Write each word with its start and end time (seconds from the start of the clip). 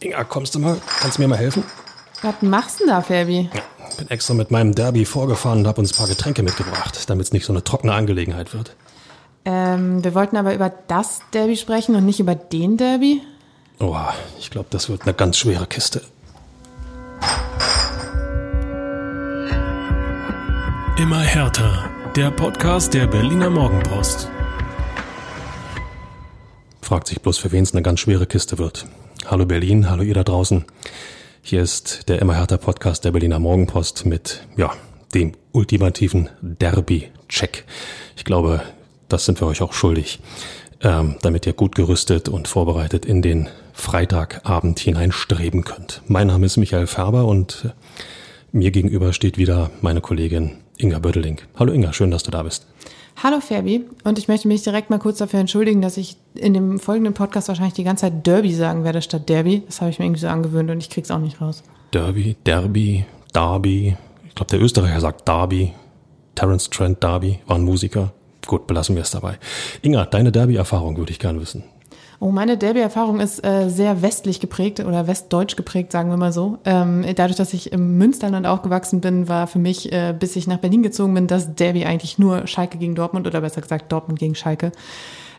Inga, 0.00 0.24
kommst 0.24 0.54
du 0.54 0.58
mal? 0.58 0.78
Kannst 1.00 1.18
du 1.18 1.22
mir 1.22 1.28
mal 1.28 1.38
helfen? 1.38 1.64
Was 2.22 2.34
machst 2.40 2.80
du 2.80 2.84
denn 2.84 2.94
da, 2.94 3.02
Fabi? 3.02 3.50
Ja, 3.52 3.62
bin 3.96 4.10
extra 4.10 4.34
mit 4.34 4.50
meinem 4.50 4.74
Derby 4.74 5.04
vorgefahren 5.04 5.60
und 5.60 5.66
habe 5.66 5.80
uns 5.80 5.92
ein 5.92 5.98
paar 5.98 6.08
Getränke 6.08 6.42
mitgebracht, 6.42 7.08
damit 7.10 7.26
es 7.26 7.32
nicht 7.32 7.44
so 7.44 7.52
eine 7.52 7.64
trockene 7.64 7.92
Angelegenheit 7.92 8.54
wird. 8.54 8.74
Ähm, 9.44 10.02
wir 10.04 10.14
wollten 10.14 10.36
aber 10.36 10.54
über 10.54 10.72
das 10.88 11.20
Derby 11.32 11.56
sprechen 11.56 11.94
und 11.96 12.04
nicht 12.04 12.20
über 12.20 12.34
den 12.34 12.76
Derby. 12.76 13.22
Oh, 13.80 13.96
ich 14.38 14.50
glaube, 14.50 14.68
das 14.70 14.88
wird 14.88 15.02
eine 15.02 15.14
ganz 15.14 15.38
schwere 15.38 15.66
Kiste. 15.66 16.02
Immer 20.98 21.20
härter. 21.20 21.88
Der 22.16 22.30
Podcast 22.30 22.94
der 22.94 23.06
Berliner 23.06 23.50
Morgenpost. 23.50 24.28
Fragt 26.88 27.08
sich 27.08 27.20
bloß, 27.20 27.36
für 27.36 27.52
wen 27.52 27.64
es 27.64 27.74
eine 27.74 27.82
ganz 27.82 28.00
schwere 28.00 28.24
Kiste 28.24 28.56
wird. 28.56 28.86
Hallo 29.26 29.44
Berlin, 29.44 29.90
hallo 29.90 30.02
ihr 30.02 30.14
da 30.14 30.24
draußen. 30.24 30.64
Hier 31.42 31.60
ist 31.60 32.08
der 32.08 32.22
Immer 32.22 32.36
härter 32.36 32.56
Podcast 32.56 33.04
der 33.04 33.10
Berliner 33.10 33.38
Morgenpost 33.38 34.06
mit, 34.06 34.46
ja, 34.56 34.72
dem 35.12 35.32
ultimativen 35.52 36.30
Derby-Check. 36.40 37.66
Ich 38.16 38.24
glaube, 38.24 38.62
das 39.10 39.26
sind 39.26 39.38
wir 39.38 39.46
euch 39.46 39.60
auch 39.60 39.74
schuldig, 39.74 40.20
ähm, 40.80 41.16
damit 41.20 41.44
ihr 41.44 41.52
gut 41.52 41.74
gerüstet 41.74 42.30
und 42.30 42.48
vorbereitet 42.48 43.04
in 43.04 43.20
den 43.20 43.50
Freitagabend 43.74 44.78
hineinstreben 44.78 45.64
könnt. 45.64 46.00
Mein 46.06 46.28
Name 46.28 46.46
ist 46.46 46.56
Michael 46.56 46.86
Färber 46.86 47.26
und 47.26 47.74
mir 48.50 48.70
gegenüber 48.70 49.12
steht 49.12 49.36
wieder 49.36 49.70
meine 49.82 50.00
Kollegin 50.00 50.52
Inga 50.78 51.00
Bödeling. 51.00 51.42
Hallo 51.58 51.70
Inga, 51.70 51.92
schön, 51.92 52.10
dass 52.10 52.22
du 52.22 52.30
da 52.30 52.44
bist. 52.44 52.66
Hallo 53.20 53.40
Ferbi 53.40 53.84
und 54.04 54.16
ich 54.16 54.28
möchte 54.28 54.46
mich 54.46 54.62
direkt 54.62 54.90
mal 54.90 55.00
kurz 55.00 55.18
dafür 55.18 55.40
entschuldigen, 55.40 55.82
dass 55.82 55.96
ich 55.96 56.16
in 56.34 56.54
dem 56.54 56.78
folgenden 56.78 57.14
Podcast 57.14 57.48
wahrscheinlich 57.48 57.74
die 57.74 57.82
ganze 57.82 58.02
Zeit 58.02 58.24
Derby 58.24 58.54
sagen 58.54 58.84
werde 58.84 59.02
statt 59.02 59.28
Derby. 59.28 59.64
Das 59.66 59.80
habe 59.80 59.90
ich 59.90 59.98
mir 59.98 60.04
irgendwie 60.04 60.20
so 60.20 60.28
angewöhnt 60.28 60.70
und 60.70 60.78
ich 60.78 60.88
krieg's 60.88 61.10
auch 61.10 61.18
nicht 61.18 61.40
raus. 61.40 61.64
Derby, 61.92 62.36
Derby, 62.46 63.04
Derby. 63.34 63.96
Ich 64.28 64.34
glaube, 64.36 64.50
der 64.50 64.62
Österreicher 64.62 65.00
sagt 65.00 65.26
Derby. 65.26 65.72
Terence 66.36 66.70
Trent 66.70 67.02
Derby 67.02 67.40
war 67.48 67.56
ein 67.56 67.64
Musiker. 67.64 68.12
Gut, 68.46 68.68
belassen 68.68 68.94
wir 68.94 69.02
es 69.02 69.10
dabei. 69.10 69.38
Inga, 69.82 70.04
deine 70.04 70.30
Derby-Erfahrung 70.30 70.96
würde 70.96 71.10
ich 71.10 71.18
gerne 71.18 71.40
wissen. 71.40 71.64
Oh, 72.20 72.32
meine 72.32 72.58
Derby-Erfahrung 72.58 73.20
ist 73.20 73.44
äh, 73.46 73.68
sehr 73.68 74.02
westlich 74.02 74.40
geprägt 74.40 74.80
oder 74.80 75.06
westdeutsch 75.06 75.54
geprägt, 75.54 75.92
sagen 75.92 76.10
wir 76.10 76.16
mal 76.16 76.32
so. 76.32 76.58
Ähm, 76.64 77.04
dadurch, 77.14 77.36
dass 77.36 77.54
ich 77.54 77.72
im 77.72 77.96
Münsterland 77.96 78.44
aufgewachsen 78.44 79.00
bin, 79.00 79.28
war 79.28 79.46
für 79.46 79.60
mich, 79.60 79.92
äh, 79.92 80.12
bis 80.18 80.34
ich 80.34 80.48
nach 80.48 80.58
Berlin 80.58 80.82
gezogen 80.82 81.14
bin, 81.14 81.28
das 81.28 81.54
Derby 81.54 81.84
eigentlich 81.84 82.18
nur 82.18 82.48
Schalke 82.48 82.76
gegen 82.76 82.96
Dortmund 82.96 83.28
oder 83.28 83.40
besser 83.40 83.60
gesagt 83.60 83.92
Dortmund 83.92 84.18
gegen 84.18 84.34
Schalke. 84.34 84.72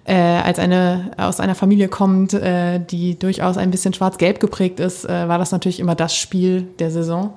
Äh, 0.05 0.16
als 0.16 0.57
eine 0.57 1.11
aus 1.17 1.41
einer 1.41 1.53
Familie 1.53 1.89
kommt, 1.89 2.33
äh, 2.33 2.80
die 2.80 3.19
durchaus 3.19 3.57
ein 3.57 3.72
bisschen 3.72 3.94
schwarz-gelb 3.94 4.39
geprägt 4.39 4.80
ist, 4.80 5.03
äh, 5.03 5.27
war 5.27 5.38
das 5.38 5.52
natürlich 5.52 5.81
immer 5.81 5.95
das 5.95 6.16
Spiel 6.16 6.61
der 6.80 6.91
Saison. 6.91 7.33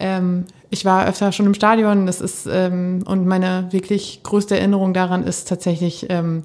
Ähm, 0.00 0.46
ich 0.70 0.84
war 0.84 1.06
öfter 1.06 1.30
schon 1.30 1.46
im 1.46 1.54
Stadion, 1.54 2.06
das 2.06 2.20
ist 2.20 2.48
ähm, 2.50 3.04
und 3.06 3.26
meine 3.26 3.68
wirklich 3.70 4.24
größte 4.24 4.58
Erinnerung 4.58 4.92
daran 4.92 5.22
ist 5.22 5.48
tatsächlich 5.48 6.06
ähm, 6.10 6.42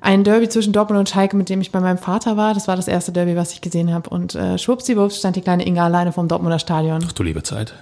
ein 0.00 0.24
Derby 0.24 0.48
zwischen 0.48 0.72
Dortmund 0.72 0.98
und 0.98 1.08
Schalke, 1.08 1.36
mit 1.36 1.48
dem 1.48 1.60
ich 1.60 1.72
bei 1.72 1.80
meinem 1.80 1.98
Vater 1.98 2.36
war. 2.36 2.54
Das 2.54 2.68
war 2.68 2.76
das 2.76 2.88
erste 2.88 3.12
Derby, 3.12 3.36
was 3.36 3.52
ich 3.52 3.60
gesehen 3.60 3.92
habe. 3.92 4.08
Und 4.10 4.34
äh, 4.34 4.58
schwuppsiwupps 4.58 5.18
stand 5.18 5.36
die 5.36 5.42
kleine 5.42 5.66
Inga 5.66 5.84
alleine 5.84 6.12
vom 6.12 6.28
Dortmunder 6.28 6.58
Stadion. 6.58 7.04
Ach 7.06 7.12
du 7.12 7.22
liebe 7.22 7.42
Zeit. 7.42 7.74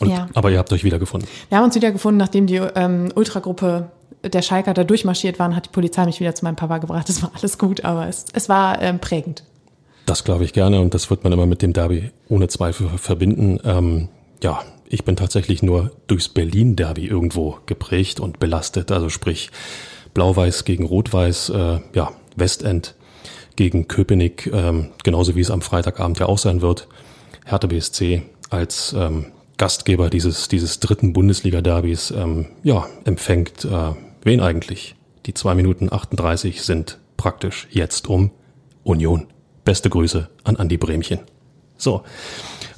Und, 0.00 0.10
ja. 0.10 0.28
Aber 0.34 0.50
ihr 0.50 0.58
habt 0.58 0.72
euch 0.72 0.84
wiedergefunden. 0.84 1.28
Wir 1.48 1.58
haben 1.58 1.64
uns 1.64 1.74
wiedergefunden, 1.74 2.18
nachdem 2.18 2.46
die 2.46 2.56
ähm, 2.56 3.12
Ultragruppe 3.14 3.90
der 4.24 4.42
Schalker 4.42 4.74
da 4.74 4.84
durchmarschiert 4.84 5.38
waren, 5.38 5.54
hat 5.54 5.66
die 5.66 5.70
Polizei 5.70 6.04
mich 6.04 6.20
wieder 6.20 6.34
zu 6.34 6.44
meinem 6.44 6.56
Papa 6.56 6.78
gebracht. 6.78 7.08
Das 7.08 7.22
war 7.22 7.30
alles 7.34 7.58
gut, 7.58 7.84
aber 7.84 8.08
es, 8.08 8.26
es 8.32 8.48
war 8.48 8.80
ähm, 8.82 8.98
prägend. 8.98 9.44
Das 10.06 10.24
glaube 10.24 10.44
ich 10.44 10.52
gerne 10.52 10.80
und 10.80 10.94
das 10.94 11.10
wird 11.10 11.22
man 11.22 11.32
immer 11.32 11.46
mit 11.46 11.62
dem 11.62 11.72
Derby 11.72 12.10
ohne 12.28 12.48
Zweifel 12.48 12.88
verbinden. 12.96 13.60
Ähm, 13.64 14.08
ja, 14.42 14.60
ich 14.88 15.04
bin 15.04 15.16
tatsächlich 15.16 15.62
nur 15.62 15.92
durchs 16.06 16.28
Berlin-Derby 16.28 17.06
irgendwo 17.06 17.58
geprägt 17.66 18.20
und 18.20 18.38
belastet. 18.38 18.90
Also 18.90 19.10
sprich, 19.10 19.50
Blau-Weiß 20.14 20.64
gegen 20.64 20.84
Rot-Weiß, 20.84 21.50
äh, 21.50 21.80
ja, 21.94 22.12
Westend 22.36 22.94
gegen 23.56 23.88
Köpenick, 23.88 24.48
ähm, 24.52 24.90
genauso 25.02 25.34
wie 25.34 25.40
es 25.40 25.50
am 25.50 25.62
Freitagabend 25.62 26.18
ja 26.20 26.26
auch 26.26 26.38
sein 26.38 26.62
wird. 26.62 26.88
Hertha 27.44 27.66
BSC 27.66 28.22
als 28.50 28.94
ähm, 28.96 29.26
Gastgeber 29.56 30.10
dieses, 30.10 30.48
dieses 30.48 30.78
dritten 30.78 31.12
Bundesliga-Derbys, 31.12 32.12
ähm, 32.12 32.46
ja, 32.62 32.86
empfängt 33.04 33.64
äh, 33.64 33.92
wen 34.22 34.40
eigentlich? 34.40 34.94
Die 35.26 35.34
zwei 35.34 35.54
Minuten 35.54 35.92
38 35.92 36.62
sind 36.62 36.98
praktisch 37.16 37.66
jetzt 37.70 38.08
um 38.08 38.30
Union. 38.84 39.26
Beste 39.64 39.90
Grüße 39.90 40.28
an 40.44 40.56
Andi 40.56 40.76
Bremchen. 40.76 41.20
So, 41.76 42.02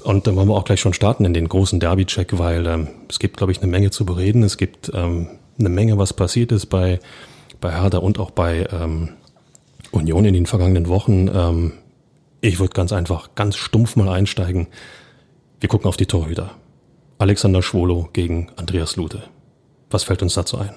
und 0.02 0.26
dann 0.26 0.36
wollen 0.36 0.48
wir 0.48 0.56
auch 0.56 0.64
gleich 0.64 0.80
schon 0.80 0.92
starten 0.92 1.24
in 1.24 1.34
den 1.34 1.48
großen 1.48 1.78
Derby-Check, 1.80 2.38
weil 2.38 2.66
ähm, 2.66 2.88
es 3.08 3.18
gibt, 3.18 3.36
glaube 3.36 3.52
ich, 3.52 3.62
eine 3.62 3.70
Menge 3.70 3.90
zu 3.90 4.04
bereden. 4.04 4.42
Es 4.42 4.56
gibt 4.56 4.90
ähm, 4.94 5.28
eine 5.60 5.68
Menge, 5.68 5.98
was 5.98 6.12
passiert 6.12 6.52
ist 6.52 6.66
bei 6.66 6.98
bei 7.60 7.72
Hertha 7.72 7.98
und 7.98 8.18
auch 8.18 8.30
bei 8.30 8.66
ähm, 8.72 9.10
Union 9.92 10.24
in 10.24 10.34
den 10.34 10.46
vergangenen 10.46 10.88
Wochen. 10.88 11.28
Ähm, 11.28 11.72
ich 12.40 12.58
würde 12.58 12.72
ganz 12.72 12.92
einfach, 12.92 13.30
ganz 13.34 13.56
stumpf 13.56 13.96
mal 13.96 14.08
einsteigen. 14.08 14.68
Wir 15.60 15.68
gucken 15.68 15.86
auf 15.86 15.96
die 15.96 16.06
Torhüter. 16.06 16.52
Alexander 17.18 17.62
Schwolo 17.62 18.08
gegen 18.12 18.48
Andreas 18.56 18.96
Lute. 18.96 19.22
Was 19.90 20.04
fällt 20.04 20.22
uns 20.22 20.34
dazu 20.34 20.56
ein? 20.56 20.70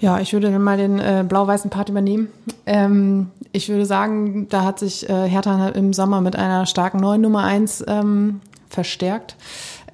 Ja, 0.00 0.18
ich 0.18 0.32
würde 0.32 0.50
mal 0.58 0.78
den 0.78 0.98
äh, 0.98 1.24
blau-weißen 1.28 1.70
Part 1.70 1.90
übernehmen. 1.90 2.28
Ähm, 2.66 3.30
ich 3.52 3.68
würde 3.68 3.84
sagen, 3.84 4.48
da 4.48 4.64
hat 4.64 4.78
sich 4.78 5.08
äh, 5.08 5.28
Hertha 5.28 5.68
im 5.68 5.92
Sommer 5.92 6.20
mit 6.20 6.36
einer 6.36 6.66
starken 6.66 6.98
neuen 6.98 7.20
Nummer 7.20 7.44
eins 7.44 7.84
ähm, 7.86 8.40
verstärkt 8.70 9.36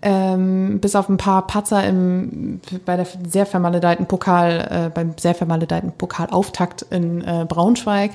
ähm, 0.02 0.78
bis 0.80 0.94
auf 0.94 1.08
ein 1.08 1.16
paar 1.16 1.46
Patzer 1.46 1.86
im, 1.86 2.60
bei 2.84 2.96
der 2.96 3.06
sehr 3.28 3.46
vermaledeiten 3.46 4.06
Pokal, 4.06 4.86
äh, 4.86 4.90
beim 4.94 5.14
sehr 5.18 5.34
vermaledeiten 5.34 5.92
Pokalauftakt 5.92 6.82
in 6.90 7.22
äh, 7.22 7.46
Braunschweig, 7.48 8.12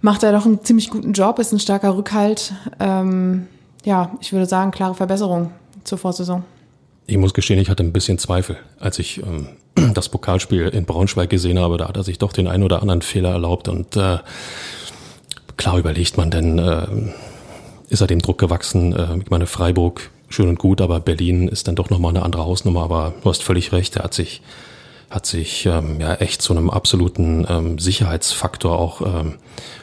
macht 0.00 0.22
er 0.22 0.32
doch 0.32 0.46
einen 0.46 0.64
ziemlich 0.64 0.90
guten 0.90 1.12
Job, 1.12 1.38
ist 1.38 1.52
ein 1.52 1.60
starker 1.60 1.96
Rückhalt. 1.96 2.52
Ähm, 2.78 3.46
ja, 3.84 4.12
ich 4.20 4.32
würde 4.32 4.46
sagen, 4.46 4.70
klare 4.70 4.94
Verbesserung 4.94 5.50
zur 5.84 5.98
Vorsaison. 5.98 6.44
Ich 7.06 7.18
muss 7.18 7.34
gestehen, 7.34 7.58
ich 7.58 7.68
hatte 7.68 7.82
ein 7.82 7.92
bisschen 7.92 8.18
Zweifel, 8.18 8.56
als 8.78 8.98
ich 8.98 9.22
ähm, 9.22 9.48
das 9.94 10.08
Pokalspiel 10.08 10.68
in 10.68 10.84
Braunschweig 10.84 11.28
gesehen 11.28 11.58
habe. 11.58 11.76
Da 11.76 11.88
hat 11.88 11.96
er 11.96 12.04
sich 12.04 12.18
doch 12.18 12.32
den 12.32 12.46
einen 12.46 12.62
oder 12.62 12.82
anderen 12.82 13.02
Fehler 13.02 13.30
erlaubt 13.30 13.68
und 13.68 13.96
äh, 13.96 14.18
klar 15.56 15.78
überlegt 15.78 16.16
man 16.16 16.30
denn, 16.30 16.58
äh, 16.58 16.86
ist 17.88 18.00
er 18.00 18.06
dem 18.06 18.20
Druck 18.20 18.38
gewachsen? 18.38 18.94
Äh, 18.94 19.18
ich 19.18 19.30
meine, 19.30 19.46
Freiburg 19.46 20.10
schön 20.30 20.48
und 20.48 20.58
gut, 20.58 20.80
aber 20.80 21.00
Berlin 21.00 21.48
ist 21.48 21.68
dann 21.68 21.74
doch 21.74 21.90
nochmal 21.90 22.10
eine 22.10 22.24
andere 22.24 22.46
Hausnummer. 22.46 22.82
Aber 22.82 23.12
du 23.22 23.28
hast 23.28 23.42
völlig 23.42 23.72
recht, 23.72 23.96
er 23.96 24.04
hat 24.04 24.14
sich, 24.14 24.40
hat 25.10 25.26
sich 25.26 25.66
ähm, 25.66 26.00
ja 26.00 26.14
echt 26.14 26.40
zu 26.40 26.54
einem 26.54 26.70
absoluten 26.70 27.46
ähm, 27.48 27.78
Sicherheitsfaktor 27.78 28.78
auch 28.78 29.02
ähm, 29.02 29.34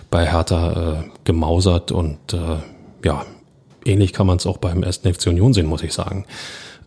bei 0.09 0.25
Hertha 0.25 1.01
äh, 1.01 1.03
gemausert 1.25 1.91
und 1.91 2.33
äh, 2.33 2.57
ja, 3.03 3.25
ähnlich 3.85 4.13
kann 4.13 4.25
man 4.25 4.37
es 4.37 4.47
auch 4.47 4.57
beim 4.57 4.83
ersten 4.83 5.13
FC 5.13 5.27
Union 5.27 5.53
sehen, 5.53 5.67
muss 5.67 5.83
ich 5.83 5.93
sagen. 5.93 6.25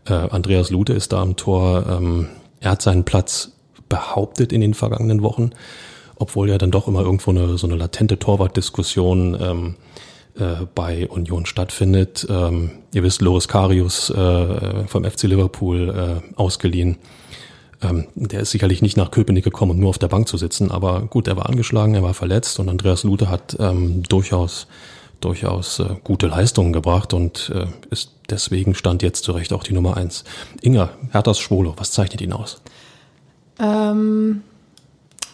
Äh, 0.06 0.14
Andreas 0.14 0.70
Lute 0.70 0.94
ist 0.94 1.12
da 1.12 1.20
am 1.20 1.36
Tor, 1.36 1.84
ähm, 1.88 2.28
er 2.60 2.72
hat 2.72 2.82
seinen 2.82 3.04
Platz 3.04 3.52
behauptet 3.88 4.52
in 4.52 4.62
den 4.62 4.72
vergangenen 4.72 5.22
Wochen, 5.22 5.50
obwohl 6.16 6.48
ja 6.48 6.56
dann 6.56 6.70
doch 6.70 6.88
immer 6.88 7.00
irgendwo 7.00 7.30
eine, 7.30 7.58
so 7.58 7.66
eine 7.66 7.76
latente 7.76 8.18
Torwartdiskussion 8.18 9.36
ähm, 9.40 9.74
äh, 10.38 10.66
bei 10.74 11.08
Union 11.08 11.46
stattfindet. 11.46 12.26
Ähm, 12.28 12.70
ihr 12.92 13.02
wisst, 13.02 13.22
Loris 13.22 13.48
Karius 13.48 14.10
äh, 14.10 14.86
vom 14.86 15.04
FC 15.04 15.24
Liverpool 15.24 16.22
äh, 16.22 16.34
ausgeliehen. 16.36 16.96
Ähm, 17.82 18.06
der 18.14 18.40
ist 18.40 18.50
sicherlich 18.50 18.82
nicht 18.82 18.96
nach 18.96 19.10
Köpenick 19.10 19.44
gekommen, 19.44 19.72
um 19.72 19.80
nur 19.80 19.90
auf 19.90 19.98
der 19.98 20.08
Bank 20.08 20.28
zu 20.28 20.36
sitzen, 20.36 20.70
aber 20.70 21.02
gut, 21.02 21.28
er 21.28 21.36
war 21.36 21.48
angeschlagen, 21.48 21.94
er 21.94 22.02
war 22.02 22.14
verletzt 22.14 22.58
und 22.60 22.68
Andreas 22.68 23.04
Lute 23.04 23.30
hat 23.30 23.56
ähm, 23.58 24.02
durchaus 24.02 24.66
durchaus 25.20 25.78
äh, 25.78 25.96
gute 26.02 26.26
Leistungen 26.26 26.72
gebracht 26.72 27.12
und 27.12 27.52
äh, 27.54 27.66
ist 27.90 28.12
deswegen 28.30 28.74
stand 28.74 29.02
jetzt 29.02 29.24
zu 29.24 29.32
Recht 29.32 29.52
auch 29.52 29.62
die 29.62 29.74
Nummer 29.74 29.96
eins. 29.96 30.24
Inga, 30.62 30.90
Herthas 31.10 31.38
Schwolo, 31.38 31.74
was 31.76 31.92
zeichnet 31.92 32.20
ihn 32.20 32.32
aus? 32.32 32.62
Ähm, 33.58 34.42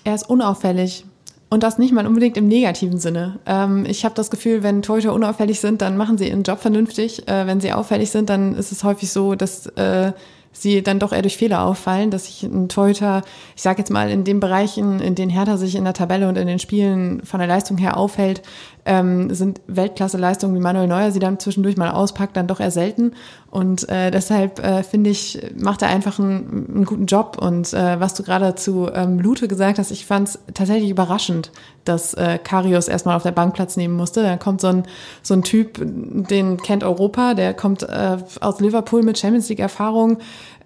er 0.04 0.14
ist 0.14 0.28
unauffällig. 0.28 1.04
Und 1.48 1.62
das 1.62 1.78
nicht 1.78 1.92
mal 1.92 2.06
unbedingt 2.06 2.36
im 2.36 2.48
negativen 2.48 2.98
Sinne. 2.98 3.38
Ähm, 3.46 3.86
ich 3.86 4.04
habe 4.04 4.14
das 4.16 4.30
Gefühl, 4.30 4.62
wenn 4.62 4.82
Torhüter 4.82 5.12
unauffällig 5.12 5.60
sind, 5.60 5.80
dann 5.80 5.96
machen 5.96 6.18
sie 6.18 6.28
ihren 6.28 6.42
Job 6.42 6.58
vernünftig. 6.58 7.28
Äh, 7.28 7.46
wenn 7.46 7.60
sie 7.60 7.72
auffällig 7.72 8.10
sind, 8.10 8.28
dann 8.28 8.54
ist 8.54 8.72
es 8.72 8.82
häufig 8.82 9.12
so, 9.12 9.36
dass 9.36 9.66
äh, 9.66 10.12
sie 10.52 10.82
dann 10.82 10.98
doch 10.98 11.12
eher 11.12 11.22
durch 11.22 11.36
Fehler 11.36 11.62
auffallen, 11.62 12.10
dass 12.10 12.26
sich 12.26 12.42
ein 12.42 12.68
Torhüter, 12.68 13.22
ich 13.54 13.62
sage 13.62 13.78
jetzt 13.78 13.90
mal, 13.90 14.10
in 14.10 14.24
den 14.24 14.40
Bereichen, 14.40 15.00
in 15.00 15.14
denen 15.14 15.30
Hertha 15.30 15.56
sich 15.56 15.76
in 15.76 15.84
der 15.84 15.92
Tabelle 15.92 16.28
und 16.28 16.36
in 16.36 16.46
den 16.46 16.58
Spielen 16.58 17.22
von 17.24 17.38
der 17.38 17.48
Leistung 17.48 17.78
her 17.78 17.96
aufhält, 17.96 18.42
ähm, 18.86 19.34
sind 19.34 19.60
Weltklasse-Leistungen, 19.66 20.54
wie 20.54 20.60
Manuel 20.60 20.86
Neuer 20.86 21.10
sie 21.10 21.18
dann 21.18 21.40
zwischendurch 21.40 21.76
mal 21.76 21.90
auspackt, 21.90 22.36
dann 22.36 22.46
doch 22.46 22.60
eher 22.60 22.70
selten. 22.70 23.12
Und 23.50 23.88
äh, 23.88 24.12
deshalb 24.12 24.60
äh, 24.60 24.84
finde 24.84 25.10
ich, 25.10 25.42
macht 25.58 25.82
er 25.82 25.88
einfach 25.88 26.20
einen, 26.20 26.66
einen 26.72 26.84
guten 26.84 27.06
Job. 27.06 27.36
Und 27.40 27.74
äh, 27.74 27.98
was 27.98 28.14
du 28.14 28.22
gerade 28.22 28.54
zu 28.54 28.88
ähm, 28.94 29.18
Lute 29.18 29.48
gesagt 29.48 29.80
hast, 29.80 29.90
ich 29.90 30.06
fand 30.06 30.28
es 30.28 30.38
tatsächlich 30.54 30.88
überraschend, 30.88 31.50
dass 31.84 32.14
äh, 32.14 32.38
Karius 32.42 32.86
erstmal 32.86 33.16
auf 33.16 33.24
der 33.24 33.32
Bank 33.32 33.54
Platz 33.54 33.76
nehmen 33.76 33.94
musste. 33.94 34.22
Da 34.22 34.36
kommt 34.36 34.60
so 34.60 34.68
ein, 34.68 34.84
so 35.22 35.34
ein 35.34 35.42
Typ, 35.42 35.78
den 35.80 36.56
kennt 36.58 36.84
Europa, 36.84 37.34
der 37.34 37.54
kommt 37.54 37.82
äh, 37.82 38.18
aus 38.40 38.60
Liverpool 38.60 39.02
mit 39.02 39.18
Champions 39.18 39.48
League-Erfahrung. 39.48 40.18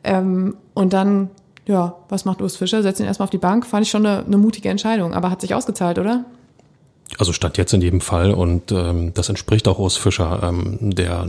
Ähm, 0.05 0.57
und 0.75 0.93
dann 0.93 1.31
ja, 1.67 1.95
was 2.09 2.25
macht 2.25 2.43
Urs 2.43 2.57
Fischer? 2.57 2.83
Setzt 2.83 3.01
ihn 3.01 3.07
erstmal 3.07 3.25
auf 3.25 3.31
die 3.31 3.39
Bank. 3.39 3.65
Fand 3.65 3.85
ich 3.85 3.91
schon 3.91 4.05
eine, 4.05 4.25
eine 4.25 4.39
mutige 4.39 4.69
Entscheidung, 4.69 5.15
aber 5.15 5.31
hat 5.31 5.41
sich 5.41 5.55
ausgezahlt, 5.55 5.99
oder? 5.99 6.25
Also 7.19 7.33
stand 7.33 7.59
jetzt 7.59 7.73
in 7.73 7.83
jedem 7.83 8.01
Fall 8.01 8.33
und 8.33 8.73
ähm, 8.73 9.13
das 9.15 9.29
entspricht 9.29 9.69
auch 9.69 9.79
Urs 9.79 9.97
Fischer, 9.97 10.43
ähm, 10.43 10.79
der 10.95 11.27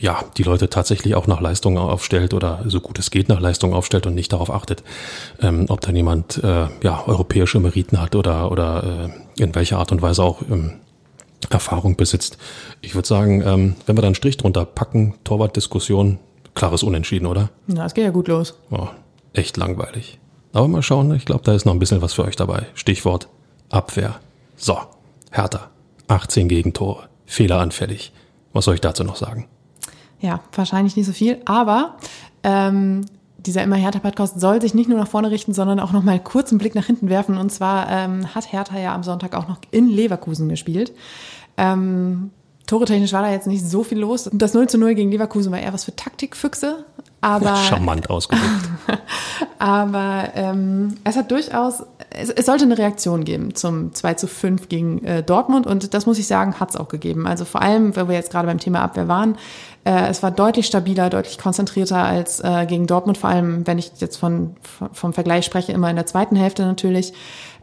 ja 0.00 0.24
die 0.36 0.42
Leute 0.42 0.70
tatsächlich 0.70 1.14
auch 1.14 1.26
nach 1.26 1.40
Leistung 1.40 1.76
aufstellt 1.76 2.32
oder 2.32 2.62
so 2.66 2.80
gut 2.80 2.98
es 2.98 3.10
geht 3.10 3.28
nach 3.28 3.40
Leistung 3.40 3.74
aufstellt 3.74 4.06
und 4.06 4.14
nicht 4.14 4.32
darauf 4.32 4.50
achtet, 4.50 4.82
ähm, 5.40 5.66
ob 5.68 5.80
da 5.80 5.90
jemand 5.90 6.42
äh, 6.42 6.66
ja 6.82 7.02
europäische 7.06 7.60
Meriten 7.60 8.00
hat 8.00 8.14
oder 8.14 8.50
oder 8.50 9.10
äh, 9.38 9.42
in 9.42 9.54
welcher 9.54 9.78
Art 9.78 9.92
und 9.92 10.02
Weise 10.02 10.22
auch 10.22 10.42
ähm, 10.50 10.74
Erfahrung 11.50 11.96
besitzt. 11.96 12.38
Ich 12.80 12.94
würde 12.94 13.08
sagen, 13.08 13.42
ähm, 13.42 13.74
wenn 13.86 13.96
wir 13.96 14.02
da 14.02 14.08
einen 14.08 14.14
Strich 14.14 14.36
drunter 14.36 14.64
packen, 14.64 15.14
Torwartdiskussion, 15.24 16.18
klares 16.54 16.82
Unentschieden, 16.82 17.26
oder? 17.26 17.50
Na, 17.66 17.86
es 17.86 17.94
geht 17.94 18.04
ja 18.04 18.10
gut 18.10 18.28
los. 18.28 18.54
Oh, 18.70 18.88
echt 19.32 19.56
langweilig. 19.56 20.18
Aber 20.52 20.68
mal 20.68 20.82
schauen, 20.82 21.14
ich 21.14 21.24
glaube, 21.24 21.44
da 21.44 21.54
ist 21.54 21.64
noch 21.64 21.72
ein 21.72 21.78
bisschen 21.78 22.02
was 22.02 22.14
für 22.14 22.24
euch 22.24 22.36
dabei. 22.36 22.66
Stichwort 22.74 23.28
Abwehr. 23.70 24.16
So, 24.56 24.78
Hertha. 25.30 25.70
18 26.08 26.48
Gegentore. 26.48 27.08
Fehleranfällig. 27.26 28.12
Was 28.52 28.64
soll 28.64 28.74
ich 28.74 28.80
dazu 28.80 29.04
noch 29.04 29.16
sagen? 29.16 29.46
Ja, 30.20 30.40
wahrscheinlich 30.52 30.96
nicht 30.96 31.06
so 31.06 31.12
viel, 31.12 31.38
aber 31.44 31.96
ähm, 32.42 33.04
dieser 33.38 33.62
immer 33.62 33.76
Hertha 33.76 34.00
Podcast 34.00 34.40
soll 34.40 34.60
sich 34.60 34.74
nicht 34.74 34.88
nur 34.88 34.98
nach 34.98 35.08
vorne 35.08 35.30
richten, 35.30 35.54
sondern 35.54 35.78
auch 35.80 35.92
noch 35.92 36.02
mal 36.02 36.18
kurz 36.18 36.50
einen 36.50 36.58
Blick 36.58 36.74
nach 36.74 36.86
hinten 36.86 37.08
werfen. 37.08 37.36
Und 37.38 37.50
zwar 37.50 37.88
ähm, 37.88 38.34
hat 38.34 38.52
Hertha 38.52 38.78
ja 38.78 38.94
am 38.94 39.02
Sonntag 39.02 39.34
auch 39.34 39.48
noch 39.48 39.58
in 39.70 39.88
Leverkusen 39.88 40.48
gespielt. 40.48 40.92
Ähm, 41.56 42.30
Tore-technisch 42.66 43.12
war 43.12 43.22
da 43.22 43.30
jetzt 43.30 43.46
nicht 43.46 43.64
so 43.64 43.82
viel 43.82 43.98
los. 43.98 44.28
Das 44.32 44.52
0 44.52 44.68
zu 44.68 44.76
0 44.76 44.94
gegen 44.94 45.10
Leverkusen 45.10 45.50
war 45.50 45.58
eher 45.58 45.72
was 45.72 45.84
für 45.84 45.96
Taktikfüchse. 45.96 46.84
Aber, 47.20 47.56
Charmant 47.56 48.10
ausgedrückt. 48.10 48.68
aber 49.58 50.28
ähm, 50.34 50.96
es 51.02 51.16
hat 51.16 51.30
durchaus, 51.30 51.82
es, 52.10 52.30
es, 52.30 52.46
sollte 52.46 52.64
eine 52.64 52.78
Reaktion 52.78 53.24
geben 53.24 53.54
zum 53.54 53.94
2 53.94 54.14
zu 54.14 54.26
5 54.26 54.68
gegen 54.68 55.04
äh, 55.04 55.22
Dortmund 55.22 55.66
und 55.66 55.94
das 55.94 56.06
muss 56.06 56.18
ich 56.18 56.26
sagen, 56.26 56.58
hat 56.60 56.70
es 56.70 56.76
auch 56.76 56.88
gegeben. 56.88 57.26
Also 57.26 57.44
vor 57.44 57.62
allem, 57.62 57.94
weil 57.96 58.08
wir 58.08 58.14
jetzt 58.14 58.30
gerade 58.30 58.46
beim 58.46 58.58
Thema 58.58 58.80
Abwehr 58.82 59.08
waren, 59.08 59.36
äh, 59.84 60.08
es 60.08 60.22
war 60.22 60.30
deutlich 60.30 60.66
stabiler, 60.66 61.10
deutlich 61.10 61.38
konzentrierter 61.38 62.02
als 62.02 62.40
äh, 62.40 62.66
gegen 62.66 62.86
Dortmund, 62.86 63.18
vor 63.18 63.30
allem 63.30 63.66
wenn 63.66 63.78
ich 63.78 63.92
jetzt 63.98 64.16
von, 64.16 64.56
vom 64.92 65.12
Vergleich 65.12 65.44
spreche, 65.44 65.72
immer 65.72 65.90
in 65.90 65.96
der 65.96 66.06
zweiten 66.06 66.36
Hälfte 66.36 66.64
natürlich. 66.64 67.12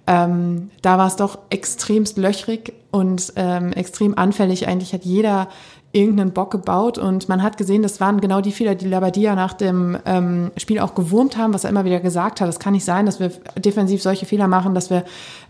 Ähm, 0.08 0.70
da 0.84 0.98
war 0.98 1.08
es 1.08 1.16
doch 1.16 1.40
extremst 1.50 2.18
löchrig 2.18 2.74
und 2.92 3.34
ähm, 3.36 3.74
extrem 3.74 4.18
anfällig. 4.18 4.68
Eigentlich 4.68 4.94
hat 4.94 5.04
jeder 5.04 5.50
irgendeinen 5.96 6.32
Bock 6.32 6.52
gebaut 6.52 6.98
und 6.98 7.30
man 7.30 7.42
hat 7.42 7.58
gesehen, 7.58 7.82
das 7.82 8.02
waren 8.02 8.20
genau 8.20 8.42
die 8.42 8.52
Fehler, 8.52 8.76
die 8.76 8.88
Labadia 8.88 9.34
nach 9.34 9.54
dem 9.54 9.98
ähm, 10.06 10.52
Spiel 10.58 10.80
auch 10.80 10.94
gewurmt 10.94 11.38
haben, 11.38 11.54
was 11.54 11.64
er 11.64 11.70
immer 11.70 11.86
wieder 11.86 12.02
gesagt 12.02 12.42
hat. 12.42 12.50
Es 12.50 12.60
kann 12.60 12.74
nicht 12.74 12.84
sein, 12.84 13.06
dass 13.06 13.22
wir 13.22 13.32
defensiv 13.58 14.02
solche 14.02 14.26
Fehler 14.26 14.50
machen, 14.50 14.76
dass 14.76 14.90
wir 14.90 15.06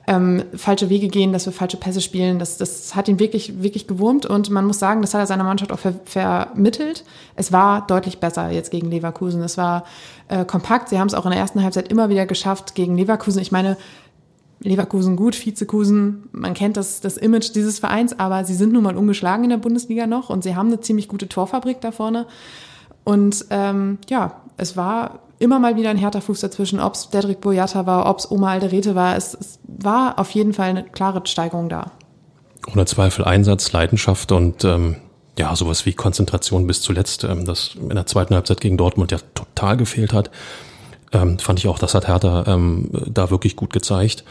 ähm, 0.07 0.44
falsche 0.56 0.89
Wege 0.89 1.07
gehen, 1.07 1.33
dass 1.33 1.47
wir 1.47 1.53
falsche 1.53 1.77
Pässe 1.77 2.00
spielen. 2.00 2.38
Das, 2.38 2.57
das 2.57 2.95
hat 2.95 3.07
ihn 3.07 3.19
wirklich, 3.19 3.63
wirklich 3.63 3.88
gewurmt 3.88 4.27
und 4.27 4.51
man 4.51 4.65
muss 4.65 4.77
sagen, 4.77 5.01
das 5.01 5.15
hat 5.15 5.21
er 5.21 5.27
seiner 5.27 5.44
Mannschaft 5.44 5.71
auch 5.71 5.80
ver 5.80 5.95
vermittelt. 6.06 7.03
Es 7.36 7.51
war 7.51 7.88
deutlich 7.88 8.19
besser 8.19 8.51
jetzt 8.51 8.69
gegen 8.69 8.92
Leverkusen. 8.92 9.42
Es 9.42 9.57
war 9.57 9.86
äh, 10.27 10.45
kompakt. 10.45 10.89
Sie 10.89 11.00
haben 11.00 11.07
es 11.07 11.15
auch 11.15 11.25
in 11.25 11.31
der 11.31 11.39
ersten 11.39 11.63
Halbzeit 11.63 11.88
immer 11.88 12.09
wieder 12.09 12.27
geschafft 12.27 12.75
gegen 12.75 12.95
Leverkusen. 12.95 13.42
Ich 13.42 13.51
meine, 13.51 13.77
Leverkusen 14.60 15.16
gut, 15.16 15.36
Vizekusen, 15.36 16.30
man 16.31 16.54
kennt 16.54 16.78
das, 16.78 17.02
das 17.02 17.18
Image 17.18 17.54
dieses 17.54 17.80
Vereins, 17.80 18.18
aber 18.18 18.46
sie 18.46 18.56
sind 18.56 18.74
nun 18.74 18.84
mal 18.84 18.96
ungeschlagen 18.96 19.44
in 19.44 19.50
der 19.50 19.57
Bundesliga 19.57 20.07
noch 20.07 20.30
und 20.30 20.44
sie 20.44 20.56
haben 20.56 20.68
eine 20.68 20.80
ziemlich 20.80 21.07
gute 21.07 21.28
Torfabrik 21.28 21.81
da 21.81 21.92
vorne. 21.92 22.25
Und 23.04 23.46
ähm, 23.50 24.00
ja, 24.10 24.42
es 24.57 24.78
war 24.78 25.19
immer 25.38 25.60
mal 25.60 25.75
wieder 25.75 25.90
ein 25.90 25.98
härter 25.98 26.22
Fuß 26.22 26.40
dazwischen, 26.40 26.80
ob 26.80 26.94
es 26.94 27.10
Dedrick 27.10 27.42
Boyata 27.42 27.86
war, 27.86 28.10
ob 28.10 28.19
es 28.19 28.31
Oma 28.31 28.52
Alderete 28.52 28.96
war. 28.96 29.16
Es, 29.16 29.34
es 29.34 29.60
war 29.68 30.18
auf 30.18 30.31
jeden 30.31 30.54
Fall 30.54 30.69
eine 30.69 30.84
klare 30.84 31.22
Steigerung 31.25 31.69
da. 31.69 31.92
Ohne 32.72 32.86
Zweifel 32.86 33.25
Einsatz, 33.25 33.72
Leidenschaft 33.74 34.31
und 34.31 34.63
ähm, 34.63 34.96
ja, 35.38 35.56
sowas 35.56 35.86
wie 35.86 35.94
Konzentration 35.94 36.66
bis 36.66 36.81
zuletzt, 36.81 37.25
ähm, 37.25 37.46
das 37.46 37.75
in 37.75 37.90
der 37.90 38.06
zweiten 38.06 38.34
Halbzeit 38.34 38.62
gegen 38.62 38.78
Dortmund 38.78 39.12
ja 39.12 39.19
total 39.36 39.78
gefehlt 39.78 40.13
hat 40.13 40.31
ähm, 41.12 41.40
fand 41.40 41.60
ich 41.60 41.68
auch, 41.68 41.80
das 41.80 41.94
hat 41.94 42.07
Hertha 42.07 42.46
ähm, 42.48 42.90
da 43.07 43.30
wirklich 43.30 43.56
gut 43.56 43.72
gezeigt. 43.74 44.24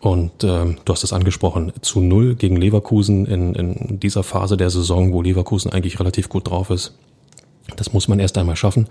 Und 0.00 0.44
ähm, 0.44 0.76
du 0.84 0.92
hast 0.92 1.04
es 1.04 1.12
angesprochen, 1.12 1.72
zu 1.80 2.00
null 2.00 2.34
gegen 2.34 2.56
Leverkusen 2.56 3.26
in, 3.26 3.54
in 3.54 3.98
dieser 3.98 4.22
Phase 4.22 4.56
der 4.56 4.70
Saison, 4.70 5.12
wo 5.12 5.22
Leverkusen 5.22 5.72
eigentlich 5.72 5.98
relativ 5.98 6.28
gut 6.28 6.50
drauf 6.50 6.70
ist. 6.70 6.94
Das 7.76 7.92
muss 7.92 8.06
man 8.06 8.20
erst 8.20 8.38
einmal 8.38 8.56
schaffen. 8.56 8.88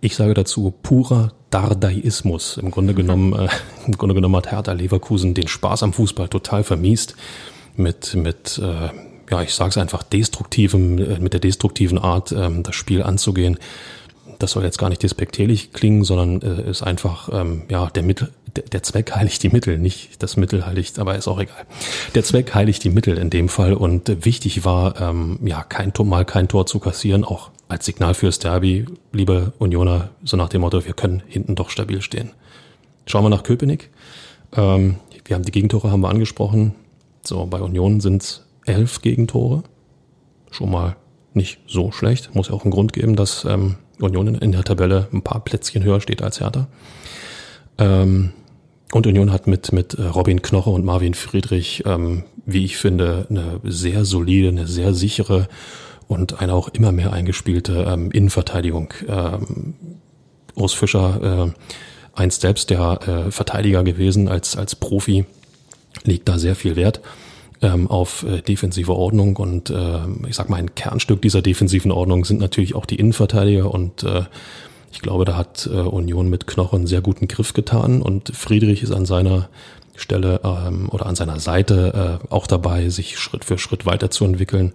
Ich 0.00 0.14
sage 0.14 0.34
dazu 0.34 0.74
purer 0.82 1.32
Dardaismus. 1.50 2.58
Im 2.58 2.70
Grunde 2.70 2.94
genommen, 2.94 3.32
äh, 3.32 3.48
im 3.86 3.96
Grunde 3.96 4.14
genommen 4.14 4.36
hat 4.36 4.50
Hertha 4.52 4.72
Leverkusen 4.72 5.34
den 5.34 5.48
Spaß 5.48 5.82
am 5.82 5.92
Fußball 5.92 6.28
total 6.28 6.62
vermiest 6.62 7.16
mit 7.76 8.14
mit 8.14 8.58
äh, 8.58 8.90
ja 9.30 9.42
ich 9.42 9.54
sage 9.54 9.70
es 9.70 9.78
einfach 9.78 10.02
destruktivem 10.02 10.98
äh, 10.98 11.18
mit 11.18 11.32
der 11.32 11.40
destruktiven 11.40 11.98
Art 11.98 12.32
ähm, 12.32 12.62
das 12.62 12.74
Spiel 12.74 13.02
anzugehen 13.02 13.58
das 14.38 14.52
soll 14.52 14.64
jetzt 14.64 14.78
gar 14.78 14.88
nicht 14.88 15.02
despektierlich 15.02 15.72
klingen, 15.72 16.04
sondern 16.04 16.42
äh, 16.42 16.68
ist 16.68 16.82
einfach, 16.82 17.28
ähm, 17.32 17.62
ja, 17.70 17.88
der 17.90 18.02
Mittel, 18.02 18.32
der, 18.56 18.64
der 18.64 18.82
Zweck 18.82 19.14
heiligt 19.14 19.42
die 19.42 19.48
Mittel, 19.48 19.78
nicht 19.78 20.22
das 20.22 20.36
Mittel 20.36 20.66
heiligt, 20.66 20.98
aber 20.98 21.16
ist 21.16 21.28
auch 21.28 21.38
egal. 21.38 21.66
Der 22.14 22.24
Zweck 22.24 22.54
heiligt 22.54 22.84
die 22.84 22.90
Mittel 22.90 23.18
in 23.18 23.30
dem 23.30 23.48
Fall 23.48 23.74
und 23.74 24.08
äh, 24.08 24.24
wichtig 24.24 24.64
war, 24.64 25.00
ähm, 25.00 25.38
ja, 25.44 25.62
kein 25.62 25.92
Tor, 25.92 26.06
mal 26.06 26.24
kein 26.24 26.48
Tor 26.48 26.66
zu 26.66 26.78
kassieren, 26.78 27.24
auch 27.24 27.50
als 27.68 27.84
Signal 27.84 28.14
fürs 28.14 28.38
Derby, 28.38 28.86
liebe 29.12 29.52
Unioner, 29.58 30.10
so 30.24 30.36
nach 30.36 30.48
dem 30.48 30.60
Motto, 30.60 30.84
wir 30.84 30.94
können 30.94 31.22
hinten 31.26 31.54
doch 31.54 31.70
stabil 31.70 32.00
stehen. 32.00 32.30
Schauen 33.06 33.24
wir 33.24 33.30
nach 33.30 33.42
Köpenick. 33.42 33.90
Ähm, 34.54 34.96
wir 35.24 35.34
haben 35.34 35.44
die 35.44 35.52
Gegentore 35.52 35.90
haben 35.90 36.00
wir 36.00 36.08
angesprochen. 36.08 36.74
So, 37.22 37.46
bei 37.46 37.60
Union 37.60 38.00
sind 38.00 38.22
es 38.22 38.46
elf 38.64 39.02
Gegentore. 39.02 39.64
Schon 40.50 40.70
mal 40.70 40.96
nicht 41.34 41.60
so 41.66 41.90
schlecht. 41.92 42.34
Muss 42.34 42.48
ja 42.48 42.54
auch 42.54 42.62
einen 42.62 42.70
Grund 42.70 42.92
geben, 42.92 43.16
dass 43.16 43.44
ähm, 43.44 43.76
Union 44.00 44.34
in 44.34 44.52
der 44.52 44.64
Tabelle 44.64 45.08
ein 45.12 45.22
paar 45.22 45.40
Plätzchen 45.40 45.82
höher 45.82 46.00
steht 46.00 46.22
als 46.22 46.40
Hertha. 46.40 46.68
Ähm, 47.78 48.32
und 48.92 49.06
Union 49.06 49.32
hat 49.32 49.46
mit, 49.46 49.72
mit 49.72 49.94
äh, 49.94 50.02
Robin 50.02 50.42
Knoche 50.42 50.70
und 50.70 50.84
Marvin 50.84 51.14
Friedrich, 51.14 51.82
ähm, 51.86 52.24
wie 52.44 52.64
ich 52.64 52.76
finde, 52.76 53.26
eine 53.28 53.60
sehr 53.64 54.04
solide, 54.04 54.48
eine 54.48 54.66
sehr 54.66 54.94
sichere 54.94 55.48
und 56.08 56.40
eine 56.40 56.54
auch 56.54 56.68
immer 56.68 56.92
mehr 56.92 57.12
eingespielte 57.12 57.84
ähm, 57.88 58.10
Innenverteidigung. 58.10 58.94
Ähm, 59.08 59.74
Urs 60.54 60.72
Fischer, 60.72 61.46
äh, 61.48 62.18
einst 62.18 62.40
selbst 62.40 62.70
der 62.70 63.26
äh, 63.26 63.30
Verteidiger 63.30 63.82
gewesen 63.84 64.28
als, 64.28 64.56
als 64.56 64.76
Profi, 64.76 65.26
legt 66.04 66.28
da 66.28 66.38
sehr 66.38 66.54
viel 66.54 66.76
Wert 66.76 67.00
ähm, 67.62 67.88
auf 67.88 68.24
äh, 68.24 68.42
defensive 68.42 68.94
Ordnung 68.94 69.36
und 69.36 69.70
äh, 69.70 70.00
ich 70.28 70.36
sag 70.36 70.50
mal, 70.50 70.56
ein 70.56 70.74
Kernstück 70.74 71.22
dieser 71.22 71.42
defensiven 71.42 71.90
Ordnung 71.90 72.24
sind 72.24 72.40
natürlich 72.40 72.74
auch 72.74 72.86
die 72.86 72.96
Innenverteidiger 72.96 73.72
und 73.72 74.02
äh, 74.02 74.24
ich 74.92 75.02
glaube, 75.02 75.24
da 75.24 75.36
hat 75.36 75.68
äh, 75.70 75.76
Union 75.76 76.28
mit 76.28 76.46
Knochen 76.46 76.86
sehr 76.86 77.00
guten 77.00 77.28
Griff 77.28 77.52
getan 77.52 78.02
und 78.02 78.34
Friedrich 78.34 78.82
ist 78.82 78.92
an 78.92 79.06
seiner 79.06 79.48
Stelle 79.94 80.40
ähm, 80.44 80.88
oder 80.90 81.06
an 81.06 81.16
seiner 81.16 81.40
Seite 81.40 82.20
äh, 82.24 82.32
auch 82.32 82.46
dabei, 82.46 82.88
sich 82.90 83.18
Schritt 83.18 83.44
für 83.44 83.58
Schritt 83.58 83.86
weiterzuentwickeln. 83.86 84.72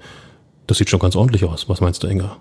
Das 0.68 0.78
sieht 0.78 0.90
schon 0.90 1.00
ganz 1.00 1.16
ordentlich 1.16 1.46
aus. 1.46 1.70
Was 1.70 1.82
meinst 1.82 2.04
du, 2.04 2.08
Inga? 2.08 2.38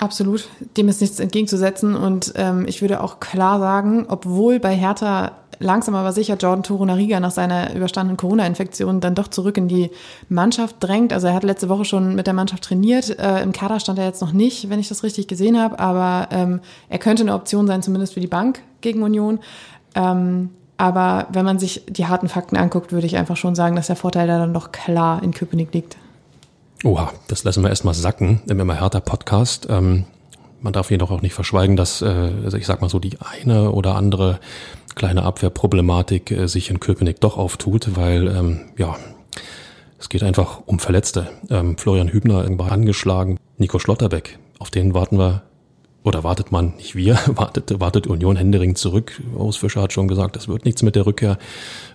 Absolut, 0.00 0.48
dem 0.76 0.88
ist 0.88 1.00
nichts 1.00 1.18
entgegenzusetzen 1.18 1.96
und 1.96 2.32
ähm, 2.36 2.66
ich 2.68 2.82
würde 2.82 3.02
auch 3.02 3.18
klar 3.18 3.58
sagen, 3.58 4.06
obwohl 4.08 4.60
bei 4.60 4.74
Hertha 4.74 5.32
langsam 5.58 5.96
aber 5.96 6.12
sicher 6.12 6.36
Jordan 6.36 6.62
Torunariga 6.62 7.18
nach 7.18 7.32
seiner 7.32 7.74
überstandenen 7.74 8.16
Corona-Infektion 8.16 9.00
dann 9.00 9.16
doch 9.16 9.26
zurück 9.28 9.56
in 9.56 9.66
die 9.66 9.90
Mannschaft 10.28 10.76
drängt. 10.78 11.12
Also 11.12 11.26
er 11.26 11.34
hat 11.34 11.42
letzte 11.42 11.68
Woche 11.68 11.84
schon 11.84 12.14
mit 12.14 12.28
der 12.28 12.34
Mannschaft 12.34 12.62
trainiert. 12.62 13.18
Äh, 13.18 13.42
Im 13.42 13.52
Kader 13.52 13.80
stand 13.80 13.98
er 13.98 14.04
jetzt 14.04 14.20
noch 14.20 14.32
nicht, 14.32 14.70
wenn 14.70 14.78
ich 14.78 14.88
das 14.88 15.02
richtig 15.02 15.26
gesehen 15.26 15.60
habe, 15.60 15.80
aber 15.80 16.28
ähm, 16.30 16.60
er 16.88 16.98
könnte 16.98 17.22
eine 17.24 17.34
Option 17.34 17.66
sein, 17.66 17.82
zumindest 17.82 18.14
für 18.14 18.20
die 18.20 18.28
Bank 18.28 18.62
gegen 18.80 19.02
Union. 19.02 19.40
Ähm, 19.96 20.50
aber 20.76 21.26
wenn 21.32 21.44
man 21.44 21.58
sich 21.58 21.84
die 21.88 22.06
harten 22.06 22.28
Fakten 22.28 22.56
anguckt, 22.56 22.92
würde 22.92 23.06
ich 23.06 23.16
einfach 23.16 23.36
schon 23.36 23.56
sagen, 23.56 23.74
dass 23.74 23.88
der 23.88 23.96
Vorteil 23.96 24.28
da 24.28 24.38
dann 24.38 24.54
doch 24.54 24.70
klar 24.70 25.22
in 25.24 25.32
Köpenick 25.32 25.74
liegt. 25.74 25.96
Oha, 26.84 27.12
das 27.26 27.42
lassen 27.42 27.64
wir 27.64 27.70
erstmal 27.70 27.94
sacken 27.94 28.40
im 28.48 28.60
immer 28.60 28.74
härter 28.74 29.00
Podcast. 29.00 29.66
Ähm, 29.68 30.04
man 30.60 30.72
darf 30.72 30.90
jedoch 30.92 31.10
auch 31.10 31.22
nicht 31.22 31.34
verschweigen, 31.34 31.76
dass, 31.76 32.02
äh, 32.02 32.06
also 32.44 32.56
ich 32.56 32.66
sag 32.66 32.80
mal 32.80 32.88
so, 32.88 33.00
die 33.00 33.18
eine 33.20 33.72
oder 33.72 33.96
andere 33.96 34.38
kleine 34.94 35.24
Abwehrproblematik 35.24 36.30
äh, 36.30 36.46
sich 36.46 36.70
in 36.70 36.78
Köpenick 36.78 37.20
doch 37.20 37.36
auftut, 37.36 37.96
weil 37.96 38.28
ähm, 38.28 38.60
ja 38.76 38.96
Es 39.98 40.08
geht 40.08 40.22
einfach 40.22 40.60
um 40.66 40.78
Verletzte. 40.78 41.28
Ähm, 41.50 41.76
Florian 41.76 42.12
Hübner 42.12 42.46
war 42.58 42.70
angeschlagen, 42.70 43.38
Nico 43.56 43.80
Schlotterbeck, 43.80 44.38
auf 44.60 44.70
den 44.70 44.94
warten 44.94 45.18
wir, 45.18 45.42
oder 46.04 46.22
wartet 46.22 46.52
man, 46.52 46.74
nicht 46.76 46.94
wir, 46.94 47.18
wartet, 47.26 47.80
wartet 47.80 48.06
Union 48.06 48.36
Händering 48.36 48.76
zurück. 48.76 49.20
Urs 49.34 49.56
Fischer 49.56 49.82
hat 49.82 49.92
schon 49.92 50.06
gesagt, 50.06 50.36
es 50.36 50.46
wird 50.46 50.64
nichts 50.64 50.82
mit 50.82 50.94
der 50.94 51.06
Rückkehr. 51.06 51.38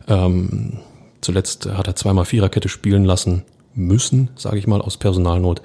Ähm, 0.10 0.80
zuletzt 1.22 1.68
hat 1.68 1.88
er 1.88 1.96
zweimal 1.96 2.26
Viererkette 2.26 2.68
spielen 2.68 3.06
lassen 3.06 3.44
müssen, 3.74 4.30
sage 4.36 4.58
ich 4.58 4.68
mal, 4.68 4.82
aus 4.82 4.98
Personalnot. 4.98 5.62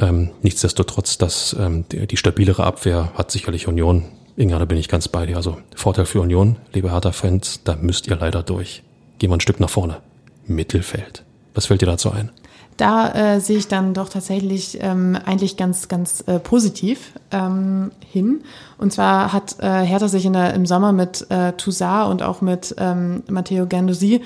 Ähm, 0.00 0.30
nichtsdestotrotz, 0.42 1.18
dass 1.18 1.56
ähm, 1.58 1.84
die, 1.90 2.06
die 2.06 2.16
stabilere 2.16 2.64
Abwehr 2.64 3.12
hat 3.14 3.30
sicherlich 3.30 3.66
Union. 3.66 4.04
Inga, 4.36 4.58
da 4.58 4.64
bin 4.64 4.78
ich 4.78 4.88
ganz 4.88 5.08
bei 5.08 5.26
dir. 5.26 5.36
Also 5.36 5.58
Vorteil 5.74 6.06
für 6.06 6.20
Union, 6.20 6.56
liebe 6.72 6.92
Hertha-Fans, 6.92 7.62
da 7.64 7.76
müsst 7.76 8.06
ihr 8.06 8.16
leider 8.16 8.42
durch. 8.42 8.82
Gehen 9.18 9.30
wir 9.30 9.36
ein 9.36 9.40
Stück 9.40 9.58
nach 9.58 9.70
vorne. 9.70 9.98
Mittelfeld. 10.46 11.24
Was 11.54 11.66
fällt 11.66 11.82
dir 11.82 11.86
dazu 11.86 12.12
ein? 12.12 12.30
Da 12.76 13.10
äh, 13.34 13.40
sehe 13.40 13.58
ich 13.58 13.66
dann 13.66 13.92
doch 13.92 14.08
tatsächlich 14.08 14.78
ähm, 14.80 15.18
eigentlich 15.24 15.56
ganz, 15.56 15.88
ganz 15.88 16.22
äh, 16.28 16.38
positiv 16.38 17.12
ähm, 17.32 17.90
hin. 18.08 18.44
Und 18.78 18.92
zwar 18.92 19.32
hat 19.32 19.56
äh, 19.58 19.82
Hertha 19.82 20.06
sich 20.06 20.24
in 20.24 20.32
der, 20.32 20.54
im 20.54 20.64
Sommer 20.64 20.92
mit 20.92 21.28
äh, 21.28 21.54
Toussaint 21.54 22.08
und 22.08 22.22
auch 22.22 22.40
mit 22.40 22.76
ähm, 22.78 23.24
Matteo 23.28 23.66
Gandosi 23.66 24.20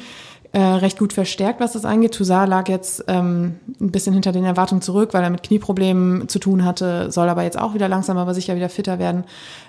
äh, 0.53 0.61
recht 0.61 0.99
gut 0.99 1.15
verstärkt, 1.15 1.61
was 1.61 1.73
das 1.73 1.87
angeht. 1.87 2.13
Toussaint 2.13 2.49
lag 2.49 2.69
jetzt 2.69 3.05
ähm, 3.09 3.57
ein 3.81 3.91
bisschen 3.91 4.13
hinter 4.13 4.33
den 4.33 4.45
Erwartungen 4.45 4.83
zurück, 4.83 5.15
weil 5.15 5.23
er 5.23 5.31
mit 5.31 5.43
Knieproblemen 5.43 6.29
zu 6.29 6.39
tun 6.39 6.65
hatte, 6.65 7.11
soll 7.11 7.29
aber 7.31 7.43
jetzt 7.43 7.59
auch 7.59 7.73
wieder 7.73 7.89
langsam, 7.89 8.19
aber 8.19 8.35
sicher 8.35 8.55
wieder 8.55 8.69
fitter 8.69 8.99
werden. 8.99 9.25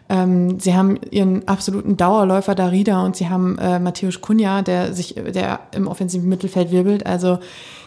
Ähm, 0.09 0.59
sie 0.59 0.75
haben 0.75 0.99
ihren 1.09 1.47
absoluten 1.47 1.95
Dauerläufer 1.95 2.53
Darida 2.53 3.05
und 3.05 3.15
sie 3.15 3.29
haben 3.29 3.57
äh, 3.59 3.79
Matthäus 3.79 4.19
Kunja, 4.19 4.61
der 4.61 4.93
sich, 4.93 5.15
der 5.15 5.61
im 5.73 5.87
offensiven 5.87 6.27
Mittelfeld 6.27 6.71
wirbelt. 6.71 7.05
Also 7.05 7.39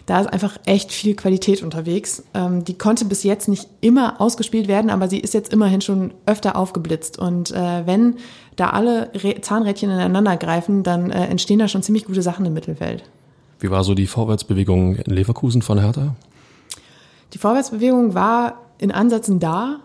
da 0.07 0.21
ist 0.21 0.33
einfach 0.33 0.57
echt 0.67 0.93
viel 0.93 1.17
Qualität 1.17 1.63
unterwegs. 1.63 2.23
Ähm, 2.33 2.65
die 2.65 2.79
konnte 2.79 3.05
bis 3.05 3.25
jetzt 3.25 3.49
nicht 3.49 3.69
immer 3.81 4.21
ausgespielt 4.21 4.69
werden, 4.69 4.89
aber 4.89 5.09
sie 5.09 5.19
ist 5.19 5.35
jetzt 5.35 5.53
immerhin 5.53 5.81
schon 5.81 6.15
öfter 6.27 6.57
aufgeblitzt. 6.57 7.19
Und 7.19 7.51
äh, 7.51 7.87
wenn 7.87 8.17
da 8.55 8.71
alle 8.71 9.11
Re 9.15 9.41
Zahnrädchen 9.41 9.91
ineinander 9.91 10.37
greifen, 10.37 10.85
dann 10.85 11.11
äh, 11.11 11.27
entstehen 11.27 11.59
da 11.59 11.67
schon 11.67 11.83
ziemlich 11.83 12.05
gute 12.05 12.23
Sachen 12.23 12.47
im 12.47 12.55
Mittelfeld. 12.55 13.03
Wie 13.59 13.71
war 13.71 13.83
so 13.83 13.95
die 13.95 14.07
Vorwärtsbewegung 14.07 14.95
in 14.95 15.13
Leverkusen 15.13 15.63
von 15.63 15.81
Hertha? 15.81 16.15
Die 17.33 17.39
Vorwärtsbewegung 17.39 18.15
war 18.15 18.61
in 18.79 18.93
Ansätzen 18.93 19.41
da. 19.41 19.81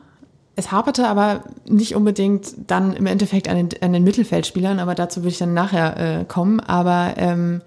Es 0.56 0.72
haperte 0.72 1.08
aber 1.08 1.46
nicht 1.66 1.96
unbedingt 1.96 2.54
dann 2.68 2.94
im 2.94 3.08
Endeffekt 3.08 3.48
an 3.48 3.56
den, 3.56 3.70
an 3.82 3.94
den 3.94 4.04
Mittelfeldspielern, 4.04 4.80
aber 4.80 4.94
dazu 4.94 5.24
will 5.24 5.32
ich 5.32 5.40
dann 5.40 5.56
nachher 5.56 6.20
äh, 6.20 6.25
kommen. 6.25 6.60
Aber 6.60 7.13
ähm, 7.18 7.62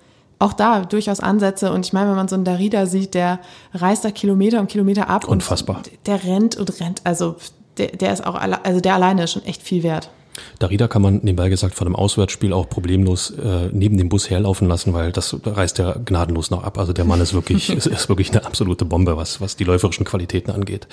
auch 0.44 0.52
da 0.52 0.80
durchaus 0.84 1.20
Ansätze. 1.20 1.72
Und 1.72 1.86
ich 1.86 1.92
meine, 1.92 2.10
wenn 2.10 2.16
man 2.16 2.28
so 2.28 2.34
einen 2.34 2.44
Darida 2.44 2.86
sieht, 2.86 3.14
der 3.14 3.40
reist 3.72 4.04
da 4.04 4.10
Kilometer 4.10 4.60
um 4.60 4.66
Kilometer 4.66 5.08
ab. 5.08 5.26
Unfassbar. 5.26 5.78
Und 5.78 5.90
der 6.06 6.22
rennt 6.24 6.56
und 6.56 6.80
rennt. 6.80 7.00
Also 7.04 7.36
der, 7.78 7.88
der 7.88 8.12
ist 8.12 8.24
auch, 8.26 8.34
also 8.34 8.80
der 8.80 8.94
alleine 8.94 9.24
ist 9.24 9.32
schon 9.32 9.44
echt 9.44 9.62
viel 9.62 9.82
wert. 9.82 10.10
Darida 10.58 10.88
kann 10.88 11.00
man 11.00 11.20
nebenbei 11.22 11.48
gesagt 11.48 11.74
von 11.74 11.86
einem 11.86 11.96
Auswärtsspiel 11.96 12.52
auch 12.52 12.68
problemlos 12.68 13.30
äh, 13.30 13.68
neben 13.72 13.96
dem 13.98 14.08
Bus 14.08 14.30
herlaufen 14.30 14.68
lassen, 14.68 14.92
weil 14.92 15.12
das 15.12 15.36
reißt 15.44 15.78
ja 15.78 15.92
gnadenlos 16.04 16.50
noch 16.50 16.64
ab. 16.64 16.76
Also 16.78 16.92
der 16.92 17.04
Mann 17.04 17.20
ist 17.20 17.34
wirklich, 17.34 17.70
ist, 17.76 17.86
ist 17.86 18.08
wirklich 18.08 18.30
eine 18.30 18.44
absolute 18.44 18.84
Bombe, 18.84 19.16
was, 19.16 19.40
was 19.40 19.56
die 19.56 19.64
läuferischen 19.64 20.04
Qualitäten 20.04 20.50
angeht. 20.50 20.88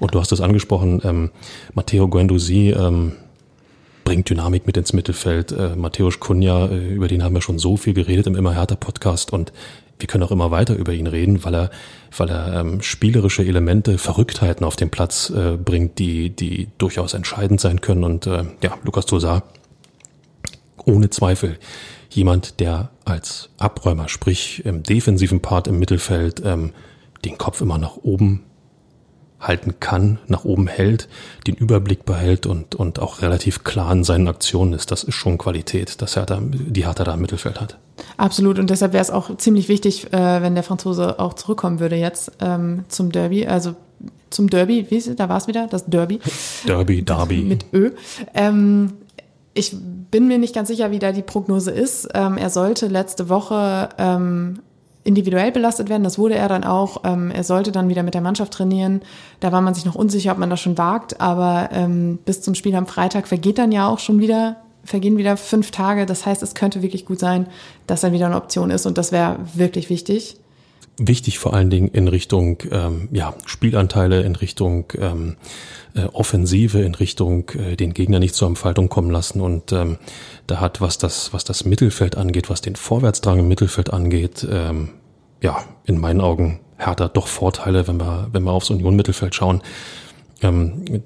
Und 0.00 0.14
du 0.14 0.20
hast 0.20 0.32
es 0.32 0.40
angesprochen, 0.40 1.02
ähm, 1.04 1.30
Matteo 1.74 2.08
Guendouzi, 2.08 2.70
ähm, 2.70 3.12
bringt 4.08 4.30
Dynamik 4.30 4.66
mit 4.66 4.78
ins 4.78 4.94
Mittelfeld. 4.94 5.52
Äh, 5.52 5.76
Matthäus 5.76 6.18
Kunja, 6.18 6.64
äh, 6.68 6.94
über 6.94 7.08
den 7.08 7.22
haben 7.22 7.34
wir 7.34 7.42
schon 7.42 7.58
so 7.58 7.76
viel 7.76 7.92
geredet 7.92 8.26
im 8.26 8.36
Immer 8.36 8.54
härter 8.54 8.76
Podcast 8.76 9.34
und 9.34 9.52
wir 9.98 10.06
können 10.06 10.24
auch 10.24 10.30
immer 10.30 10.50
weiter 10.50 10.76
über 10.76 10.94
ihn 10.94 11.06
reden, 11.06 11.44
weil 11.44 11.54
er, 11.54 11.70
weil 12.16 12.30
er 12.30 12.58
ähm, 12.58 12.80
spielerische 12.80 13.44
Elemente, 13.44 13.98
Verrücktheiten 13.98 14.64
auf 14.64 14.76
den 14.76 14.88
Platz 14.88 15.28
äh, 15.28 15.58
bringt, 15.58 15.98
die, 15.98 16.30
die 16.30 16.68
durchaus 16.78 17.12
entscheidend 17.12 17.60
sein 17.60 17.82
können. 17.82 18.02
Und 18.02 18.26
äh, 18.26 18.44
ja, 18.62 18.78
Lukas 18.82 19.04
Tosar, 19.04 19.42
ohne 20.86 21.10
Zweifel 21.10 21.58
jemand, 22.08 22.60
der 22.60 22.88
als 23.04 23.50
Abräumer, 23.58 24.08
sprich 24.08 24.64
im 24.64 24.84
defensiven 24.84 25.42
Part 25.42 25.68
im 25.68 25.78
Mittelfeld, 25.78 26.40
ähm, 26.46 26.72
den 27.26 27.36
Kopf 27.36 27.60
immer 27.60 27.76
nach 27.76 27.98
oben 27.98 28.47
halten 29.40 29.74
kann, 29.80 30.18
nach 30.26 30.44
oben 30.44 30.66
hält, 30.66 31.08
den 31.46 31.54
Überblick 31.54 32.04
behält 32.04 32.46
und, 32.46 32.74
und 32.74 32.98
auch 32.98 33.22
relativ 33.22 33.64
klar 33.64 33.92
in 33.92 34.04
seinen 34.04 34.28
Aktionen 34.28 34.72
ist. 34.72 34.90
Das 34.90 35.04
ist 35.04 35.14
schon 35.14 35.38
Qualität, 35.38 36.02
dass 36.02 36.16
er 36.16 36.26
da, 36.26 36.40
die 36.42 36.86
Hertha 36.86 37.04
da 37.04 37.14
im 37.14 37.20
Mittelfeld 37.20 37.60
hat. 37.60 37.78
Absolut. 38.16 38.58
Und 38.58 38.70
deshalb 38.70 38.92
wäre 38.92 39.02
es 39.02 39.10
auch 39.10 39.36
ziemlich 39.36 39.68
wichtig, 39.68 40.12
äh, 40.12 40.42
wenn 40.42 40.54
der 40.54 40.64
Franzose 40.64 41.18
auch 41.18 41.34
zurückkommen 41.34 41.80
würde 41.80 41.96
jetzt 41.96 42.32
ähm, 42.40 42.84
zum 42.88 43.12
Derby. 43.12 43.46
Also 43.46 43.74
zum 44.30 44.50
Derby, 44.50 44.86
wie 44.90 44.96
ist 44.96 45.06
es? 45.06 45.16
Da 45.16 45.28
war 45.28 45.38
es 45.38 45.46
wieder, 45.46 45.66
das 45.68 45.86
Derby. 45.86 46.20
Derby, 46.66 47.02
Derby. 47.02 47.42
Mit 47.42 47.66
Ö. 47.72 47.92
Ähm, 48.34 48.92
ich 49.54 49.76
bin 50.10 50.28
mir 50.28 50.38
nicht 50.38 50.54
ganz 50.54 50.68
sicher, 50.68 50.90
wie 50.90 50.98
da 50.98 51.12
die 51.12 51.22
Prognose 51.22 51.70
ist. 51.70 52.08
Ähm, 52.14 52.36
er 52.38 52.50
sollte 52.50 52.86
letzte 52.86 53.28
Woche 53.28 53.88
ähm, 53.98 54.60
individuell 55.04 55.52
belastet 55.52 55.88
werden. 55.88 56.04
Das 56.04 56.18
wurde 56.18 56.34
er 56.34 56.48
dann 56.48 56.64
auch. 56.64 57.02
Ähm, 57.04 57.30
er 57.30 57.44
sollte 57.44 57.72
dann 57.72 57.88
wieder 57.88 58.02
mit 58.02 58.14
der 58.14 58.20
Mannschaft 58.20 58.52
trainieren. 58.52 59.02
Da 59.40 59.52
war 59.52 59.60
man 59.60 59.74
sich 59.74 59.84
noch 59.84 59.94
unsicher, 59.94 60.32
ob 60.32 60.38
man 60.38 60.50
das 60.50 60.60
schon 60.60 60.78
wagt. 60.78 61.20
Aber 61.20 61.70
ähm, 61.72 62.18
bis 62.24 62.42
zum 62.42 62.54
Spiel 62.54 62.74
am 62.74 62.86
Freitag 62.86 63.26
vergeht 63.26 63.58
dann 63.58 63.72
ja 63.72 63.88
auch 63.88 63.98
schon 63.98 64.20
wieder, 64.20 64.56
vergehen 64.84 65.16
wieder 65.16 65.36
fünf 65.36 65.70
Tage. 65.70 66.06
Das 66.06 66.26
heißt, 66.26 66.42
es 66.42 66.54
könnte 66.54 66.82
wirklich 66.82 67.06
gut 67.06 67.18
sein, 67.18 67.46
dass 67.86 68.02
er 68.02 68.12
wieder 68.12 68.26
eine 68.26 68.36
Option 68.36 68.70
ist. 68.70 68.86
Und 68.86 68.98
das 68.98 69.12
wäre 69.12 69.38
wirklich 69.54 69.90
wichtig 69.90 70.36
wichtig 70.98 71.38
vor 71.38 71.54
allen 71.54 71.70
Dingen 71.70 71.88
in 71.88 72.08
Richtung 72.08 72.58
ähm, 72.70 73.08
ja, 73.12 73.34
Spielanteile, 73.46 74.22
in 74.22 74.36
Richtung 74.36 74.92
ähm, 74.98 75.36
äh, 75.94 76.02
Offensive, 76.12 76.80
in 76.80 76.94
Richtung 76.94 77.50
äh, 77.50 77.76
den 77.76 77.94
Gegner 77.94 78.18
nicht 78.18 78.34
zur 78.34 78.48
Entfaltung 78.48 78.88
kommen 78.88 79.10
lassen. 79.10 79.40
Und 79.40 79.72
ähm, 79.72 79.98
da 80.48 80.60
hat, 80.60 80.80
was 80.80 80.98
das, 80.98 81.32
was 81.32 81.44
das 81.44 81.64
Mittelfeld 81.64 82.16
angeht, 82.16 82.50
was 82.50 82.60
den 82.60 82.74
Vorwärtsdrang 82.74 83.38
im 83.38 83.48
Mittelfeld 83.48 83.92
angeht, 83.92 84.46
ähm, 84.50 84.90
ja, 85.40 85.58
in 85.84 86.00
meinen 86.00 86.20
Augen 86.20 86.60
härter 86.76 87.08
doch 87.08 87.26
Vorteile, 87.26 87.86
wenn 87.86 87.98
wir, 87.98 88.28
wenn 88.32 88.42
wir 88.42 88.52
aufs 88.52 88.70
Union-Mittelfeld 88.70 89.34
schauen. 89.34 89.62
Ähm, 90.42 91.02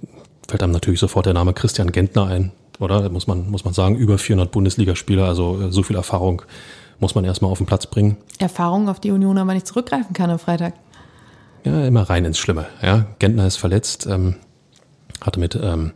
fällt 0.48 0.62
einem 0.62 0.72
natürlich 0.72 1.00
sofort 1.00 1.26
der 1.26 1.34
Name 1.34 1.52
Christian 1.54 1.92
Gentner 1.92 2.26
ein, 2.26 2.52
oder? 2.78 3.08
Muss 3.10 3.26
man, 3.26 3.50
muss 3.50 3.64
man 3.64 3.74
sagen, 3.74 3.96
über 3.96 4.16
400 4.16 4.50
Bundesligaspieler, 4.50 5.26
also 5.26 5.60
äh, 5.60 5.72
so 5.72 5.82
viel 5.82 5.96
Erfahrung 5.96 6.42
muss 7.00 7.14
man 7.16 7.24
erstmal 7.24 7.50
auf 7.50 7.58
den 7.58 7.66
Platz 7.66 7.86
bringen. 7.86 8.16
Erfahrung, 8.38 8.88
auf 8.88 9.00
die 9.00 9.10
Union 9.10 9.36
aber 9.38 9.54
nicht 9.54 9.66
zurückgreifen 9.66 10.12
kann 10.14 10.30
am 10.30 10.38
Freitag. 10.38 10.74
Ja, 11.64 11.84
immer 11.84 12.02
rein 12.02 12.24
ins 12.24 12.38
Schlimme. 12.38 12.66
Ja, 12.80 13.06
Gentner 13.18 13.46
ist 13.46 13.56
verletzt, 13.56 14.06
ähm, 14.06 14.36
hatte 15.20 15.40
mit 15.40 15.58
ähm, 15.60 15.92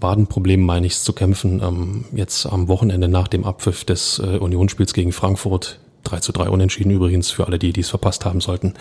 Wadenproblemen, 0.00 0.64
meine 0.64 0.86
ich, 0.86 0.98
zu 0.98 1.12
kämpfen. 1.12 1.60
Ähm, 1.62 2.04
jetzt 2.12 2.46
am 2.46 2.68
Wochenende 2.68 3.08
nach 3.08 3.28
dem 3.28 3.44
Abpfiff 3.44 3.84
des 3.84 4.18
äh, 4.18 4.38
Unionsspiels 4.38 4.92
gegen 4.94 5.12
Frankfurt, 5.12 5.78
3 6.04 6.20
zu 6.20 6.32
3 6.32 6.50
unentschieden 6.50 6.90
übrigens 6.90 7.30
für 7.30 7.46
alle 7.46 7.58
die, 7.58 7.72
die 7.72 7.80
es 7.80 7.90
verpasst 7.90 8.24
haben 8.24 8.40
sollten. 8.40 8.74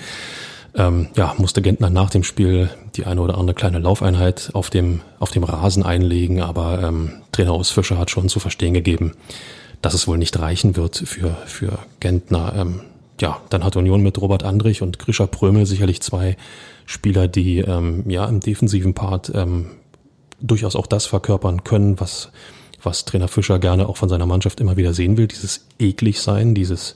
Ähm, 0.76 1.08
ja, 1.16 1.34
musste 1.38 1.62
Gentner 1.62 1.90
nach 1.90 2.10
dem 2.10 2.24
Spiel 2.24 2.70
die 2.96 3.06
eine 3.06 3.22
oder 3.22 3.38
andere 3.38 3.56
kleine 3.56 3.80
Laufeinheit 3.80 4.52
auf 4.54 4.70
dem, 4.70 5.02
auf 5.20 5.32
dem 5.32 5.44
Rasen 5.44 5.84
einlegen, 5.84 6.42
aber 6.42 6.84
ähm, 6.84 7.14
Trainer 7.32 7.56
Urs 7.56 7.72
Fischer 7.72 7.98
hat 7.98 8.12
schon 8.12 8.28
zu 8.28 8.40
verstehen 8.40 8.74
gegeben, 8.74 9.14
dass 9.82 9.94
es 9.94 10.08
wohl 10.08 10.18
nicht 10.18 10.38
reichen 10.40 10.76
wird 10.76 10.98
für, 10.98 11.38
für 11.46 11.80
Gentner. 12.02 12.54
Ähm, 12.58 12.82
ja, 13.22 13.40
dann 13.50 13.64
hat 13.64 13.78
Union 13.78 14.02
mit 14.02 14.20
Robert 14.20 14.44
Andrich 14.44 14.82
und 14.82 15.00
Grisha 15.00 15.28
Prömel 15.28 15.66
sicherlich 15.66 16.02
zwei 16.02 16.36
Spieler, 16.86 17.30
die 17.30 17.60
ähm, 17.60 18.04
ja 18.10 18.26
im 18.26 18.42
defensiven 18.42 18.94
Part 18.94 19.32
ähm, 19.34 19.68
durchaus 20.42 20.76
auch 20.76 20.88
das 20.88 21.06
verkörpern 21.06 21.64
können, 21.64 22.00
was, 22.00 22.32
was 22.84 23.06
Trainer 23.06 23.28
Fischer 23.28 23.60
gerne 23.60 23.88
auch 23.88 23.98
von 23.98 24.10
seiner 24.10 24.26
Mannschaft 24.26 24.60
immer 24.60 24.78
wieder 24.78 24.94
sehen 24.94 25.18
will, 25.18 25.28
dieses 25.28 25.66
eklig 25.80 26.22
sein, 26.22 26.56
dieses, 26.56 26.96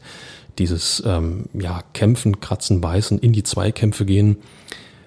dieses 0.57 1.03
ähm, 1.05 1.45
ja, 1.53 1.81
Kämpfen, 1.93 2.39
Kratzen, 2.39 2.81
Beißen, 2.81 3.19
in 3.19 3.33
die 3.33 3.43
Zweikämpfe 3.43 4.05
gehen. 4.05 4.37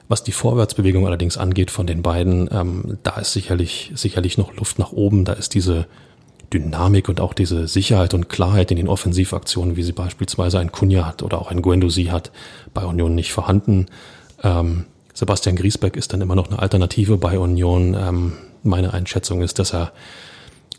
Was 0.08 0.24
die 0.24 0.32
Vorwärtsbewegung 0.32 1.06
allerdings 1.06 1.38
angeht 1.38 1.70
von 1.70 1.86
den 1.86 2.02
beiden, 2.02 2.48
ähm, 2.52 2.98
da 3.02 3.18
ist 3.18 3.32
sicherlich, 3.32 3.92
sicherlich 3.94 4.36
noch 4.36 4.54
Luft 4.56 4.78
nach 4.78 4.92
oben. 4.92 5.24
Da 5.24 5.32
ist 5.32 5.54
diese 5.54 5.86
Dynamik 6.52 7.08
und 7.08 7.20
auch 7.20 7.32
diese 7.32 7.66
Sicherheit 7.66 8.12
und 8.12 8.28
Klarheit 8.28 8.70
in 8.70 8.76
den 8.76 8.88
Offensivaktionen, 8.88 9.76
wie 9.76 9.82
sie 9.82 9.92
beispielsweise 9.92 10.58
ein 10.58 10.72
Kunja 10.72 11.06
hat 11.06 11.22
oder 11.22 11.40
auch 11.40 11.50
ein 11.50 11.62
Guendouzi 11.62 12.04
hat, 12.04 12.30
bei 12.74 12.84
Union 12.84 13.14
nicht 13.14 13.32
vorhanden. 13.32 13.86
Ähm, 14.42 14.84
Sebastian 15.14 15.56
Griesbeck 15.56 15.96
ist 15.96 16.12
dann 16.12 16.20
immer 16.20 16.34
noch 16.34 16.48
eine 16.48 16.58
Alternative 16.58 17.16
bei 17.16 17.38
Union. 17.38 17.94
Ähm, 17.94 18.32
meine 18.62 18.94
Einschätzung 18.94 19.42
ist, 19.42 19.58
dass 19.58 19.74
er 19.74 19.92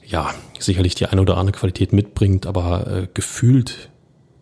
ja 0.05 0.33
sicherlich 0.59 0.95
die 0.95 1.05
eine 1.05 1.21
oder 1.21 1.37
andere 1.37 1.57
Qualität 1.57 1.93
mitbringt, 1.93 2.45
aber 2.45 2.87
äh, 2.87 3.07
gefühlt 3.13 3.89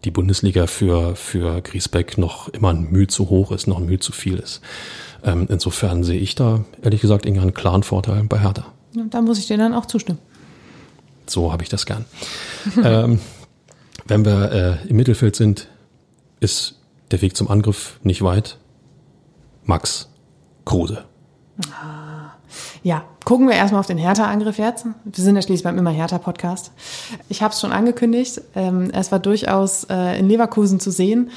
die 0.03 0.11
Bundesliga 0.11 0.67
für, 0.67 1.15
für 1.15 1.61
Griesbeck 1.61 2.17
noch 2.17 2.49
immer 2.49 2.69
ein 2.69 2.91
Mühe 2.91 3.07
zu 3.07 3.29
hoch 3.29 3.51
ist, 3.51 3.67
noch 3.67 3.77
ein 3.77 3.85
Mühe 3.85 3.99
zu 3.99 4.11
viel 4.11 4.37
ist. 4.37 4.61
Ähm, 5.23 5.47
insofern 5.49 6.03
sehe 6.03 6.19
ich 6.19 6.35
da 6.35 6.65
ehrlich 6.81 7.01
gesagt 7.01 7.27
einen 7.27 7.53
klaren 7.53 7.83
Vorteil 7.83 8.23
bei 8.23 8.39
Hertha. 8.39 8.65
Ja, 8.95 9.03
da 9.09 9.21
muss 9.21 9.37
ich 9.37 9.47
dir 9.47 9.57
dann 9.57 9.73
auch 9.73 9.85
zustimmen. 9.85 10.19
So 11.27 11.51
habe 11.51 11.63
ich 11.63 11.69
das 11.69 11.85
gern. 11.85 12.05
ähm, 12.83 13.19
wenn 14.07 14.25
wir 14.25 14.51
äh, 14.83 14.89
im 14.89 14.95
Mittelfeld 14.95 15.35
sind, 15.35 15.67
ist 16.39 16.79
der 17.11 17.21
Weg 17.21 17.37
zum 17.37 17.49
Angriff 17.49 17.99
nicht 18.03 18.23
weit. 18.23 18.57
Max 19.63 20.09
Kruse. 20.65 21.05
Ja, 22.83 23.03
gucken 23.25 23.47
wir 23.47 23.55
erstmal 23.55 23.79
auf 23.79 23.87
den 23.87 23.97
Hertha-Angriff 23.97 24.57
jetzt. 24.57 24.85
Wir 25.03 25.23
sind 25.23 25.35
ja 25.35 25.41
schließlich 25.41 25.63
beim 25.63 25.77
Immer 25.77 25.91
Hertha-Podcast. 25.91 26.71
Ich 27.29 27.41
habe 27.41 27.53
es 27.53 27.59
schon 27.59 27.71
angekündigt. 27.71 28.41
Ähm, 28.55 28.89
es 28.93 29.11
war 29.11 29.19
durchaus 29.19 29.83
äh, 29.85 30.17
in 30.19 30.27
Leverkusen 30.27 30.79
zu 30.79 30.91
sehen. 30.91 31.29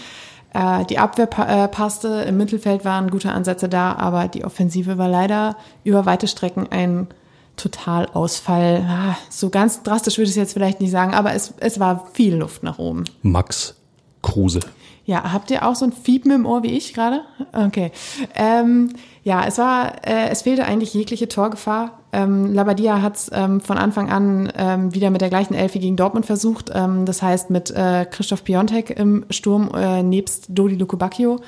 Äh, 0.55 0.85
die 0.87 0.99
Abwehr 0.99 1.29
äh, 1.39 1.69
passte, 1.69 2.23
im 2.23 2.39
Mittelfeld 2.39 2.85
waren 2.85 3.11
gute 3.11 3.33
Ansätze 3.33 3.69
da, 3.69 3.95
aber 3.97 4.29
die 4.29 4.45
Offensive 4.45 4.97
war 4.97 5.09
leider 5.09 5.57
über 5.83 6.07
weite 6.07 6.29
Strecken 6.29 6.69
ein 6.71 7.09
Totalausfall. 7.57 8.85
Ah, 8.89 9.17
so 9.29 9.51
ganz 9.51 9.83
drastisch 9.83 10.17
würde 10.17 10.25
ich 10.25 10.31
es 10.31 10.37
jetzt 10.37 10.55
vielleicht 10.55 10.81
nicht 10.81 10.91
sagen, 10.91 11.13
aber 11.13 11.35
es, 11.35 11.55
es 11.59 11.79
war 11.79 12.07
viel 12.15 12.37
Luft 12.37 12.63
nach 12.63 12.79
oben. 12.79 13.05
Max 13.23 13.75
Kruse. 14.23 14.61
Ja, 15.07 15.33
habt 15.33 15.51
ihr 15.51 15.67
auch 15.67 15.75
so 15.75 15.85
ein 15.85 15.93
Fiepen 15.93 16.31
im 16.31 16.47
Ohr 16.47 16.63
wie 16.63 16.73
ich 16.73 16.95
gerade? 16.95 17.23
Okay. 17.53 17.93
Ähm, 18.35 18.95
ja, 19.23 19.45
es 19.47 19.59
war, 19.59 20.07
äh, 20.07 20.29
es 20.31 20.43
fehlte 20.43 20.65
eigentlich 20.65 20.95
jegliche 20.95 21.29
Torgefahr. 21.29 21.99
Ähm, 22.13 22.55
Labadia 22.55 23.03
hat 23.03 23.17
es 23.17 23.31
ähm, 23.33 23.61
von 23.61 23.77
Anfang 23.77 24.11
an 24.11 24.51
ähm, 24.57 24.95
wieder 24.95 25.11
mit 25.11 25.21
der 25.21 25.29
gleichen 25.29 25.55
Elfi 25.55 25.79
gegen 25.79 25.97
Dortmund 25.97 26.25
versucht. 26.25 26.71
Ähm, 26.75 27.05
das 27.05 27.21
heißt 27.21 27.51
mit 27.51 27.71
äh, 27.71 28.07
Christoph 28.11 28.45
Piontek 28.45 28.91
im 28.99 29.27
Sturm 29.29 29.71
äh, 29.75 30.03
nebst 30.03 30.47
Dodi 30.49 30.77
Lukubakio. 30.77 31.41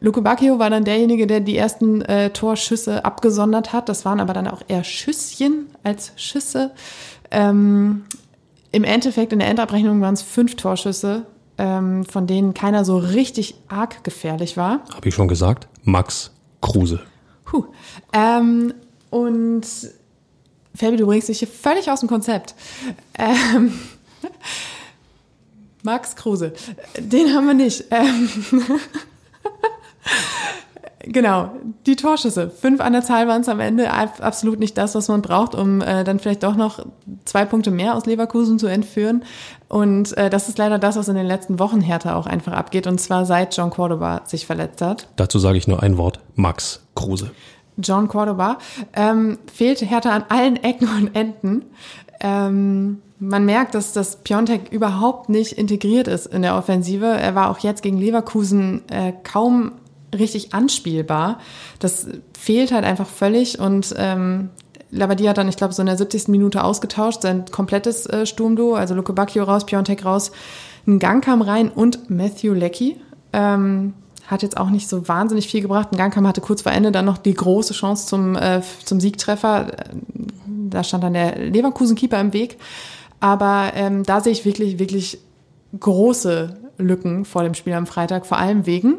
Lukubakio 0.00 0.58
war 0.58 0.70
dann 0.70 0.84
derjenige, 0.84 1.26
der 1.26 1.40
die 1.40 1.56
ersten 1.56 2.02
äh, 2.02 2.30
Torschüsse 2.30 3.04
abgesondert 3.04 3.72
hat. 3.72 3.88
Das 3.88 4.04
waren 4.04 4.20
aber 4.20 4.34
dann 4.34 4.48
auch 4.48 4.62
eher 4.68 4.84
Schüsschen 4.84 5.66
als 5.82 6.12
Schüsse. 6.16 6.72
Ähm, 7.30 8.04
Im 8.70 8.84
Endeffekt 8.84 9.32
in 9.32 9.38
der 9.38 9.48
Endabrechnung 9.48 10.00
waren 10.02 10.14
es 10.14 10.22
fünf 10.22 10.56
Torschüsse 10.56 11.26
ähm, 11.58 12.04
von 12.04 12.26
denen 12.26 12.54
keiner 12.54 12.84
so 12.84 12.96
richtig 12.96 13.56
arg 13.68 14.04
gefährlich 14.04 14.56
war. 14.56 14.80
Habe 14.94 15.08
ich 15.08 15.14
schon 15.14 15.28
gesagt? 15.28 15.68
Max 15.82 16.30
Kruse. 16.60 17.00
Puh. 17.44 17.66
Ähm, 18.12 18.72
und 19.10 19.66
Fabi, 20.74 20.96
du 20.96 21.06
bringst 21.06 21.28
dich 21.28 21.40
hier 21.40 21.48
völlig 21.48 21.90
aus 21.90 22.00
dem 22.00 22.08
Konzept. 22.08 22.54
Ähm, 23.18 23.78
Max 25.82 26.14
Kruse, 26.16 26.52
den 26.98 27.34
haben 27.34 27.46
wir 27.46 27.54
nicht. 27.54 27.84
Ähm, 27.90 28.28
Genau, 31.10 31.50
die 31.86 31.96
Torschüsse. 31.96 32.50
Fünf 32.50 32.80
an 32.80 32.92
der 32.92 33.02
Zahl 33.02 33.26
waren 33.28 33.40
es 33.40 33.48
am 33.48 33.60
Ende 33.60 33.90
absolut 33.90 34.58
nicht 34.58 34.76
das, 34.76 34.94
was 34.94 35.08
man 35.08 35.22
braucht, 35.22 35.54
um 35.54 35.80
äh, 35.80 36.04
dann 36.04 36.18
vielleicht 36.18 36.42
doch 36.42 36.54
noch 36.54 36.84
zwei 37.24 37.46
Punkte 37.46 37.70
mehr 37.70 37.94
aus 37.94 38.04
Leverkusen 38.04 38.58
zu 38.58 38.66
entführen. 38.66 39.24
Und 39.68 40.16
äh, 40.18 40.28
das 40.28 40.48
ist 40.48 40.58
leider 40.58 40.78
das, 40.78 40.96
was 40.96 41.08
in 41.08 41.14
den 41.14 41.26
letzten 41.26 41.58
Wochen 41.58 41.80
Hertha 41.80 42.14
auch 42.14 42.26
einfach 42.26 42.52
abgeht. 42.52 42.86
Und 42.86 43.00
zwar 43.00 43.24
seit 43.24 43.56
John 43.56 43.70
Cordoba 43.70 44.22
sich 44.24 44.46
verletzt 44.46 44.82
hat. 44.82 45.08
Dazu 45.16 45.38
sage 45.38 45.56
ich 45.56 45.66
nur 45.66 45.82
ein 45.82 45.96
Wort. 45.96 46.20
Max 46.34 46.82
Kruse. 46.94 47.30
John 47.78 48.08
Cordoba 48.08 48.58
ähm, 48.92 49.38
fehlt 49.52 49.80
Hertha 49.80 50.10
an 50.10 50.24
allen 50.28 50.56
Ecken 50.56 50.88
und 50.88 51.16
Enden. 51.16 51.64
Ähm, 52.20 53.00
man 53.20 53.44
merkt, 53.44 53.74
dass 53.74 53.92
das 53.92 54.16
Piontek 54.16 54.70
überhaupt 54.70 55.28
nicht 55.28 55.52
integriert 55.52 56.06
ist 56.06 56.26
in 56.26 56.42
der 56.42 56.56
Offensive. 56.56 57.06
Er 57.06 57.34
war 57.34 57.50
auch 57.50 57.58
jetzt 57.60 57.82
gegen 57.82 57.98
Leverkusen 57.98 58.82
äh, 58.90 59.12
kaum 59.24 59.72
richtig 60.16 60.54
anspielbar. 60.54 61.40
Das 61.78 62.06
fehlt 62.38 62.72
halt 62.72 62.84
einfach 62.84 63.08
völlig 63.08 63.58
und 63.58 63.94
ähm, 63.96 64.50
Labadia 64.90 65.30
hat 65.30 65.38
dann, 65.38 65.48
ich 65.48 65.56
glaube, 65.56 65.74
so 65.74 65.82
in 65.82 65.86
der 65.86 65.98
70. 65.98 66.28
Minute 66.28 66.64
ausgetauscht, 66.64 67.22
sein 67.22 67.44
komplettes 67.50 68.06
äh, 68.06 68.24
Sturmduo, 68.24 68.74
also 68.74 68.94
Luke 68.94 69.12
Bacchio 69.12 69.44
raus, 69.44 69.66
Piontek 69.66 70.04
raus, 70.04 70.32
ein 70.86 70.98
Gang 70.98 71.22
kam 71.22 71.42
rein 71.42 71.68
und 71.68 72.08
Matthew 72.08 72.54
Leckie. 72.54 72.96
Ähm, 73.34 73.92
hat 74.28 74.42
jetzt 74.42 74.58
auch 74.58 74.68
nicht 74.68 74.88
so 74.88 75.08
wahnsinnig 75.08 75.48
viel 75.48 75.62
gebracht. 75.62 75.88
Ein 75.90 75.96
Gangkam 75.96 76.26
hatte 76.26 76.42
kurz 76.42 76.60
vor 76.62 76.72
Ende 76.72 76.92
dann 76.92 77.06
noch 77.06 77.16
die 77.16 77.32
große 77.32 77.72
Chance 77.72 78.06
zum, 78.06 78.36
äh, 78.36 78.60
zum 78.84 79.00
Siegtreffer. 79.00 79.68
Da 80.46 80.84
stand 80.84 81.02
dann 81.02 81.14
der 81.14 81.38
Leverkusen-Keeper 81.38 82.20
im 82.20 82.34
Weg. 82.34 82.58
Aber 83.20 83.72
ähm, 83.74 84.02
da 84.04 84.20
sehe 84.20 84.32
ich 84.32 84.44
wirklich, 84.44 84.78
wirklich 84.78 85.18
große 85.80 86.56
Lücken 86.76 87.24
vor 87.24 87.42
dem 87.42 87.54
Spiel 87.54 87.72
am 87.72 87.86
Freitag, 87.86 88.26
vor 88.26 88.38
allem 88.38 88.66
wegen 88.66 88.98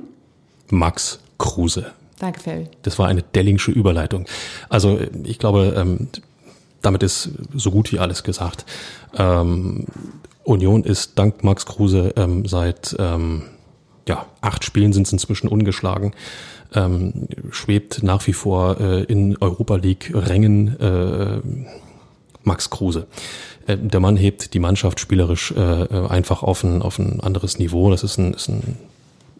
Max 0.71 1.19
Kruse. 1.37 1.91
Danke, 2.19 2.39
Ferry. 2.41 2.67
Das 2.81 2.99
war 2.99 3.07
eine 3.07 3.23
Dellingsche 3.23 3.71
Überleitung. 3.71 4.25
Also 4.67 4.99
ich 5.23 5.39
glaube, 5.39 5.73
ähm, 5.77 6.09
damit 6.81 7.03
ist 7.03 7.29
so 7.53 7.71
gut 7.71 7.91
wie 7.91 7.99
alles 7.99 8.23
gesagt. 8.23 8.65
Ähm, 9.15 9.85
Union 10.43 10.83
ist 10.83 11.17
dank 11.17 11.43
Max 11.43 11.65
Kruse 11.65 12.13
ähm, 12.15 12.45
seit 12.45 12.95
ja, 14.07 14.25
acht 14.41 14.63
Spielen 14.63 14.91
sind 14.91 15.05
es 15.05 15.13
inzwischen 15.13 15.47
ungeschlagen. 15.47 16.13
Schwebt 17.51 18.03
nach 18.03 18.25
wie 18.25 18.33
vor 18.33 18.79
äh, 18.79 19.03
in 19.03 19.37
Europa 19.37 19.75
League 19.75 20.11
Rängen 20.13 20.79
äh, 20.79 21.41
Max 22.43 22.69
Kruse. 22.69 23.07
Der 23.67 23.99
Mann 23.99 24.17
hebt 24.17 24.53
die 24.53 24.59
Mannschaft 24.59 24.99
spielerisch 24.99 25.51
äh 25.51 26.07
einfach 26.07 26.41
auf 26.41 26.63
ein, 26.63 26.81
auf 26.81 26.97
ein 26.97 27.19
anderes 27.19 27.59
Niveau. 27.59 27.91
Das 27.91 28.03
ist 28.03 28.17
ein, 28.17 28.33
ist 28.33 28.49
ein 28.49 28.77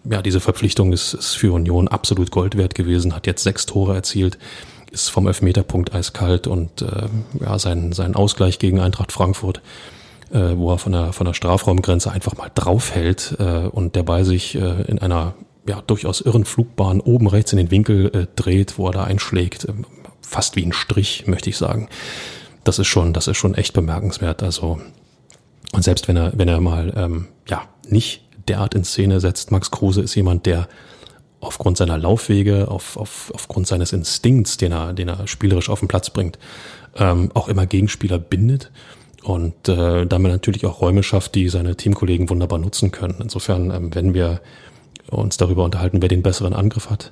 ja, 0.09 0.21
diese 0.21 0.39
Verpflichtung 0.39 0.93
ist, 0.93 1.13
ist 1.13 1.35
für 1.35 1.53
Union 1.53 1.87
absolut 1.87 2.31
Gold 2.31 2.57
wert 2.57 2.75
gewesen, 2.75 3.15
hat 3.15 3.27
jetzt 3.27 3.43
sechs 3.43 3.65
Tore 3.65 3.93
erzielt, 3.93 4.37
ist 4.91 5.09
vom 5.09 5.27
Elfmeterpunkt 5.27 5.93
eiskalt 5.93 6.47
und 6.47 6.81
äh, 6.81 7.07
ja, 7.39 7.59
sein, 7.59 7.91
sein 7.91 8.15
Ausgleich 8.15 8.59
gegen 8.59 8.79
Eintracht 8.79 9.11
Frankfurt, 9.11 9.61
äh, 10.31 10.55
wo 10.55 10.71
er 10.71 10.79
von 10.79 10.91
der, 10.91 11.13
von 11.13 11.25
der 11.25 11.33
Strafraumgrenze 11.33 12.11
einfach 12.11 12.35
mal 12.37 12.49
draufhält 12.53 13.35
äh, 13.39 13.67
und 13.67 13.95
der 13.95 14.03
bei 14.03 14.23
sich 14.23 14.55
äh, 14.55 14.81
in 14.87 14.99
einer 14.99 15.35
ja, 15.67 15.81
durchaus 15.85 16.21
irren 16.21 16.45
Flugbahn 16.45 17.01
oben 17.01 17.27
rechts 17.27 17.53
in 17.53 17.57
den 17.57 17.69
Winkel 17.69 18.07
äh, 18.07 18.27
dreht, 18.35 18.79
wo 18.79 18.87
er 18.87 18.93
da 18.93 19.03
einschlägt, 19.03 19.65
äh, 19.65 19.73
fast 20.21 20.55
wie 20.55 20.65
ein 20.65 20.73
Strich, 20.73 21.27
möchte 21.27 21.49
ich 21.49 21.57
sagen. 21.57 21.89
Das 22.63 22.79
ist 22.79 22.87
schon, 22.87 23.13
das 23.13 23.27
ist 23.27 23.37
schon 23.37 23.53
echt 23.53 23.73
bemerkenswert. 23.73 24.41
Also, 24.41 24.79
und 25.71 25.83
selbst 25.83 26.07
wenn 26.07 26.17
er, 26.17 26.31
wenn 26.35 26.47
er 26.47 26.59
mal 26.61 26.93
ähm, 26.95 27.27
ja 27.47 27.63
nicht 27.87 28.28
derart 28.49 28.75
in 28.75 28.83
Szene 28.83 29.19
setzt. 29.19 29.51
Max 29.51 29.71
Kruse 29.71 30.01
ist 30.01 30.15
jemand, 30.15 30.45
der 30.45 30.67
aufgrund 31.39 31.77
seiner 31.77 31.97
Laufwege, 31.97 32.67
auf, 32.69 32.97
auf, 32.97 33.31
aufgrund 33.33 33.67
seines 33.67 33.93
Instinkts, 33.93 34.57
den 34.57 34.71
er, 34.71 34.93
den 34.93 35.07
er 35.07 35.27
spielerisch 35.27 35.69
auf 35.69 35.79
den 35.79 35.87
Platz 35.87 36.09
bringt, 36.09 36.37
ähm, 36.97 37.31
auch 37.33 37.47
immer 37.47 37.65
Gegenspieler 37.65 38.19
bindet 38.19 38.71
und 39.23 39.69
äh, 39.69 40.05
damit 40.05 40.31
natürlich 40.31 40.65
auch 40.65 40.81
Räume 40.81 41.03
schafft, 41.03 41.35
die 41.35 41.49
seine 41.49 41.75
Teamkollegen 41.75 42.29
wunderbar 42.29 42.59
nutzen 42.59 42.91
können. 42.91 43.15
Insofern, 43.21 43.71
ähm, 43.71 43.95
wenn 43.95 44.13
wir 44.13 44.41
uns 45.09 45.37
darüber 45.37 45.63
unterhalten, 45.63 46.01
wer 46.01 46.09
den 46.09 46.21
besseren 46.21 46.53
Angriff 46.53 46.89
hat. 46.89 47.11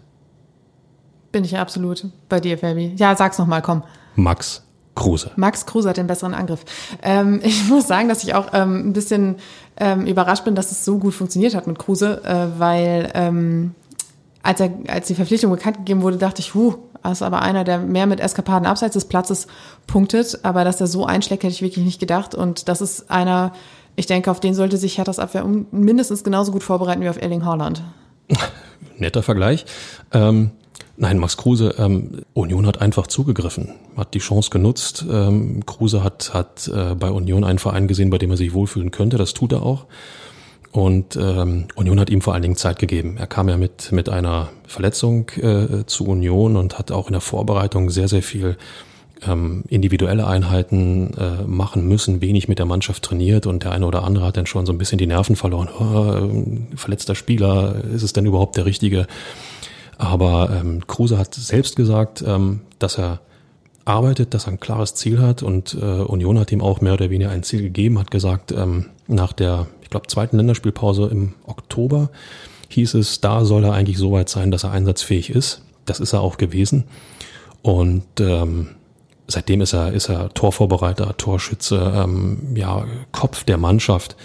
Bin 1.32 1.44
ich 1.44 1.52
ja 1.52 1.62
absolut 1.62 2.06
bei 2.30 2.40
dir, 2.40 2.58
Fabi. 2.58 2.94
Ja, 2.98 3.16
sag's 3.16 3.38
nochmal, 3.38 3.62
komm. 3.62 3.84
Max 4.16 4.67
Kruse. 4.98 5.32
Max 5.36 5.66
Kruse 5.66 5.90
hat 5.90 5.98
den 5.98 6.08
besseren 6.08 6.34
Angriff. 6.34 6.66
Ähm, 7.02 7.40
ich 7.44 7.68
muss 7.70 7.88
sagen, 7.88 8.10
dass 8.10 8.24
ich 8.24 8.34
auch 8.34 8.48
ähm, 8.54 8.90
ein 8.90 8.94
bisschen 8.94 9.36
ähm, 9.78 10.06
überrascht 10.06 10.44
bin, 10.44 10.56
dass 10.56 10.72
es 10.72 10.84
so 10.84 10.98
gut 10.98 11.14
funktioniert 11.14 11.56
hat 11.56 11.68
mit 11.68 11.80
Kruse, 11.80 12.22
äh, 12.26 12.60
weil 12.60 13.12
ähm, 13.14 13.76
als, 14.44 14.60
er, 14.60 14.72
als 14.88 15.08
die 15.08 15.16
Verpflichtung 15.16 15.52
bekannt 15.52 15.78
gegeben 15.78 16.02
wurde, 16.02 16.18
dachte 16.18 16.42
ich, 16.42 16.54
huh, 16.54 16.76
das 17.04 17.20
ist 17.20 17.22
aber 17.22 17.42
einer, 17.42 17.64
der 17.64 17.80
mehr 17.80 18.06
mit 18.06 18.20
Eskapaden 18.20 18.68
abseits 18.68 18.94
des 18.94 19.06
Platzes 19.06 19.48
punktet, 19.88 20.40
aber 20.44 20.64
dass 20.66 20.82
er 20.82 20.88
so 20.88 21.06
einschlägt, 21.06 21.44
hätte 21.44 21.54
ich 21.54 21.62
wirklich 21.62 21.86
nicht 21.86 22.00
gedacht 22.00 22.36
und 22.36 22.68
das 22.68 22.82
ist 22.82 23.10
einer, 23.10 23.54
ich 23.96 24.08
denke, 24.08 24.30
auf 24.30 24.40
den 24.40 24.54
sollte 24.54 24.78
sich 24.78 24.98
Herthas 24.98 25.20
Abwehr 25.20 25.46
mindestens 25.72 26.24
genauso 26.24 26.52
gut 26.52 26.64
vorbereiten 26.64 27.02
wie 27.02 27.10
auf 27.10 27.22
Erling 27.22 27.46
Haaland. 27.46 27.84
Netter 28.98 29.24
Vergleich. 29.24 29.66
Ähm 30.12 30.52
Nein, 31.00 31.20
Max 31.20 31.38
Kruse, 31.38 31.76
ähm, 31.78 32.24
Union 32.34 32.66
hat 32.66 32.82
einfach 32.82 33.06
zugegriffen, 33.06 33.76
hat 33.96 34.16
die 34.16 34.20
Chance 34.20 34.50
genutzt. 34.50 35.06
Ähm, 35.10 35.64
Kruse 35.64 36.04
hat, 36.04 36.34
hat 36.34 36.68
äh, 36.74 36.96
bei 36.96 37.12
Union 37.12 37.44
einen 37.44 37.60
Verein 37.60 37.88
gesehen, 37.88 38.10
bei 38.10 38.18
dem 38.18 38.32
er 38.32 38.38
sich 38.38 38.54
wohlfühlen 38.54 38.90
könnte. 38.90 39.18
Das 39.18 39.36
tut 39.36 39.52
er 39.52 39.62
auch. 39.62 39.86
Und 40.72 41.16
ähm, 41.16 41.66
Union 41.76 42.00
hat 42.00 42.10
ihm 42.10 42.22
vor 42.22 42.34
allen 42.34 42.42
Dingen 42.42 42.56
Zeit 42.56 42.80
gegeben. 42.80 43.18
Er 43.18 43.28
kam 43.28 43.48
ja 43.48 43.58
mit, 43.58 43.92
mit 43.92 44.10
einer 44.10 44.50
Verletzung 44.66 45.30
äh, 45.38 45.86
zu 45.86 46.06
Union 46.06 46.56
und 46.56 46.80
hat 46.80 46.92
auch 46.92 47.08
in 47.08 47.14
der 47.14 47.22
Vorbereitung 47.22 47.92
sehr, 47.92 48.08
sehr 48.08 48.24
viel 48.24 48.58
ähm, 49.26 49.64
individuelle 49.70 50.26
Einheiten 50.26 51.14
äh, 51.16 51.44
machen 51.46 51.88
müssen, 51.88 52.22
wenig 52.22 52.48
mit 52.48 52.60
der 52.60 52.66
Mannschaft 52.66 53.04
trainiert 53.04 53.46
und 53.46 53.64
der 53.64 53.72
eine 53.72 53.86
oder 53.86 54.04
andere 54.04 54.26
hat 54.26 54.38
dann 54.38 54.46
schon 54.46 54.66
so 54.66 54.74
ein 54.74 54.78
bisschen 54.78 54.98
die 54.98 55.08
Nerven 55.08 55.36
verloren. 55.36 55.70
Oh, 55.80 56.76
verletzter 56.76 57.16
Spieler, 57.16 57.84
ist 57.94 58.04
es 58.04 58.14
denn 58.14 58.26
überhaupt 58.26 58.58
der 58.58 58.66
richtige? 58.66 59.08
Aber 59.98 60.50
ähm, 60.52 60.86
Kruse 60.86 61.18
hat 61.18 61.34
selbst 61.34 61.76
gesagt, 61.76 62.24
ähm, 62.26 62.62
dass 62.80 62.98
er 62.98 63.20
arbeitet, 63.86 64.34
dass 64.34 64.46
er 64.46 64.54
ein 64.54 64.60
klares 64.60 64.96
Ziel 64.96 65.20
hat 65.20 65.42
und 65.42 65.74
äh, 65.74 65.86
Union 65.86 66.40
hat 66.40 66.52
ihm 66.52 66.62
auch 66.62 66.82
mehr 66.82 66.94
oder 66.94 67.10
weniger 67.10 67.32
ein 67.32 67.44
Ziel 67.44 67.62
gegeben, 67.62 67.98
hat 67.98 68.12
gesagt, 68.12 68.52
ähm, 68.52 68.88
nach 69.08 69.34
der, 69.34 69.68
ich 69.82 69.90
glaube, 69.90 70.08
zweiten 70.08 70.38
Länderspielpause 70.38 71.08
im 71.08 71.34
Oktober 71.46 72.10
hieß 72.70 72.96
es, 72.96 73.22
da 73.22 73.46
soll 73.46 73.64
er 73.64 73.74
eigentlich 73.74 73.98
so 73.98 74.12
weit 74.12 74.30
sein, 74.30 74.52
dass 74.52 74.66
er 74.66 74.72
einsatzfähig 74.72 75.30
ist. 75.30 75.62
Das 75.86 76.00
ist 76.02 76.14
er 76.14 76.22
auch 76.22 76.38
gewesen. 76.38 76.84
Und 77.62 78.04
ähm, 78.20 78.70
seitdem 79.28 79.62
ist 79.62 79.74
er, 79.74 79.94
ist 79.94 80.10
er 80.10 80.34
Torvorbereiter, 80.34 81.16
Torschütze, 81.16 81.94
ähm, 81.96 82.56
ja, 82.56 82.86
Kopf 83.14 83.46
der 83.46 83.58
Mannschaft. 83.58 84.18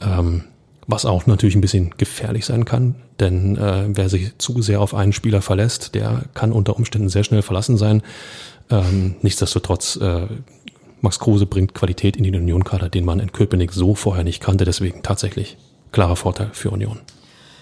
Ähm, 0.00 0.44
Was 0.90 1.04
auch 1.04 1.26
natürlich 1.26 1.54
ein 1.54 1.60
bisschen 1.60 1.90
gefährlich 1.98 2.46
sein 2.46 2.64
kann, 2.64 2.94
denn 3.20 3.58
äh, 3.58 3.84
wer 3.88 4.08
sich 4.08 4.38
zu 4.38 4.62
sehr 4.62 4.80
auf 4.80 4.94
einen 4.94 5.12
Spieler 5.12 5.42
verlässt, 5.42 5.94
der 5.94 6.22
kann 6.32 6.50
unter 6.50 6.76
Umständen 6.76 7.10
sehr 7.10 7.24
schnell 7.24 7.42
verlassen 7.42 7.76
sein. 7.76 8.02
Ähm, 8.70 9.16
nichtsdestotrotz, 9.20 9.96
äh, 9.96 10.26
Max 11.02 11.18
Kruse 11.18 11.44
bringt 11.44 11.74
Qualität 11.74 12.16
in 12.16 12.24
den 12.24 12.34
Union-Kader, 12.34 12.88
den 12.88 13.04
man 13.04 13.20
in 13.20 13.32
Köpenick 13.32 13.72
so 13.72 13.94
vorher 13.94 14.24
nicht 14.24 14.42
kannte. 14.42 14.64
Deswegen 14.64 15.02
tatsächlich 15.02 15.58
klarer 15.92 16.16
Vorteil 16.16 16.48
für 16.52 16.70
Union. 16.70 16.98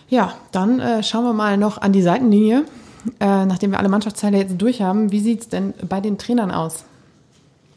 Ja, 0.08 0.34
dann 0.52 0.78
äh, 0.78 1.02
schauen 1.02 1.24
wir 1.24 1.32
mal 1.32 1.56
noch 1.56 1.78
an 1.78 1.92
die 1.92 2.02
Seitenlinie. 2.02 2.64
Äh, 3.18 3.44
nachdem 3.44 3.72
wir 3.72 3.80
alle 3.80 3.88
Mannschaftsteile 3.88 4.38
jetzt 4.38 4.54
durch 4.58 4.82
haben, 4.82 5.10
wie 5.10 5.20
sieht's 5.20 5.48
denn 5.48 5.74
bei 5.88 6.00
den 6.00 6.16
Trainern 6.16 6.52
aus? 6.52 6.84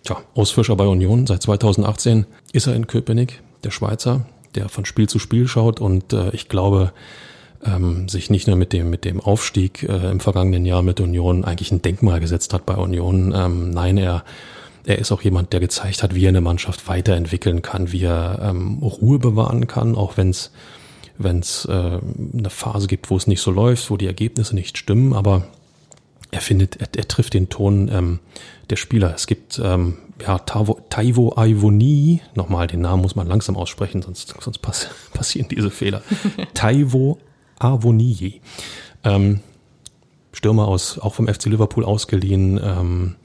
Tja, 0.04 0.18
Ausfischer 0.36 0.76
bei 0.76 0.86
Union. 0.86 1.26
Seit 1.26 1.42
2018 1.42 2.28
ist 2.54 2.68
er 2.68 2.76
in 2.76 2.86
Köpenick, 2.86 3.42
der 3.64 3.72
Schweizer, 3.72 4.26
der 4.56 4.70
von 4.70 4.86
Spiel 4.86 5.08
zu 5.08 5.20
Spiel 5.20 5.48
schaut 5.48 5.80
und 5.80 6.14
äh, 6.14 6.30
ich 6.32 6.50
glaube, 6.50 6.92
ähm, 7.66 8.08
sich 8.08 8.30
nicht 8.30 8.48
nur 8.48 8.56
mit 8.56 8.74
dem, 8.74 8.90
mit 8.90 9.06
dem 9.06 9.20
Aufstieg 9.20 9.84
äh, 9.84 10.12
im 10.12 10.20
vergangenen 10.20 10.66
Jahr 10.66 10.82
mit 10.82 11.00
Union 11.00 11.44
eigentlich 11.44 11.72
ein 11.72 11.82
Denkmal 11.82 12.20
gesetzt 12.20 12.54
hat 12.54 12.66
bei 12.66 12.76
Union. 12.76 13.34
Ähm, 13.36 13.72
nein, 13.72 13.98
er, 13.98 14.24
er 14.86 15.00
ist 15.00 15.12
auch 15.12 15.22
jemand, 15.22 15.52
der 15.54 15.60
gezeigt 15.60 16.04
hat, 16.04 16.16
wie 16.16 16.26
er 16.26 16.30
eine 16.30 16.42
Mannschaft 16.42 16.88
weiterentwickeln 16.88 17.62
kann, 17.62 17.92
wie 17.92 18.04
er 18.04 18.40
ähm, 18.42 18.80
Ruhe 18.80 19.20
bewahren 19.20 19.68
kann, 19.68 19.96
auch 19.96 20.18
wenn 20.18 20.30
es 20.30 20.52
wenn 21.22 21.40
es 21.40 21.66
äh, 21.66 21.72
eine 22.34 22.50
Phase 22.50 22.88
gibt, 22.88 23.10
wo 23.10 23.18
es 23.18 23.28
nicht 23.28 23.42
so 23.42 23.52
läuft, 23.52 23.92
wo 23.92 23.98
die 23.98 24.08
Ergebnisse 24.08 24.56
nicht 24.56 24.78
stimmen, 24.78 25.14
aber 25.14 25.44
er 26.32 26.42
findet, 26.42 26.78
er, 26.78 26.88
er 26.96 27.08
trifft 27.08 27.34
den 27.34 27.50
Ton 27.50 27.90
ähm, 27.92 28.20
der 28.70 28.76
Spieler. 28.76 29.14
Es 29.16 29.28
gibt 29.28 29.60
ähm, 29.64 29.98
ja 30.22 30.38
Taivo, 30.40 30.80
Taivo 30.90 31.34
Aivoni, 31.36 32.22
nochmal 32.36 32.68
den 32.68 32.82
Namen 32.82 33.02
muss 33.02 33.16
man 33.16 33.28
langsam 33.28 33.58
aussprechen, 33.58 34.02
sonst, 34.02 34.36
sonst 34.40 34.60
pass, 34.60 34.88
passieren 35.14 35.50
diese 35.50 35.72
Fehler. 35.72 36.02
Taivo 36.54 37.20
Avoni, 37.58 38.42
ähm, 39.04 39.42
Stürmer 40.32 40.68
aus, 40.68 41.00
auch 41.00 41.14
vom 41.14 41.28
FC 41.28 41.46
Liverpool 41.46 41.84
ausgeliehen. 41.84 42.60
Ähm, 42.64 43.16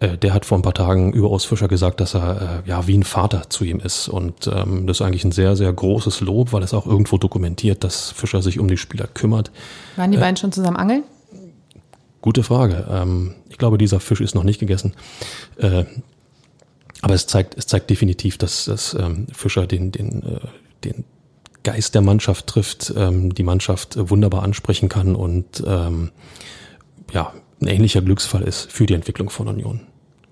äh, 0.00 0.16
der 0.16 0.32
hat 0.32 0.44
vor 0.44 0.58
ein 0.58 0.62
paar 0.62 0.74
Tagen 0.74 1.12
über 1.12 1.30
Urs 1.30 1.44
Fischer 1.44 1.66
gesagt, 1.66 2.00
dass 2.00 2.14
er 2.14 2.62
äh, 2.64 2.68
ja 2.68 2.86
wie 2.86 2.96
ein 2.96 3.02
Vater 3.02 3.50
zu 3.50 3.64
ihm 3.64 3.80
ist. 3.80 4.08
Und 4.08 4.46
ähm, 4.46 4.86
das 4.86 4.98
ist 4.98 5.02
eigentlich 5.02 5.24
ein 5.24 5.32
sehr, 5.32 5.56
sehr 5.56 5.72
großes 5.72 6.20
Lob, 6.20 6.52
weil 6.52 6.62
es 6.62 6.74
auch 6.74 6.86
irgendwo 6.86 7.18
dokumentiert, 7.18 7.82
dass 7.82 8.12
Fischer 8.12 8.42
sich 8.42 8.60
um 8.60 8.68
die 8.68 8.76
Spieler 8.76 9.06
kümmert. 9.06 9.50
Waren 9.96 10.12
die 10.12 10.18
äh, 10.18 10.20
beiden 10.20 10.36
schon 10.36 10.52
zusammen 10.52 10.76
angeln? 10.76 11.02
Gute 12.28 12.42
Frage. 12.42 12.86
Ähm, 12.90 13.36
ich 13.48 13.56
glaube, 13.56 13.78
dieser 13.78 14.00
Fisch 14.00 14.20
ist 14.20 14.34
noch 14.34 14.44
nicht 14.44 14.60
gegessen. 14.60 14.92
Äh, 15.56 15.86
aber 17.00 17.14
es 17.14 17.26
zeigt, 17.26 17.56
es 17.56 17.66
zeigt 17.66 17.88
definitiv, 17.88 18.36
dass, 18.36 18.66
dass 18.66 18.92
ähm, 18.92 19.28
Fischer 19.32 19.66
den, 19.66 19.92
den, 19.92 20.22
äh, 20.22 20.40
den 20.84 21.04
Geist 21.62 21.94
der 21.94 22.02
Mannschaft 22.02 22.46
trifft, 22.46 22.92
ähm, 22.94 23.32
die 23.32 23.44
Mannschaft 23.44 23.96
wunderbar 24.10 24.42
ansprechen 24.42 24.90
kann 24.90 25.16
und 25.16 25.64
ähm, 25.66 26.10
ja, 27.14 27.32
ein 27.62 27.66
ähnlicher 27.66 28.02
Glücksfall 28.02 28.42
ist 28.42 28.70
für 28.70 28.84
die 28.84 28.92
Entwicklung 28.92 29.30
von 29.30 29.48
Union. 29.48 29.80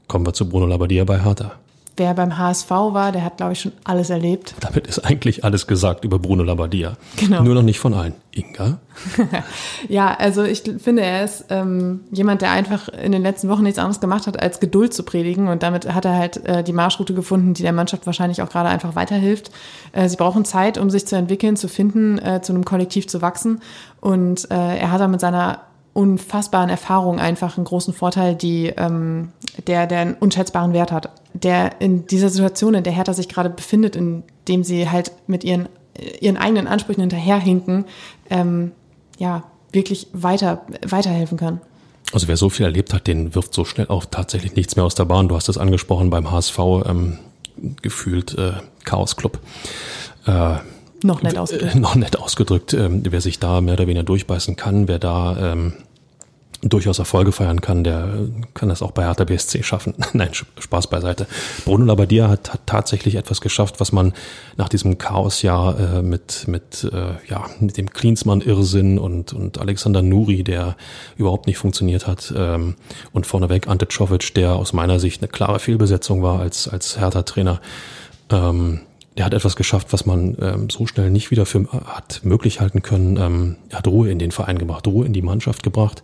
Kommen 0.06 0.26
wir 0.26 0.34
zu 0.34 0.46
Bruno 0.46 0.66
Labbadia 0.66 1.04
bei 1.04 1.24
Hertha. 1.24 1.58
Wer 1.96 2.12
beim 2.12 2.36
HSV 2.36 2.70
war, 2.70 3.10
der 3.10 3.24
hat, 3.24 3.38
glaube 3.38 3.54
ich, 3.54 3.60
schon 3.60 3.72
alles 3.84 4.10
erlebt. 4.10 4.54
Damit 4.60 4.86
ist 4.86 4.98
eigentlich 4.98 5.44
alles 5.44 5.66
gesagt 5.66 6.04
über 6.04 6.18
Bruno 6.18 6.42
Labbadia. 6.42 6.96
Genau. 7.16 7.42
Nur 7.42 7.54
noch 7.54 7.62
nicht 7.62 7.78
von 7.78 7.94
allen. 7.94 8.12
Inga? 8.32 8.78
ja, 9.88 10.14
also 10.14 10.42
ich 10.42 10.62
finde, 10.78 11.02
er 11.02 11.24
ist 11.24 11.46
ähm, 11.48 12.00
jemand, 12.10 12.42
der 12.42 12.50
einfach 12.50 12.88
in 12.88 13.12
den 13.12 13.22
letzten 13.22 13.48
Wochen 13.48 13.62
nichts 13.62 13.78
anderes 13.78 14.00
gemacht 14.00 14.26
hat, 14.26 14.42
als 14.42 14.60
Geduld 14.60 14.92
zu 14.92 15.04
predigen. 15.04 15.48
Und 15.48 15.62
damit 15.62 15.92
hat 15.92 16.04
er 16.04 16.16
halt 16.16 16.44
äh, 16.44 16.62
die 16.62 16.74
Marschroute 16.74 17.14
gefunden, 17.14 17.54
die 17.54 17.62
der 17.62 17.72
Mannschaft 17.72 18.04
wahrscheinlich 18.04 18.42
auch 18.42 18.50
gerade 18.50 18.68
einfach 18.68 18.94
weiterhilft. 18.94 19.50
Äh, 19.92 20.10
sie 20.10 20.16
brauchen 20.16 20.44
Zeit, 20.44 20.76
um 20.76 20.90
sich 20.90 21.06
zu 21.06 21.16
entwickeln, 21.16 21.56
zu 21.56 21.66
finden, 21.66 22.18
äh, 22.18 22.42
zu 22.42 22.52
einem 22.52 22.66
Kollektiv 22.66 23.08
zu 23.08 23.22
wachsen. 23.22 23.60
Und 24.02 24.50
äh, 24.50 24.76
er 24.76 24.90
hat 24.90 25.00
da 25.00 25.08
mit 25.08 25.20
seiner 25.20 25.60
unfassbaren 25.96 26.68
Erfahrung 26.68 27.18
einfach 27.18 27.56
einen 27.56 27.64
großen 27.64 27.94
Vorteil, 27.94 28.34
die, 28.34 28.66
ähm, 28.76 29.32
der, 29.66 29.86
der 29.86 30.00
einen 30.00 30.14
unschätzbaren 30.14 30.72
Wert 30.72 30.92
hat. 30.92 31.10
Der 31.32 31.80
in 31.80 32.06
dieser 32.06 32.28
Situation, 32.28 32.74
in 32.74 32.84
der 32.84 32.92
Hertha 32.92 33.14
sich 33.14 33.28
gerade 33.28 33.50
befindet, 33.50 33.96
in 33.96 34.22
dem 34.46 34.62
sie 34.62 34.88
halt 34.88 35.12
mit 35.26 35.42
ihren, 35.42 35.68
ihren 36.20 36.36
eigenen 36.36 36.66
Ansprüchen 36.66 37.00
hinterherhinken, 37.00 37.86
ähm, 38.30 38.72
ja, 39.18 39.44
wirklich 39.72 40.08
weiter, 40.12 40.62
weiterhelfen 40.86 41.38
kann. 41.38 41.60
Also 42.12 42.28
wer 42.28 42.36
so 42.36 42.50
viel 42.50 42.66
erlebt 42.66 42.94
hat, 42.94 43.06
den 43.06 43.34
wirft 43.34 43.52
so 43.52 43.64
schnell 43.64 43.88
auch 43.88 44.04
tatsächlich 44.04 44.54
nichts 44.54 44.76
mehr 44.76 44.84
aus 44.84 44.94
der 44.94 45.06
Bahn. 45.06 45.28
Du 45.28 45.34
hast 45.34 45.48
es 45.48 45.58
angesprochen 45.58 46.10
beim 46.10 46.30
HSV, 46.30 46.58
ähm, 46.86 47.18
gefühlt 47.82 48.36
äh, 48.38 48.52
Chaos 48.84 49.16
Club. 49.16 49.40
Äh, 50.26 50.56
noch 51.02 51.22
nett 51.22 51.38
ausgedrückt. 51.38 51.74
Äh, 51.74 51.78
noch 51.80 51.94
nett 51.94 52.18
ausgedrückt. 52.18 52.74
Ähm, 52.74 53.02
wer 53.04 53.20
sich 53.20 53.38
da 53.38 53.60
mehr 53.60 53.74
oder 53.74 53.86
weniger 53.86 54.04
durchbeißen 54.04 54.56
kann, 54.56 54.88
wer 54.88 54.98
da 54.98 55.52
ähm, 55.52 55.74
durchaus 56.62 56.98
Erfolge 56.98 57.32
feiern 57.32 57.60
kann, 57.60 57.84
der 57.84 58.08
kann 58.54 58.68
das 58.68 58.82
auch 58.82 58.92
bei 58.92 59.04
Hertha 59.04 59.24
BSC 59.24 59.62
schaffen. 59.62 59.94
Nein, 60.12 60.30
Spaß 60.58 60.88
beiseite. 60.88 61.26
Bruno 61.64 61.84
Labbadia 61.84 62.28
hat, 62.28 62.52
hat 62.52 62.60
tatsächlich 62.66 63.16
etwas 63.16 63.40
geschafft, 63.40 63.80
was 63.80 63.92
man 63.92 64.14
nach 64.56 64.68
diesem 64.68 64.98
Chaosjahr 64.98 65.78
äh, 65.78 66.02
mit, 66.02 66.48
mit, 66.48 66.84
äh, 66.92 67.14
ja, 67.28 67.46
mit 67.60 67.76
dem 67.76 67.90
Klinsmann-Irrsinn 67.90 68.98
und, 68.98 69.32
und 69.32 69.58
Alexander 69.58 70.02
Nuri, 70.02 70.44
der 70.44 70.76
überhaupt 71.16 71.46
nicht 71.46 71.58
funktioniert 71.58 72.06
hat, 72.06 72.32
ähm, 72.36 72.76
und 73.12 73.26
vorneweg 73.26 73.68
Ante 73.68 73.88
Czovic, 73.88 74.34
der 74.34 74.56
aus 74.56 74.72
meiner 74.72 74.98
Sicht 74.98 75.22
eine 75.22 75.28
klare 75.28 75.58
Fehlbesetzung 75.58 76.22
war 76.22 76.40
als, 76.40 76.68
als 76.68 76.98
Hertha-Trainer. 76.98 77.60
Ähm, 78.30 78.80
der 79.16 79.24
hat 79.24 79.34
etwas 79.34 79.56
geschafft, 79.56 79.92
was 79.92 80.04
man 80.04 80.36
ähm, 80.40 80.68
so 80.68 80.86
schnell 80.86 81.10
nicht 81.10 81.30
wieder 81.30 81.46
für 81.46 81.66
hat 81.72 82.20
möglich 82.22 82.60
halten 82.60 82.82
können. 82.82 83.16
Ähm, 83.16 83.56
er 83.70 83.78
hat 83.78 83.86
Ruhe 83.86 84.10
in 84.10 84.18
den 84.18 84.30
Verein 84.30 84.58
gebracht, 84.58 84.86
Ruhe 84.86 85.06
in 85.06 85.14
die 85.14 85.22
Mannschaft 85.22 85.62
gebracht 85.62 86.02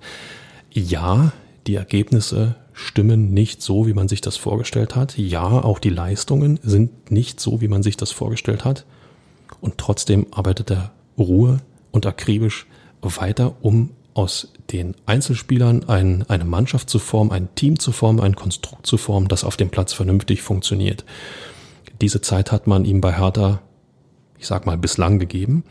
ja, 0.73 1.33
die 1.67 1.75
Ergebnisse 1.75 2.57
stimmen 2.73 3.33
nicht 3.33 3.63
so, 3.63 3.87
wie 3.87 3.93
man 3.93 4.09
sich 4.09 4.21
das 4.21 4.37
vorgestellt 4.37 4.97
hat. 4.97 5.17
Ja, 5.19 5.45
auch 5.45 5.79
die 5.79 5.91
Leistungen 5.91 6.59
sind 6.63 7.11
nicht 7.11 7.41
so, 7.41 7.61
wie 7.61 7.69
man 7.69 7.83
sich 7.83 7.97
das 7.97 8.11
vorgestellt 8.11 8.65
hat. 8.65 8.85
Und 9.61 9.79
trotzdem 9.79 10.27
arbeitet 10.31 10.71
er 10.71 10.93
Ruhe 11.19 11.59
und 11.91 12.07
akribisch 12.07 12.67
weiter, 13.03 13.55
um 13.61 13.91
aus 14.15 14.53
den 14.71 14.95
Einzelspielern 15.07 15.89
ein, 15.89 16.25
eine 16.29 16.45
Mannschaft 16.45 16.91
zu 16.91 16.99
formen, 16.99 17.33
ein 17.33 17.55
Team 17.55 17.79
zu 17.79 17.93
formen, 17.93 18.21
ein 18.21 18.37
Konstrukt 18.37 18.87
zu 18.87 18.97
formen, 18.97 19.29
das 19.29 19.45
auf 19.45 19.57
dem 19.57 19.71
Platz 19.71 19.93
vernünftig 19.93 20.43
funktioniert. 20.43 21.05
Diese 22.01 22.21
Zeit 22.21 22.53
hat 22.53 22.67
man 22.67 22.85
ihm 22.85 23.01
bei 23.01 23.17
Hertha, 23.17 23.63
ich 24.39 24.47
sag 24.47 24.67
mal, 24.67 24.77
bislang 24.77 25.19
gegeben. 25.19 25.65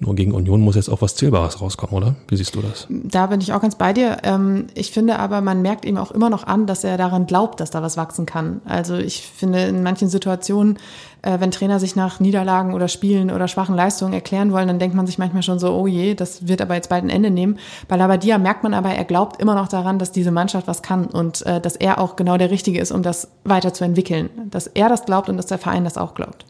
Nur 0.00 0.14
gegen 0.14 0.32
Union 0.32 0.60
muss 0.60 0.74
jetzt 0.74 0.88
auch 0.88 1.02
was 1.02 1.14
Zählbares 1.14 1.60
rauskommen, 1.60 1.94
oder? 1.94 2.14
Wie 2.28 2.36
siehst 2.36 2.54
du 2.54 2.60
das? 2.60 2.86
Da 2.90 3.26
bin 3.26 3.40
ich 3.40 3.52
auch 3.52 3.60
ganz 3.60 3.76
bei 3.76 3.92
dir. 3.92 4.18
Ähm, 4.24 4.66
ich 4.74 4.90
finde 4.90 5.18
aber, 5.18 5.40
man 5.40 5.62
merkt 5.62 5.84
ihm 5.84 5.96
auch 5.96 6.10
immer 6.10 6.30
noch 6.30 6.44
an, 6.44 6.66
dass 6.66 6.84
er 6.84 6.98
daran 6.98 7.26
glaubt, 7.26 7.60
dass 7.60 7.70
da 7.70 7.80
was 7.80 7.96
wachsen 7.96 8.26
kann. 8.26 8.60
Also 8.64 8.96
ich 8.96 9.22
finde 9.22 9.62
in 9.64 9.82
manchen 9.82 10.08
Situationen, 10.08 10.78
äh, 11.22 11.38
wenn 11.40 11.52
Trainer 11.52 11.78
sich 11.78 11.96
nach 11.96 12.18
Niederlagen 12.20 12.74
oder 12.74 12.88
Spielen 12.88 13.30
oder 13.30 13.48
schwachen 13.48 13.76
Leistungen 13.76 14.12
erklären 14.12 14.52
wollen, 14.52 14.68
dann 14.68 14.78
denkt 14.78 14.96
man 14.96 15.06
sich 15.06 15.18
manchmal 15.18 15.42
schon 15.42 15.58
so, 15.58 15.72
oh 15.72 15.86
je, 15.86 16.14
das 16.14 16.48
wird 16.48 16.60
aber 16.60 16.74
jetzt 16.74 16.88
bald 16.88 17.04
ein 17.04 17.10
Ende 17.10 17.30
nehmen. 17.30 17.58
Bei 17.88 17.96
Labadia 17.96 18.38
merkt 18.38 18.62
man 18.62 18.74
aber, 18.74 18.90
er 18.90 19.04
glaubt 19.04 19.40
immer 19.40 19.54
noch 19.54 19.68
daran, 19.68 19.98
dass 19.98 20.12
diese 20.12 20.32
Mannschaft 20.32 20.66
was 20.66 20.82
kann 20.82 21.06
und 21.06 21.46
äh, 21.46 21.60
dass 21.60 21.76
er 21.76 21.98
auch 21.98 22.16
genau 22.16 22.36
der 22.36 22.50
Richtige 22.50 22.80
ist, 22.80 22.90
um 22.90 23.02
das 23.02 23.28
weiterzuentwickeln. 23.44 24.28
Dass 24.50 24.66
er 24.66 24.88
das 24.88 25.04
glaubt 25.04 25.28
und 25.28 25.36
dass 25.36 25.46
der 25.46 25.58
Verein 25.58 25.84
das 25.84 25.96
auch 25.96 26.14
glaubt. 26.14 26.44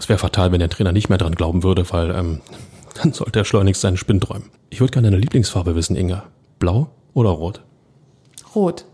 Es 0.00 0.08
wäre 0.08 0.18
fatal, 0.18 0.50
wenn 0.50 0.60
der 0.60 0.70
Trainer 0.70 0.92
nicht 0.92 1.10
mehr 1.10 1.18
dran 1.18 1.34
glauben 1.34 1.62
würde, 1.62 1.84
weil 1.92 2.10
ähm, 2.10 2.40
dann 2.94 3.12
sollte 3.12 3.38
er 3.38 3.44
schleunigst 3.44 3.82
seinen 3.82 3.98
Spinn 3.98 4.18
träumen. 4.18 4.48
Ich 4.70 4.80
würde 4.80 4.92
gerne 4.92 5.10
deine 5.10 5.20
Lieblingsfarbe 5.20 5.74
wissen, 5.74 5.94
Inga. 5.94 6.24
Blau 6.58 6.88
oder 7.12 7.28
rot? 7.28 7.60
Rot. 8.54 8.86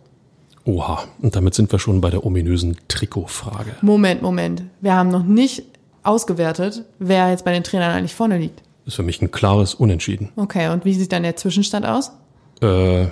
Oha, 0.64 1.04
und 1.22 1.36
damit 1.36 1.54
sind 1.54 1.70
wir 1.70 1.78
schon 1.78 2.00
bei 2.00 2.10
der 2.10 2.26
ominösen 2.26 2.76
Trikotfrage. 2.88 3.76
Moment, 3.82 4.20
Moment. 4.20 4.64
Wir 4.80 4.94
haben 4.94 5.10
noch 5.10 5.22
nicht 5.22 5.62
ausgewertet, 6.02 6.84
wer 6.98 7.30
jetzt 7.30 7.44
bei 7.44 7.52
den 7.52 7.62
Trainern 7.62 7.92
eigentlich 7.92 8.16
vorne 8.16 8.38
liegt. 8.38 8.58
Das 8.84 8.94
ist 8.94 8.96
für 8.96 9.04
mich 9.04 9.22
ein 9.22 9.30
klares 9.30 9.74
Unentschieden. 9.74 10.30
Okay, 10.34 10.70
und 10.70 10.84
wie 10.84 10.94
sieht 10.94 11.12
dann 11.12 11.22
der 11.22 11.36
Zwischenstand 11.36 11.86
aus? 11.86 12.10
Äh, 12.60 13.06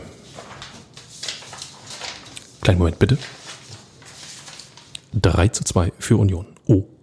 kleinen 2.60 2.78
Moment 2.78 2.98
bitte. 2.98 3.18
3 5.22 5.48
zu 5.48 5.62
2 5.62 5.92
für 6.00 6.16
Union. 6.16 6.46
Oha. 6.66 6.93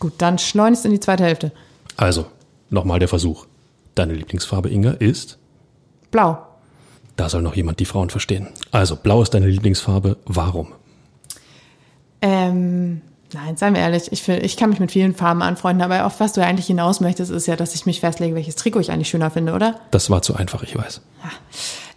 Gut, 0.00 0.14
dann 0.18 0.38
schleunigst 0.38 0.84
in 0.84 0.90
die 0.90 1.00
zweite 1.00 1.22
Hälfte. 1.22 1.52
Also, 1.96 2.26
Nochmal 2.70 3.00
der 3.00 3.08
Versuch. 3.08 3.46
Deine 3.96 4.14
Lieblingsfarbe, 4.14 4.70
Inga, 4.70 4.92
ist? 4.92 5.38
Blau. 6.12 6.38
Da 7.16 7.28
soll 7.28 7.42
noch 7.42 7.56
jemand 7.56 7.80
die 7.80 7.84
Frauen 7.84 8.08
verstehen. 8.08 8.48
Also, 8.70 8.96
blau 8.96 9.20
ist 9.22 9.34
deine 9.34 9.48
Lieblingsfarbe. 9.48 10.16
Warum? 10.24 10.68
Ähm, 12.22 13.02
nein, 13.32 13.56
seien 13.56 13.74
wir 13.74 13.80
ehrlich, 13.80 14.12
ich, 14.12 14.26
ich 14.28 14.56
kann 14.56 14.70
mich 14.70 14.78
mit 14.78 14.92
vielen 14.92 15.14
Farben 15.14 15.42
anfreunden, 15.42 15.82
aber 15.82 16.06
auf 16.06 16.20
was 16.20 16.32
du 16.32 16.44
eigentlich 16.44 16.66
hinaus 16.66 17.00
möchtest, 17.00 17.32
ist 17.32 17.46
ja, 17.46 17.56
dass 17.56 17.74
ich 17.74 17.86
mich 17.86 18.00
festlege, 18.00 18.36
welches 18.36 18.54
Trikot 18.54 18.80
ich 18.80 18.92
eigentlich 18.92 19.08
schöner 19.08 19.30
finde, 19.30 19.52
oder? 19.52 19.80
Das 19.90 20.10
war 20.10 20.22
zu 20.22 20.36
einfach, 20.36 20.62
ich 20.62 20.76
weiß. 20.76 21.00
Ja. 21.24 21.30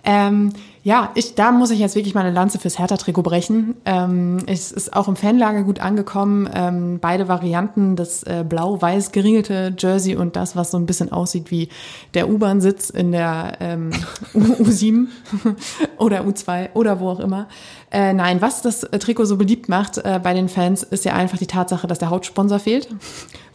Ähm, 0.05 0.53
ja, 0.85 1.11
ich, 1.15 1.35
da 1.35 1.53
muss 1.53 1.71
ich 1.71 1.79
jetzt 1.79 1.95
wirklich 1.95 2.13
mal 2.13 2.25
eine 2.25 2.35
Lanze 2.35 2.59
fürs 2.59 2.77
Hertha-Trikot 2.77 3.23
brechen. 3.23 3.75
Ähm, 3.85 4.39
es 4.47 4.69
ist 4.73 4.93
auch 4.93 5.07
im 5.07 5.15
Fanlager 5.15 5.63
gut 5.63 5.79
angekommen. 5.79 6.49
Ähm, 6.53 6.99
beide 6.99 7.29
Varianten, 7.29 7.95
das 7.95 8.23
äh, 8.23 8.43
blau-weiß 8.47 9.13
geringelte 9.13 9.73
Jersey 9.79 10.17
und 10.17 10.35
das, 10.35 10.57
was 10.57 10.71
so 10.71 10.77
ein 10.77 10.85
bisschen 10.85 11.09
aussieht 11.09 11.51
wie 11.51 11.69
der 12.15 12.29
U-Bahn-Sitz 12.29 12.89
in 12.89 13.13
der 13.13 13.53
ähm, 13.61 13.91
U7 14.33 15.07
oder 15.99 16.25
U2 16.25 16.73
oder 16.73 16.99
wo 16.99 17.11
auch 17.11 17.21
immer. 17.21 17.47
Äh, 17.89 18.11
nein, 18.11 18.41
was 18.41 18.61
das 18.61 18.81
Trikot 18.81 19.23
so 19.23 19.37
beliebt 19.37 19.69
macht 19.69 19.99
äh, 19.99 20.19
bei 20.21 20.33
den 20.33 20.49
Fans, 20.49 20.83
ist 20.83 21.05
ja 21.05 21.13
einfach 21.13 21.37
die 21.37 21.47
Tatsache, 21.47 21.87
dass 21.87 21.99
der 21.99 22.09
Hauptsponsor 22.09 22.59
fehlt. 22.59 22.89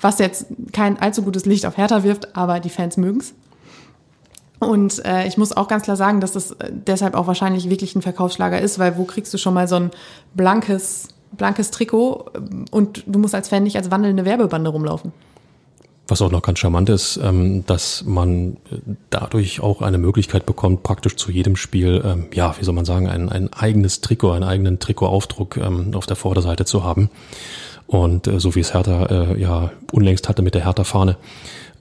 Was 0.01 0.19
jetzt 0.19 0.47
kein 0.73 0.99
allzu 0.99 1.23
gutes 1.23 1.45
Licht 1.45 1.67
auf 1.67 1.77
Hertha 1.77 2.05
wirft, 2.05 2.37
aber 2.37 2.59
die 2.59 2.71
Fans 2.71 2.97
mögen's. 2.97 3.35
Und 4.61 5.05
äh, 5.05 5.27
ich 5.27 5.37
muss 5.37 5.57
auch 5.57 5.69
ganz 5.69 5.85
klar 5.85 5.97
sagen, 5.97 6.21
dass 6.21 6.33
das 6.33 6.53
äh, 6.53 6.71
deshalb 6.73 7.15
auch 7.15 7.27
wahrscheinlich 7.27 7.71
wirklich 7.71 7.95
ein 7.95 8.03
Verkaufsschlager 8.03 8.61
ist, 8.61 8.79
weil 8.79 8.97
wo 8.97 9.05
kriegst 9.05 9.33
du 9.33 9.39
schon 9.39 9.55
mal 9.55 9.69
so 9.69 9.77
ein 9.77 9.91
blankes, 10.35 11.09
blankes 11.33 11.71
Trikot 11.71 12.27
ähm, 12.35 12.65
und 12.71 13.05
du 13.07 13.19
musst 13.19 13.35
als 13.35 13.49
Fan 13.49 13.63
nicht 13.63 13.77
als 13.77 13.91
wandelnde 13.91 14.25
Werbebande 14.25 14.71
rumlaufen. 14.71 15.13
Was 16.09 16.23
auch 16.23 16.31
noch 16.31 16.43
ganz 16.43 16.59
charmant 16.59 16.89
ist, 16.89 17.21
ähm, 17.23 17.65
dass 17.67 18.03
man 18.05 18.55
äh, 18.73 18.79
dadurch 19.11 19.61
auch 19.61 19.81
eine 19.81 19.99
Möglichkeit 19.99 20.45
bekommt, 20.45 20.83
praktisch 20.83 21.15
zu 21.15 21.31
jedem 21.31 21.55
Spiel, 21.55 22.03
ähm, 22.05 22.27
ja, 22.33 22.57
wie 22.59 22.65
soll 22.65 22.75
man 22.75 22.87
sagen, 22.87 23.09
ein, 23.09 23.29
ein 23.29 23.53
eigenes 23.53 24.01
Trikot, 24.01 24.33
einen 24.33 24.45
eigenen 24.45 24.81
Trikotaufdruck 24.81 25.59
auf 25.93 26.07
der 26.07 26.17
Vorderseite 26.17 26.65
zu 26.65 26.83
haben. 26.83 27.11
Und 27.87 28.27
äh, 28.27 28.41
so 28.41 28.57
wie 28.57 28.61
es 28.61 28.75
Hertha 28.75 29.35
ja 29.37 29.71
unlängst 29.93 30.29
hatte 30.29 30.43
mit 30.43 30.55
der 30.55 30.65
Hertha-Fahne. 30.65 31.17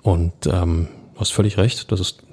Und 0.04 0.34
ähm, 0.46 0.90
du 1.16 1.20
hast 1.20 1.34
völlig 1.34 1.58
recht, 1.58 1.92
das 1.92 2.00
ist 2.00 2.24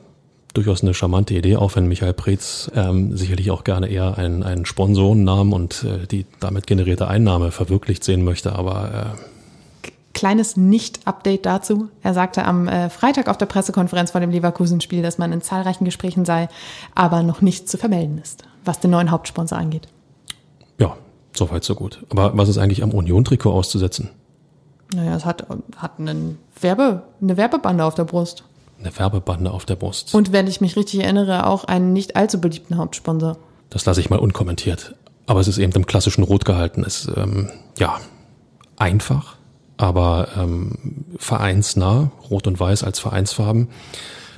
durchaus 0.55 0.83
eine 0.83 0.95
charmante 0.95 1.35
Idee, 1.35 1.57
auch 1.57 1.77
wenn 1.77 1.87
Michael 1.87 2.15
Preetz 2.15 2.71
ähm, 2.75 3.17
sicherlich 3.17 3.51
auch 3.51 3.65
gerne 3.65 3.89
eher 3.89 4.17
einen, 4.17 4.43
einen 4.43 4.65
Sponsorennamen 4.65 5.53
und 5.53 5.85
äh, 5.85 6.07
die 6.07 6.27
damit 6.41 6.67
generierte 6.67 7.09
Einnahme 7.09 7.51
verwirklicht 7.51 8.05
sehen 8.05 8.25
möchte, 8.25 8.55
aber 8.55 9.15
äh 9.19 9.35
Kleines 10.15 10.57
Nicht-Update 10.57 11.45
dazu. 11.45 11.89
Er 12.01 12.15
sagte 12.15 12.45
am 12.45 12.69
äh, 12.69 12.89
Freitag 12.89 13.29
auf 13.29 13.37
der 13.37 13.47
Pressekonferenz 13.47 14.13
vor 14.13 14.21
dem 14.21 14.31
Leverkusen-Spiel, 14.31 15.03
dass 15.03 15.19
man 15.19 15.33
in 15.33 15.43
zahlreichen 15.43 15.85
Gesprächen 15.85 16.25
sei, 16.25 16.49
aber 16.95 17.25
noch 17.25 17.41
nichts 17.41 17.69
zu 17.69 17.79
vermelden 17.79 18.19
ist, 18.19 18.45
was 18.65 18.79
den 18.79 18.93
neuen 18.93 19.11
Hauptsponsor 19.11 19.59
angeht. 19.59 19.89
Ja, 20.79 20.97
soweit 21.33 21.65
so 21.65 21.75
gut. 21.75 22.07
Aber 22.11 22.39
was 22.39 22.49
ist 22.49 22.59
eigentlich 22.59 22.85
am 22.85 22.93
Union-Trikot 22.93 23.53
auszusetzen? 23.53 24.11
Naja, 24.95 25.17
es 25.17 25.25
hat, 25.25 25.49
hat 25.79 25.99
einen 25.99 26.39
Werbe, 26.61 27.03
eine 27.21 27.37
Werbebande 27.37 27.85
auf 27.85 27.97
der 27.97 28.05
Brust 28.05 28.45
eine 28.85 28.97
Werbebande 28.99 29.51
auf 29.51 29.65
der 29.65 29.77
Brust. 29.77 30.15
Und 30.15 30.33
wenn 30.33 30.47
ich 30.47 30.61
mich 30.61 30.77
richtig 30.77 31.01
erinnere, 31.01 31.47
auch 31.47 31.65
einen 31.65 31.93
nicht 31.93 32.17
allzu 32.17 32.41
beliebten 32.41 32.77
Hauptsponsor. 32.77 33.39
Das 33.71 33.85
lasse 33.85 34.01
ich 34.01 34.11
mal 34.11 34.19
unkommentiert. 34.19 34.95
Aber 35.27 35.41
es 35.41 35.49
ist 35.49 35.59
eben 35.59 35.73
im 35.73 35.87
klassischen 35.87 36.23
Rot 36.23 36.45
gehalten. 36.45 36.85
Es 36.87 37.07
ist 37.07 37.17
ähm, 37.17 37.51
ja 37.79 37.99
einfach, 38.77 39.37
aber 39.77 40.29
ähm, 40.37 41.05
vereinsnah, 41.17 42.11
Rot 42.31 42.47
und 42.47 42.61
Weiß 42.61 42.85
als 42.85 42.99
Vereinsfarben. 42.99 43.69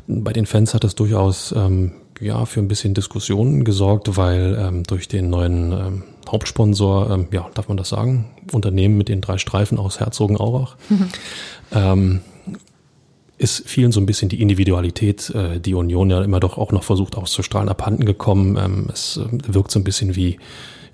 Bei 0.07 0.33
den 0.33 0.47
Fans 0.47 0.75
hat 0.75 0.85
das 0.85 0.95
durchaus 0.95 1.53
ähm, 1.53 1.93
ja 2.21 2.47
für 2.47 2.61
ein 2.61 2.69
bisschen 2.69 2.95
Diskussionen 2.95 3.65
gesorgt, 3.65 4.17
weil 4.17 4.57
ähm, 4.59 4.85
durch 4.85 5.09
den 5.09 5.29
neuen 5.29 5.73
ähm, 5.73 6.03
Hauptsponsor, 6.29 7.11
ähm, 7.11 7.29
ja, 7.33 7.49
darf 7.55 7.69
man 7.69 7.77
das 7.77 7.89
sagen, 7.89 8.27
Unternehmen 8.53 8.97
mit 8.97 9.09
den 9.09 9.21
drei 9.21 9.39
Streifen 9.39 9.79
aus 9.79 10.01
Herzogenaurach, 10.01 10.77
ähm, 11.73 12.21
ist 13.39 13.69
vielen 13.69 13.93
so 13.93 14.01
ein 14.01 14.07
bisschen 14.07 14.29
die 14.29 14.41
Individualität, 14.41 15.31
äh, 15.31 15.61
die 15.61 15.75
Union 15.75 16.11
ja 16.11 16.23
immer 16.23 16.41
doch 16.41 16.59
auch 16.59 16.73
noch 16.73 16.85
versucht 16.85 17.17
auszustrahlen, 17.17 17.69
abhanden 17.69 18.05
gekommen. 18.05 18.57
Ähm, 18.57 18.89
es 18.93 19.19
äh, 19.19 19.55
wirkt 19.55 19.71
so 19.71 19.79
ein 19.79 19.85
bisschen 19.85 20.17
wie 20.17 20.39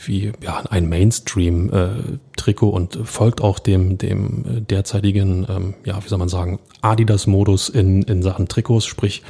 wie 0.05 0.33
ja, 0.43 0.65
ein 0.69 0.89
Mainstream-Trikot 0.89 2.69
äh, 2.69 2.73
und 2.73 2.99
folgt 3.05 3.41
auch 3.41 3.61
dem 3.61 3.99
dem 3.99 4.45
äh, 4.45 4.61
derzeitigen, 4.61 5.47
ähm, 5.49 5.75
ja 5.85 6.03
wie 6.03 6.09
soll 6.09 6.19
man 6.19 6.29
sagen, 6.29 6.59
Adidas-Modus 6.81 7.69
in 7.69 8.03
in 8.03 8.23
Sachen 8.23 8.49
Trikots, 8.49 8.85
sprich 8.85 9.23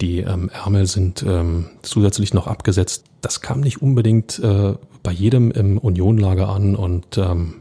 die 0.00 0.20
ähm, 0.20 0.48
Ärmel 0.48 0.86
sind 0.86 1.22
ähm, 1.26 1.66
zusätzlich 1.82 2.34
noch 2.34 2.46
abgesetzt. 2.46 3.04
Das 3.20 3.42
kam 3.42 3.60
nicht 3.60 3.82
unbedingt 3.82 4.38
äh, 4.38 4.74
bei 5.02 5.12
jedem 5.12 5.50
im 5.50 5.78
Union-Lager 5.78 6.48
an 6.48 6.74
und 6.74 7.18
ähm, 7.18 7.56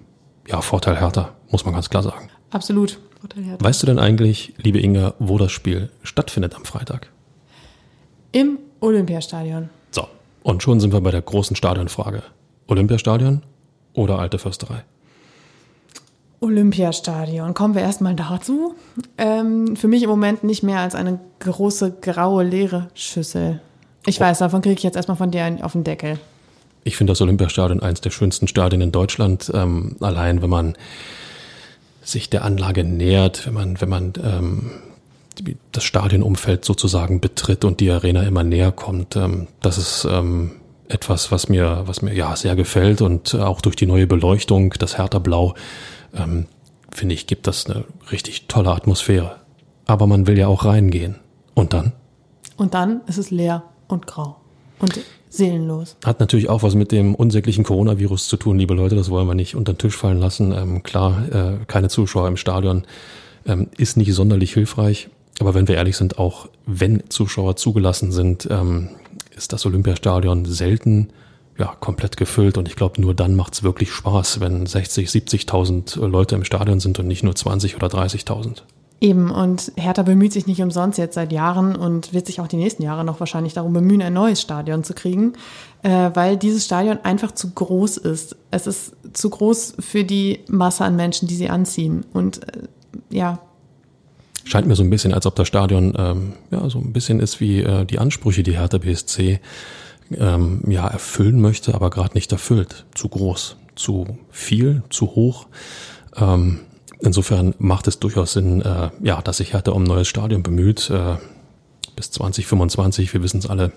ja 0.47 0.61
Vorteil 0.61 0.95
härter, 0.95 1.33
muss 1.51 1.65
man 1.65 1.73
ganz 1.73 1.89
klar 1.89 2.03
sagen. 2.03 2.29
Absolut. 2.49 2.99
Weißt 3.59 3.81
du 3.81 3.87
denn 3.87 3.99
eigentlich, 3.99 4.53
liebe 4.57 4.79
Inga, 4.79 5.13
wo 5.19 5.37
das 5.37 5.51
Spiel 5.51 5.89
stattfindet 6.03 6.55
am 6.55 6.65
Freitag? 6.65 7.09
Im 8.31 8.59
Olympiastadion. 8.79 9.69
So, 9.91 10.07
und 10.43 10.61
schon 10.61 10.79
sind 10.79 10.91
wir 10.91 11.01
bei 11.01 11.11
der 11.11 11.21
großen 11.21 11.55
Stadionfrage. 11.55 12.23
Olympiastadion 12.67 13.43
oder 13.93 14.19
alte 14.19 14.39
Försterei? 14.39 14.83
Olympiastadion. 16.41 17.53
Kommen 17.53 17.75
wir 17.75 17.81
erstmal 17.81 18.15
dazu. 18.15 18.75
Ähm, 19.17 19.77
für 19.77 19.87
mich 19.87 20.03
im 20.03 20.09
Moment 20.09 20.43
nicht 20.43 20.61
mehr 20.61 20.79
als 20.79 20.93
eine 20.93 21.19
große 21.39 21.95
graue 22.01 22.43
leere 22.43 22.89
Schüssel. 22.93 23.61
Ich 24.05 24.19
oh. 24.19 24.23
weiß, 24.23 24.39
davon 24.39 24.61
kriege 24.61 24.75
ich 24.75 24.83
jetzt 24.83 24.97
erstmal 24.97 25.15
von 25.17 25.31
dir 25.31 25.59
auf 25.61 25.71
den 25.71 25.85
Deckel. 25.85 26.19
Ich 26.83 26.97
finde 26.97 27.11
das 27.11 27.21
Olympiastadion 27.21 27.79
eines 27.79 28.01
der 28.01 28.09
schönsten 28.09 28.49
Stadien 28.49 28.81
in 28.81 28.91
Deutschland. 28.91 29.49
Ähm, 29.53 29.95
allein 30.01 30.41
wenn 30.41 30.49
man 30.49 30.75
sich 32.03 32.29
der 32.29 32.43
Anlage 32.43 32.83
nähert, 32.83 33.45
wenn 33.45 33.53
man, 33.53 33.81
wenn 33.81 33.89
man 33.89 34.13
ähm, 34.23 34.71
das 35.71 35.83
Stadionumfeld 35.83 36.65
sozusagen 36.65 37.19
betritt 37.19 37.65
und 37.65 37.79
die 37.79 37.89
Arena 37.89 38.23
immer 38.23 38.43
näher 38.43 38.71
kommt. 38.71 39.15
Ähm, 39.15 39.47
das 39.61 39.77
ist 39.77 40.05
ähm, 40.09 40.51
etwas, 40.89 41.31
was 41.31 41.49
mir, 41.49 41.83
was 41.85 42.01
mir 42.01 42.13
ja 42.13 42.35
sehr 42.35 42.55
gefällt 42.55 43.01
und 43.01 43.35
auch 43.35 43.61
durch 43.61 43.75
die 43.75 43.85
neue 43.85 44.07
Beleuchtung, 44.07 44.73
das 44.77 44.97
Hertha 44.97 45.19
Blau, 45.19 45.55
ähm, 46.13 46.45
finde 46.91 47.15
ich, 47.15 47.25
gibt 47.25 47.47
das 47.47 47.65
eine 47.65 47.85
richtig 48.11 48.47
tolle 48.47 48.71
Atmosphäre. 48.71 49.37
Aber 49.85 50.07
man 50.07 50.27
will 50.27 50.37
ja 50.37 50.47
auch 50.47 50.65
reingehen. 50.65 51.15
Und 51.55 51.73
dann? 51.73 51.93
Und 52.57 52.73
dann 52.73 53.01
ist 53.07 53.17
es 53.17 53.31
leer 53.31 53.63
und 53.87 54.07
grau. 54.07 54.37
Und 54.83 54.99
seelenlos. 55.29 55.95
Hat 56.03 56.19
natürlich 56.19 56.49
auch 56.49 56.61
was 56.61 56.75
mit 56.75 56.91
dem 56.91 57.15
unsäglichen 57.15 57.63
Coronavirus 57.63 58.27
zu 58.27 58.35
tun, 58.35 58.59
liebe 58.59 58.73
Leute. 58.73 58.97
Das 58.97 59.09
wollen 59.09 59.29
wir 59.29 59.33
nicht 59.33 59.55
unter 59.55 59.71
den 59.71 59.77
Tisch 59.77 59.95
fallen 59.95 60.19
lassen. 60.19 60.51
Ähm, 60.51 60.83
klar, 60.83 61.23
äh, 61.31 61.65
keine 61.67 61.87
Zuschauer 61.87 62.27
im 62.27 62.35
Stadion 62.35 62.83
ähm, 63.45 63.69
ist 63.77 63.95
nicht 63.95 64.13
sonderlich 64.13 64.53
hilfreich. 64.53 65.07
Aber 65.39 65.53
wenn 65.53 65.69
wir 65.69 65.75
ehrlich 65.75 65.95
sind, 65.95 66.19
auch 66.19 66.49
wenn 66.65 67.01
Zuschauer 67.07 67.55
zugelassen 67.55 68.11
sind, 68.11 68.45
ähm, 68.51 68.89
ist 69.33 69.53
das 69.53 69.65
Olympiastadion 69.65 70.43
selten 70.43 71.11
ja, 71.57 71.77
komplett 71.79 72.17
gefüllt. 72.17 72.57
Und 72.57 72.67
ich 72.67 72.75
glaube, 72.75 72.99
nur 72.99 73.13
dann 73.13 73.35
macht 73.35 73.53
es 73.53 73.63
wirklich 73.63 73.89
Spaß, 73.89 74.41
wenn 74.41 74.65
60, 74.65 75.07
70.000 75.07 76.05
Leute 76.05 76.35
im 76.35 76.43
Stadion 76.43 76.81
sind 76.81 76.99
und 76.99 77.07
nicht 77.07 77.23
nur 77.23 77.35
20 77.35 77.77
oder 77.77 77.87
30.000. 77.87 78.63
Eben, 79.03 79.31
und 79.31 79.73
Hertha 79.75 80.01
bemüht 80.03 80.31
sich 80.31 80.47
nicht 80.47 80.61
umsonst 80.61 80.97
jetzt 80.97 81.15
seit 81.15 81.33
Jahren 81.33 81.75
und 81.75 82.13
wird 82.13 82.25
sich 82.25 82.39
auch 82.39 82.47
die 82.47 82.55
nächsten 82.55 82.83
Jahre 82.83 83.03
noch 83.03 83.19
wahrscheinlich 83.19 83.53
darum 83.53 83.73
bemühen, 83.73 84.01
ein 84.01 84.13
neues 84.13 84.39
Stadion 84.39 84.85
zu 84.85 84.93
kriegen, 84.93 85.33
äh, 85.81 86.09
weil 86.13 86.37
dieses 86.37 86.63
Stadion 86.63 86.99
einfach 87.03 87.33
zu 87.33 87.49
groß 87.49 87.97
ist. 87.97 88.37
Es 88.49 88.65
ist 88.65 88.95
zu 89.11 89.29
groß 89.29 89.75
für 89.79 90.05
die 90.05 90.39
Masse 90.47 90.85
an 90.85 90.95
Menschen, 90.95 91.27
die 91.27 91.35
sie 91.35 91.49
anziehen. 91.49 92.05
Und 92.13 92.47
äh, 92.47 92.61
ja. 93.09 93.39
Scheint 94.45 94.67
mir 94.67 94.75
so 94.75 94.83
ein 94.83 94.89
bisschen, 94.89 95.13
als 95.13 95.25
ob 95.25 95.35
das 95.35 95.49
Stadion 95.49 95.93
ähm, 95.97 96.33
ja 96.49 96.69
so 96.69 96.79
ein 96.79 96.93
bisschen 96.93 97.19
ist 97.19 97.41
wie 97.41 97.59
äh, 97.59 97.83
die 97.83 97.99
Ansprüche, 97.99 98.41
die 98.41 98.57
Hertha 98.57 98.77
BSC 98.77 99.41
ähm, 100.15 100.61
ja 100.65 100.87
erfüllen 100.87 101.41
möchte, 101.41 101.75
aber 101.75 101.89
gerade 101.89 102.13
nicht 102.13 102.31
erfüllt. 102.31 102.85
Zu 102.95 103.09
groß, 103.09 103.57
zu 103.75 104.17
viel, 104.31 104.81
zu 104.89 105.07
hoch. 105.07 105.47
Ähm, 106.15 106.61
Insofern 107.03 107.53
macht 107.59 107.87
es 107.87 107.99
durchaus 107.99 108.33
Sinn, 108.33 108.61
äh, 108.61 108.89
ja, 109.01 109.21
dass 109.21 109.37
sich 109.37 109.53
Hertha 109.53 109.71
um 109.71 109.83
ein 109.83 109.87
neues 109.87 110.07
Stadion 110.07 110.41
bemüht. 110.41 110.89
Äh, 110.89 111.17
bis 111.95 112.11
2025, 112.11 113.13
wir 113.13 113.21
wissen 113.21 113.39
es 113.39 113.49
alle, 113.49 113.71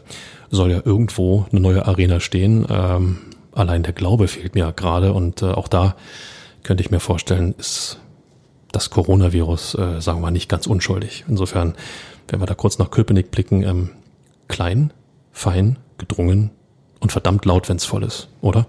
soll 0.51 0.71
ja 0.71 0.81
irgendwo 0.85 1.47
eine 1.51 1.61
neue 1.61 1.87
Arena 1.87 2.21
stehen. 2.21 2.67
Ähm, 2.71 3.19
allein 3.53 3.83
der 3.83 3.93
Glaube 3.93 4.29
fehlt 4.29 4.55
mir 4.55 4.73
gerade 4.73 5.13
und 5.13 5.43
äh, 5.43 5.47
auch 5.47 5.69
da 5.69 5.97
könnte 6.63 6.83
ich 6.83 6.91
mir 6.91 7.01
vorstellen, 7.01 7.55
ist 7.59 8.01
das 8.73 8.91
Coronavirus, 8.91 9.75
äh, 9.75 10.01
sagen 10.01 10.21
wir 10.21 10.31
nicht 10.31 10.49
ganz 10.49 10.67
unschuldig. 10.67 11.25
Insofern, 11.29 11.75
wenn 12.29 12.41
wir 12.41 12.47
da 12.47 12.55
kurz 12.55 12.79
nach 12.79 12.91
Köpenick 12.91 13.31
blicken, 13.31 13.63
ähm, 13.63 13.91
klein, 14.49 14.93
fein, 15.33 15.79
gedrungen 15.99 16.51
und 17.01 17.13
verdammt 17.13 17.45
laut, 17.45 17.69
wenn 17.69 17.77
es 17.77 17.85
voll 17.85 18.05
ist, 18.05 18.29
oder? 18.41 18.67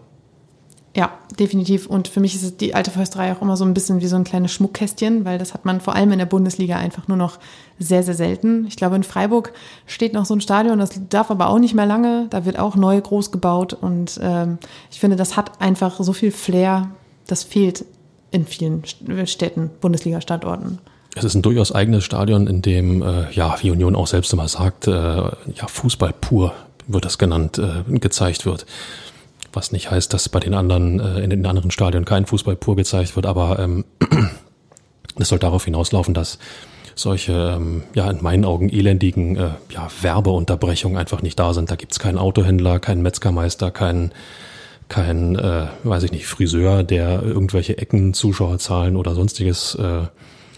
Ja, 0.96 1.12
definitiv. 1.40 1.86
Und 1.86 2.08
für 2.08 2.20
mich 2.20 2.34
ist 2.34 2.60
die 2.60 2.74
alte 2.74 2.90
Försterei 2.90 3.32
auch 3.32 3.42
immer 3.42 3.56
so 3.56 3.64
ein 3.64 3.74
bisschen 3.76 4.02
wie 4.02 4.08
so 4.08 4.16
ein 4.16 4.24
kleines 4.24 4.52
Schmuckkästchen, 4.52 5.26
weil 5.26 5.38
das 5.38 5.54
hat 5.54 5.64
man 5.64 5.80
vor 5.80 5.96
allem 5.96 6.12
in 6.12 6.18
der 6.18 6.26
Bundesliga 6.26 6.78
einfach 6.78 7.08
nur 7.08 7.18
noch 7.18 7.38
sehr, 7.78 8.02
sehr 8.02 8.16
selten. 8.16 8.66
Ich 8.68 8.78
glaube, 8.78 8.96
in 8.96 9.04
Freiburg 9.04 9.54
steht 9.86 10.14
noch 10.14 10.26
so 10.26 10.34
ein 10.34 10.42
Stadion, 10.42 10.80
das 10.80 11.00
darf 11.10 11.30
aber 11.30 11.50
auch 11.50 11.60
nicht 11.60 11.76
mehr 11.76 11.86
lange. 11.86 12.26
Da 12.32 12.46
wird 12.46 12.58
auch 12.58 12.76
neu 12.76 13.00
groß 13.00 13.32
gebaut. 13.32 13.74
Und 13.74 14.20
ähm, 14.24 14.58
ich 14.90 15.00
finde, 15.00 15.18
das 15.18 15.38
hat 15.38 15.62
einfach 15.62 16.02
so 16.02 16.14
viel 16.14 16.32
Flair, 16.32 16.90
das 17.28 17.44
fehlt 17.44 17.86
in 18.32 18.46
vielen 18.46 18.84
Städten, 19.26 19.70
Bundesliga-Standorten. 19.80 20.80
Es 21.16 21.24
ist 21.24 21.36
ein 21.36 21.42
durchaus 21.42 21.72
eigenes 21.72 22.04
Stadion, 22.04 22.48
in 22.48 22.62
dem, 22.62 23.02
äh, 23.02 23.32
ja, 23.32 23.56
wie 23.62 23.72
Union 23.72 23.96
auch 23.96 24.08
selbst 24.08 24.34
immer 24.34 24.48
sagt, 24.48 24.88
äh, 24.88 24.92
ja, 24.92 25.68
Fußball 25.68 26.14
pur 26.20 26.54
wird 26.88 27.06
das 27.06 27.18
genannt, 27.18 27.60
äh, 27.60 27.84
gezeigt 28.00 28.46
wird. 28.46 28.66
Was 29.58 29.72
nicht 29.72 29.90
heißt, 29.90 30.14
dass 30.14 30.30
bei 30.30 30.40
den 30.40 30.54
anderen, 30.54 31.00
äh, 31.00 31.20
in 31.22 31.32
den 31.32 31.44
anderen 31.48 31.72
Stadien 31.72 32.06
kein 32.06 32.28
Fußball 32.28 32.56
pur 32.56 32.76
gezeigt 32.76 33.16
wird, 33.16 33.26
aber 33.26 33.58
ähm, 33.58 33.86
das 35.16 35.30
soll 35.30 35.40
darauf 35.40 35.66
hinauslaufen, 35.66 36.14
dass 36.14 36.38
solche, 36.94 37.56
ähm, 37.58 37.82
ja, 37.96 38.08
in 38.12 38.22
meinen 38.22 38.46
Augen 38.46 38.70
elendigen 38.70 39.36
äh, 39.36 39.50
ja, 39.72 39.88
Werbeunterbrechungen 40.00 40.96
einfach 40.96 41.24
nicht 41.24 41.40
da 41.40 41.56
sind. 41.56 41.72
Da 41.72 41.76
gibt's 41.76 41.98
keinen 41.98 42.20
Autohändler, 42.20 42.78
keinen 42.80 43.02
Metzgermeister, 43.02 43.72
keinen 43.72 44.12
kein, 44.90 45.36
äh, 45.36 45.66
weiß 45.84 46.04
ich 46.04 46.12
nicht, 46.12 46.28
Friseur, 46.28 46.84
der 46.84 47.24
irgendwelche 47.24 47.80
Ecken, 47.80 48.14
Zuschauerzahlen 48.14 48.96
oder 48.96 49.16
sonstiges 49.16 49.74
äh, 49.74 50.04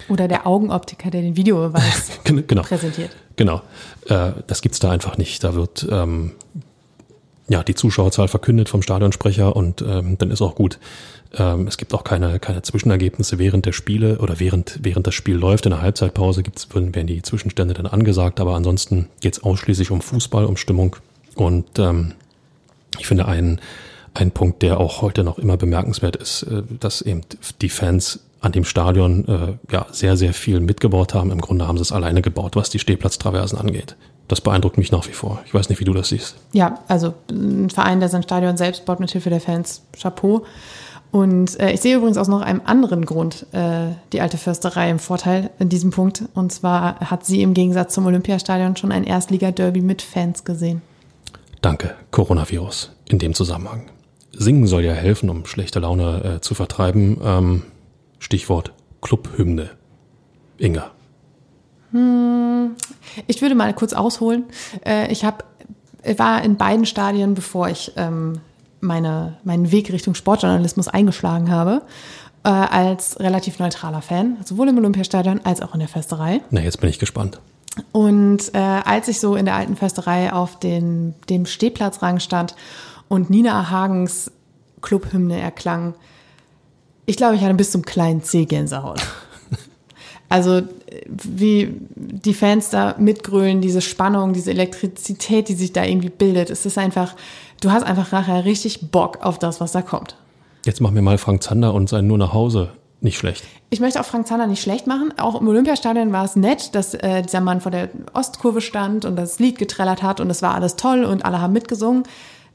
oder 0.10 0.28
der 0.28 0.46
Augenoptiker, 0.46 1.10
der 1.10 1.22
den 1.22 1.38
Videobeweis 1.38 2.20
genau, 2.26 2.64
präsentiert. 2.64 3.12
Genau. 3.38 3.62
Äh, 4.08 4.32
das 4.48 4.62
gibt's 4.62 4.80
da 4.80 4.92
einfach 4.92 5.18
nicht. 5.18 5.42
Da 5.46 5.56
wird 5.56 5.88
ähm, 5.90 6.34
ja 7.50 7.64
die 7.64 7.76
Zuschauerzahl 7.76 8.28
verkündet 8.28 8.70
vom 8.70 8.82
Stadionsprecher 8.82 9.56
und 9.56 9.82
ähm, 9.82 10.18
dann 10.18 10.32
ist 10.32 10.42
auch 10.42 10.56
gut. 10.56 10.80
Ähm, 11.38 11.68
es 11.68 11.78
gibt 11.78 11.94
auch 11.94 12.04
keine, 12.04 12.40
keine 12.40 12.62
Zwischenergebnisse 12.62 13.38
während 13.40 13.66
der 13.66 13.74
Spiele 13.74 14.20
oder 14.20 14.40
während, 14.40 14.80
während 14.82 15.06
das 15.08 15.16
Spiel 15.16 15.36
läuft. 15.36 15.66
In 15.66 15.72
der 15.72 15.82
Halbzeitpause 15.82 16.44
gibt's, 16.44 16.68
werden 16.74 17.08
die 17.08 17.22
Zwischenstände 17.22 17.74
dann 17.74 17.86
angesagt, 17.86 18.40
aber 18.40 18.56
ansonsten 18.56 19.10
geht's 19.22 19.44
ausschließlich 19.44 19.92
um 19.92 20.02
Fußball, 20.02 20.46
um 20.46 20.58
Stimmung. 20.58 20.96
Und 21.36 21.80
ähm, 21.80 22.14
ich 22.98 23.08
finde 23.08 23.28
einen, 23.28 23.60
ein 24.14 24.32
Punkt, 24.32 24.62
der 24.62 24.80
auch 24.80 25.02
heute 25.02 25.24
noch 25.24 25.38
immer 25.38 25.58
bemerkenswert 25.58 26.16
ist, 26.16 26.44
äh, 26.44 26.64
dass 26.80 27.02
eben 27.02 27.22
die 27.62 27.70
Fans 27.70 28.22
an 28.42 28.52
dem 28.52 28.64
Stadion 28.64 29.28
äh, 29.28 29.74
ja 29.74 29.88
sehr, 29.92 30.18
sehr 30.18 30.34
viel 30.34 30.60
mitgebaut 30.62 31.14
haben. 31.14 31.32
Im 31.32 31.42
Grunde 31.42 31.68
haben 31.68 31.78
sie 31.78 31.82
es 31.82 31.92
alleine 31.92 32.22
gebaut, 32.22 32.56
was 32.56 32.70
die 32.70 32.80
Stehplatztraversen 32.80 33.58
angeht. 33.58 33.96
Das 34.30 34.42
beeindruckt 34.42 34.78
mich 34.78 34.92
nach 34.92 35.08
wie 35.08 35.12
vor. 35.12 35.42
Ich 35.46 35.54
weiß 35.54 35.70
nicht, 35.70 35.80
wie 35.80 35.86
du 35.86 35.94
das 35.94 36.10
siehst. 36.10 36.36
Ja, 36.54 36.80
also 36.88 37.16
ein 37.30 37.70
Verein, 37.70 38.00
der 38.00 38.10
sein 38.10 38.24
Stadion 38.24 38.58
selbst 38.58 38.86
baut 38.86 39.00
mit 39.00 39.12
Hilfe 39.12 39.32
der 39.32 39.42
Fans, 39.42 39.82
Chapeau. 40.00 40.46
Und 41.12 41.60
äh, 41.60 41.72
ich 41.72 41.82
sehe 41.82 41.98
übrigens 41.98 42.18
aus 42.18 42.28
noch 42.28 42.42
einem 42.42 42.62
anderen 42.64 43.06
Grund 43.06 43.48
äh, 43.52 43.88
die 44.14 44.22
alte 44.22 44.38
Försterei 44.38 44.92
im 44.92 45.00
Vorteil 45.00 45.50
in 45.58 45.68
diesem 45.68 45.90
Punkt. 45.90 46.26
Und 46.36 46.52
zwar 46.52 47.00
hat 47.00 47.26
sie 47.26 47.42
im 47.42 47.56
Gegensatz 47.56 47.96
zum 47.96 48.06
Olympiastadion 48.06 48.78
schon 48.78 48.92
ein 48.92 49.04
Erstliga-Derby 49.04 49.82
mit 49.82 50.04
Fans 50.04 50.44
gesehen. 50.44 50.84
Danke, 51.62 51.96
Coronavirus, 52.12 52.92
in 53.10 53.18
dem 53.18 53.34
Zusammenhang. 53.34 53.90
Singen 54.32 54.68
soll 54.68 54.86
ja 54.86 54.94
helfen, 54.94 55.32
um 55.32 55.48
schlechte 55.48 55.80
Laune 55.80 56.36
äh, 56.36 56.42
zu 56.42 56.54
vertreiben. 56.54 57.18
Ähm, 57.24 57.64
Stichwort 58.20 58.74
Clubhymne. 59.02 59.72
Inga. 60.60 60.92
Hm, 61.92 62.76
ich 63.28 63.42
würde 63.42 63.56
mal 63.56 63.74
kurz 63.74 63.94
ausholen. 63.94 64.46
Äh, 64.86 65.12
ich 65.12 65.26
hab, 65.26 65.44
war 66.18 66.44
in 66.44 66.56
beiden 66.58 66.86
Stadien, 66.86 67.34
bevor 67.34 67.70
ich 67.70 67.94
ähm, 67.96 68.42
meine, 68.82 69.38
meinen 69.44 69.72
Weg 69.72 69.92
Richtung 69.92 70.16
Sportjournalismus 70.16 70.88
eingeschlagen 70.88 71.52
habe, 71.52 71.82
äh, 72.44 72.50
als 72.50 73.20
relativ 73.20 73.60
neutraler 73.60 74.02
Fan, 74.02 74.38
sowohl 74.46 74.70
im 74.70 74.78
Olympiastadion 74.78 75.42
als 75.44 75.62
auch 75.62 75.74
in 75.74 75.80
der 75.80 75.90
Festerei. 75.90 76.42
Na, 76.52 76.62
jetzt 76.62 76.80
bin 76.80 76.90
ich 76.90 77.00
gespannt. 77.00 77.40
Und 77.92 78.54
äh, 78.54 78.58
als 78.58 79.08
ich 79.08 79.20
so 79.20 79.36
in 79.36 79.46
der 79.46 79.56
alten 79.56 79.76
Festerei 79.76 80.34
auf 80.34 80.60
den, 80.60 81.16
dem 81.30 81.46
Stehplatzrang 81.46 82.20
stand 82.20 82.56
und 83.08 83.30
Nina 83.30 83.70
Hagens 83.70 84.32
Clubhymne 84.82 85.40
erklang, 85.40 85.94
ich 87.06 87.18
glaube, 87.18 87.36
ich 87.36 87.42
hatte 87.42 87.54
bis 87.56 87.72
zum 87.72 87.84
kleinen 87.84 88.24
C 88.24 88.46
Gänsehaut. 88.46 89.02
Also 90.32 90.62
wie 91.08 91.74
die 91.96 92.34
Fans 92.34 92.70
da 92.70 92.96
mitgrölen, 92.98 93.62
diese 93.62 93.82
Spannung, 93.82 94.34
diese 94.34 94.52
Elektrizität, 94.52 95.50
die 95.50 95.54
sich 95.54 95.74
da 95.74 95.84
irgendwie 95.84 96.10
bildet. 96.10 96.50
Es 96.50 96.66
ist 96.66 96.78
einfach, 96.78 97.16
du 97.62 97.72
hast 97.72 97.84
einfach 97.84 98.12
nachher 98.12 98.46
richtig 98.46 98.92
Bock 98.92 99.20
auf 99.22 99.40
das, 99.40 99.62
was 99.62 99.72
da 99.72 99.82
kommt. 99.82 100.16
Jetzt 100.66 100.82
machen 100.82 100.96
wir 100.96 101.02
mal 101.02 101.18
Frank 101.18 101.44
Zander 101.44 101.74
und 101.74 101.90
sein 101.90 102.08
Nur 102.08 102.18
nach 102.18 102.34
Hause 102.34 102.72
nicht 103.02 103.18
schlecht. 103.18 103.46
Ich 103.70 103.80
möchte 103.80 104.00
auch 104.00 104.06
Frank 104.06 104.28
Zander 104.28 104.48
nicht 104.48 104.62
schlecht 104.62 104.88
machen. 104.88 105.14
Auch 105.18 105.40
im 105.40 105.48
Olympiastadion 105.48 106.12
war 106.12 106.26
es 106.26 106.36
nett, 106.36 106.76
dass 106.76 106.94
äh, 106.94 107.22
dieser 107.22 107.40
Mann 107.40 107.62
vor 107.62 107.72
der 107.72 107.90
Ostkurve 108.14 108.62
stand 108.62 109.06
und 109.06 109.16
das 109.16 109.40
Lied 109.40 109.58
getrellert 109.58 110.04
hat 110.04 110.20
und 110.20 110.30
es 110.30 110.42
war 110.42 110.54
alles 110.54 110.76
toll 110.76 111.06
und 111.06 111.24
alle 111.24 111.40
haben 111.40 111.54
mitgesungen. 111.54 112.04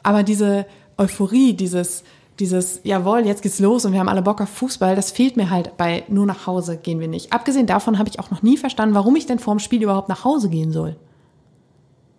Aber 0.02 0.22
diese 0.22 0.66
Euphorie, 0.98 1.54
dieses, 1.54 2.04
dieses, 2.40 2.80
jawohl, 2.82 3.26
jetzt 3.26 3.42
geht's 3.42 3.60
los 3.60 3.84
und 3.84 3.92
wir 3.92 4.00
haben 4.00 4.08
alle 4.08 4.22
Bock 4.22 4.40
auf 4.40 4.48
Fußball, 4.48 4.96
das 4.96 5.12
fehlt 5.12 5.36
mir 5.36 5.50
halt 5.50 5.76
bei 5.76 6.04
nur 6.08 6.26
nach 6.26 6.46
Hause 6.46 6.76
gehen 6.76 7.00
wir 7.00 7.08
nicht. 7.08 7.32
Abgesehen 7.32 7.66
davon 7.66 7.98
habe 7.98 8.08
ich 8.08 8.18
auch 8.18 8.30
noch 8.30 8.42
nie 8.42 8.56
verstanden, 8.56 8.94
warum 8.94 9.14
ich 9.16 9.26
denn 9.26 9.38
vorm 9.38 9.58
Spiel 9.58 9.82
überhaupt 9.82 10.08
nach 10.08 10.24
Hause 10.24 10.48
gehen 10.48 10.72
soll. 10.72 10.96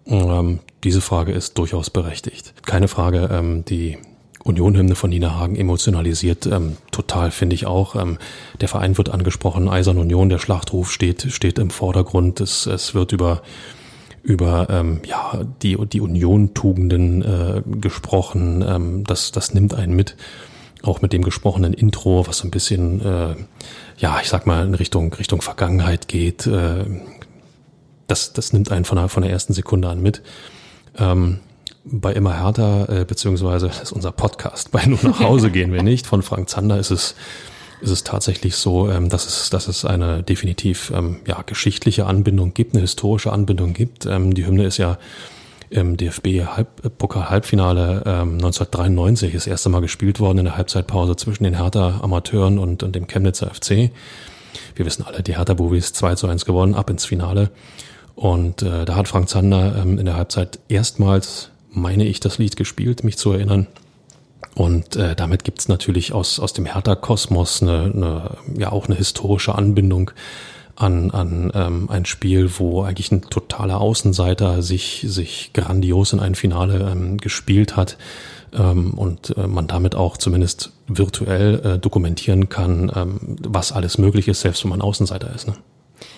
Ähm, 0.06 0.60
diese 0.84 1.02
Frage 1.02 1.32
ist 1.32 1.58
durchaus 1.58 1.90
berechtigt. 1.90 2.54
Keine 2.66 2.88
Frage, 2.88 3.30
ähm, 3.32 3.66
die 3.66 3.98
Unionhymne 4.44 4.94
von 4.94 5.10
Nina 5.10 5.40
Hagen 5.40 5.56
emotionalisiert 5.56 6.46
ähm, 6.46 6.78
total, 6.92 7.32
finde 7.32 7.56
ich 7.56 7.66
auch. 7.66 7.96
Ähm, 7.96 8.20
der 8.62 8.68
Verein 8.68 8.98
wird 8.98 9.10
angesprochen, 9.10 9.68
Eisern 9.68 9.98
Union, 9.98 10.30
der 10.30 10.38
Schlachtruf 10.38 10.92
steht, 10.92 11.24
steht 11.32 11.58
im 11.58 11.72
Vordergrund. 11.72 12.40
Es, 12.40 12.68
es 12.68 12.94
wird 12.94 13.12
über 13.12 13.42
über 14.26 14.68
ähm, 14.70 15.02
ja 15.06 15.44
die 15.62 15.78
die 15.88 16.02
Union-Tugenden 16.02 17.22
äh, 17.22 17.62
gesprochen. 17.80 18.66
Ähm, 18.68 19.04
das 19.06 19.32
das 19.32 19.54
nimmt 19.54 19.74
einen 19.76 19.96
mit, 19.96 20.16
auch 20.82 21.02
mit 21.02 21.14
dem 21.14 21.22
gesprochenen 21.22 21.74
Intro, 21.74 22.28
was 22.28 22.40
so 22.40 22.48
ein 22.48 22.52
bisschen 22.52 23.02
äh, 23.02 23.36
ja 23.98 24.20
ich 24.22 24.30
sag 24.30 24.48
mal 24.48 24.66
in 24.66 24.74
Richtung 24.74 25.14
Richtung 25.14 25.42
Vergangenheit 25.42 26.08
geht. 26.08 26.48
Äh, 26.48 26.86
das 28.08 28.34
das 28.34 28.52
nimmt 28.52 28.72
einen 28.72 28.86
von 28.86 28.98
der 28.98 29.10
von 29.10 29.24
der 29.24 29.32
ersten 29.32 29.54
Sekunde 29.54 29.90
an 29.90 30.02
mit. 30.02 30.24
Ähm, 30.98 31.40
bei 31.84 32.14
immer 32.14 32.34
härter 32.34 32.90
äh, 32.90 33.06
beziehungsweise 33.06 33.68
das 33.68 33.84
ist 33.84 33.92
unser 33.92 34.12
Podcast. 34.12 34.72
Bei 34.72 34.86
nur 34.86 35.00
nach 35.04 35.20
Hause 35.20 35.52
gehen 35.52 35.72
wir 35.72 35.84
nicht. 35.84 36.08
Von 36.08 36.24
Frank 36.24 36.50
Zander 36.50 36.80
ist 36.80 36.90
es 36.90 37.16
ist 37.82 37.92
es 37.92 38.04
tatsächlich 38.04 38.56
so, 38.56 38.90
ähm, 38.90 39.10
dass, 39.10 39.26
es, 39.26 39.50
dass 39.50 39.68
es 39.68 39.86
eine 39.86 40.24
definitiv 40.24 40.92
ähm, 40.96 41.18
ja, 41.28 41.42
geschichtliche 41.42 42.06
Anbindung 42.06 42.54
gibt, 42.54 42.74
eine 42.74 42.82
historische 42.82 43.32
Anbindung 43.32 43.74
gibt. 43.74 44.06
Ähm, 44.06 44.34
die 44.34 44.46
Hymne 44.46 44.66
ist 44.66 44.78
ja 44.78 44.98
im 45.70 45.98
DFB-Pokal-Halbfinale 45.98 48.04
ähm, 48.06 48.36
1993 48.36 49.34
das 49.34 49.48
erste 49.48 49.70
Mal 49.70 49.82
gespielt 49.82 50.20
worden 50.20 50.40
in 50.40 50.46
der 50.46 50.58
Halbzeitpause 50.58 51.16
zwischen 51.16 51.44
den 51.44 51.56
Hertha-Amateuren 51.56 52.60
und, 52.60 52.84
und 52.84 52.96
dem 52.96 53.08
Chemnitzer 53.08 53.50
FC. 53.54 53.92
Wir 54.76 54.86
wissen 54.86 55.06
alle, 55.06 55.24
die 55.24 55.36
Hertha-Bubis 55.36 55.94
2 55.94 56.16
zu 56.16 56.28
1 56.28 56.46
gewonnen, 56.46 56.76
ab 56.76 56.90
ins 56.90 57.06
Finale. 57.06 57.50
Und 58.16 58.62
äh, 58.62 58.86
da 58.86 58.96
hat 58.96 59.08
Frank 59.08 59.28
Zander 59.28 59.76
ähm, 59.76 60.00
in 60.00 60.06
der 60.06 60.16
Halbzeit 60.16 60.60
erstmals, 60.70 61.50
meine 61.72 62.06
ich, 62.06 62.20
das 62.20 62.38
Lied 62.38 62.56
gespielt, 62.56 63.04
mich 63.04 63.18
zu 63.18 63.32
erinnern. 63.32 63.68
Und 64.56 64.96
äh, 64.96 65.16
damit 65.16 65.44
gibt's 65.44 65.68
natürlich 65.68 66.14
aus, 66.14 66.40
aus 66.40 66.54
dem 66.54 66.66
Hertha-Kosmos 66.66 67.62
eine, 67.62 67.92
eine, 67.94 68.38
ja 68.58 68.72
auch 68.72 68.88
eine 68.88 68.96
historische 68.96 69.54
Anbindung 69.54 70.12
an, 70.76 71.12
an 71.12 71.52
ähm, 71.54 71.90
ein 71.90 72.06
Spiel, 72.06 72.50
wo 72.58 72.84
eigentlich 72.84 73.12
ein 73.12 73.22
totaler 73.22 73.80
Außenseiter 73.82 74.62
sich, 74.62 75.06
sich 75.08 75.52
grandios 75.54 76.14
in 76.14 76.20
ein 76.20 76.36
Finale 76.36 76.90
ähm, 76.90 77.18
gespielt 77.18 77.76
hat 77.76 77.98
ähm, 78.54 78.94
und 78.94 79.36
äh, 79.38 79.48
man 79.48 79.68
damit 79.68 79.96
auch 79.96 80.18
zumindest 80.18 80.72
virtuell 80.88 81.60
äh, 81.66 81.80
dokumentieren 81.80 82.50
kann, 82.50 82.92
ähm, 82.96 83.38
was 83.42 83.72
alles 83.72 83.98
möglich 83.98 84.28
ist, 84.28 84.42
selbst 84.42 84.64
wenn 84.64 84.70
man 84.70 84.82
Außenseiter 84.82 85.34
ist. 85.34 85.48
Ne? 85.48 85.56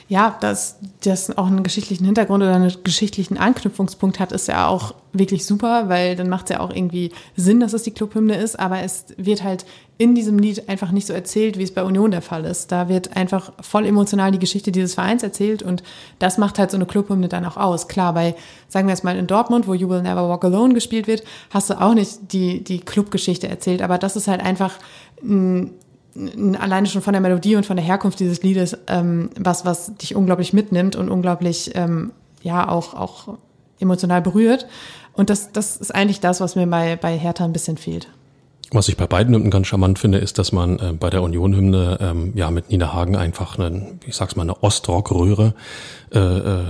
Ja, 0.10 0.38
dass 0.39 0.78
das 1.04 1.38
auch 1.38 1.48
einen 1.48 1.63
geschichtlichen 1.63 2.06
Hintergrund 2.06 2.41
oder 2.41 2.56
einen 2.56 2.72
geschichtlichen 2.84 3.38
Anknüpfungspunkt 3.38 4.20
hat, 4.20 4.32
ist 4.32 4.48
ja 4.48 4.67
auch 4.67 4.96
wirklich 5.12 5.46
super, 5.46 5.89
weil 5.89 6.15
dann 6.15 6.30
macht 6.30 6.46
es 6.46 6.56
ja 6.56 6.60
auch 6.62 6.74
irgendwie 6.74 7.12
Sinn, 7.36 7.60
dass 7.60 7.74
es 7.74 7.84
die 7.84 7.91
Clubhymne 7.91 8.38
ist, 8.38 8.58
aber 8.58 8.80
es 8.84 9.06
wird 9.17 9.43
halt 9.43 9.65
in 9.98 10.15
diesem 10.15 10.39
Lied 10.39 10.70
einfach 10.70 10.91
nicht 10.91 11.08
so 11.08 11.13
erzählt, 11.13 11.58
wie 11.58 11.63
es 11.63 11.74
bei 11.74 11.84
Union 11.84 12.12
der 12.12 12.22
Fall 12.22 12.46
ist. 12.46 12.72
Da 12.72 12.88
wird 12.88 13.17
einfach 13.17 13.52
voll 13.60 13.86
emotional 13.86 14.32
die 14.32 14.39
Geschichte 14.39 14.72
dieses 14.72 14.93
Vereins 14.93 15.24
erzählt 15.24 15.62
und 15.62 15.84
das 16.20 16.38
macht 16.38 16.58
halt 16.58 16.72
so 16.72 16.78
eine 16.78 16.86
Clubhymne 16.86 17.28
dann 17.28 17.46
auch 17.46 17.58
aus. 17.58 17.89
Klar, 17.89 18.13
bei, 18.13 18.36
sagen 18.70 18.88
wir 18.88 18.93
jetzt 18.93 19.04
mal 19.04 19.17
in 19.17 19.28
Dortmund, 19.28 19.67
wo 19.67 19.74
You 19.74 19.89
Will 19.89 20.04
Never 20.04 20.30
Walk 20.30 20.46
Alone 20.46 20.74
gespielt 20.74 21.08
wird, 21.08 21.24
hast 21.50 21.70
du 21.70 21.82
auch 21.82 21.93
nicht 21.93 22.32
die, 22.32 22.63
die 22.63 22.80
Clubgeschichte 22.80 23.50
erzählt, 23.50 23.82
aber 23.82 23.98
das 23.98 24.15
ist 24.15 24.30
halt 24.30 24.41
einfach 24.41 24.76
ein 25.22 25.72
alleine 26.60 26.88
schon 26.88 27.01
von 27.01 27.13
der 27.13 27.21
Melodie 27.21 27.56
und 27.56 27.65
von 27.65 27.77
der 27.77 27.86
Herkunft 27.86 28.19
dieses 28.19 28.41
Liedes 28.43 28.77
ähm, 28.88 29.30
was, 29.39 29.65
was 29.65 29.95
dich 29.95 30.15
unglaublich 30.15 30.53
mitnimmt 30.53 30.95
und 30.95 31.10
unglaublich, 31.10 31.71
ähm, 31.75 32.12
ja, 32.41 32.67
auch, 32.69 32.93
auch 32.93 33.38
emotional 33.80 34.21
berührt. 34.21 34.67
Und 35.13 35.30
das, 35.30 35.51
das 35.51 35.77
ist 35.77 35.93
eigentlich 35.93 36.19
das, 36.19 36.41
was 36.41 36.56
mir 36.56 36.67
bei, 36.67 36.95
bei 36.95 37.17
Hertha 37.17 37.43
ein 37.43 37.53
bisschen 37.53 37.77
fehlt. 37.77 38.08
Was 38.71 38.89
ich 38.89 38.97
bei 38.97 39.08
beiden 39.08 39.34
Hymnen 39.34 39.49
ganz 39.49 39.67
charmant 39.67 39.97
finde, 39.97 40.17
ist, 40.17 40.38
dass 40.38 40.51
man 40.51 40.80
äh, 40.80 40.93
bei 40.93 41.10
der 41.10 41.23
Union-Hymne 41.23 41.98
ähm, 42.02 42.33
ja 42.35 42.52
mit 42.52 42.69
Nina 42.69 42.94
Hagen 42.94 43.15
einfach 43.15 43.58
eine, 43.58 43.94
ich 44.06 44.15
sag's 44.15 44.35
mal, 44.35 44.44
eine 44.44 44.62
Ostrock-Röhre 44.62 45.54
äh, 46.13 46.19
äh, 46.19 46.63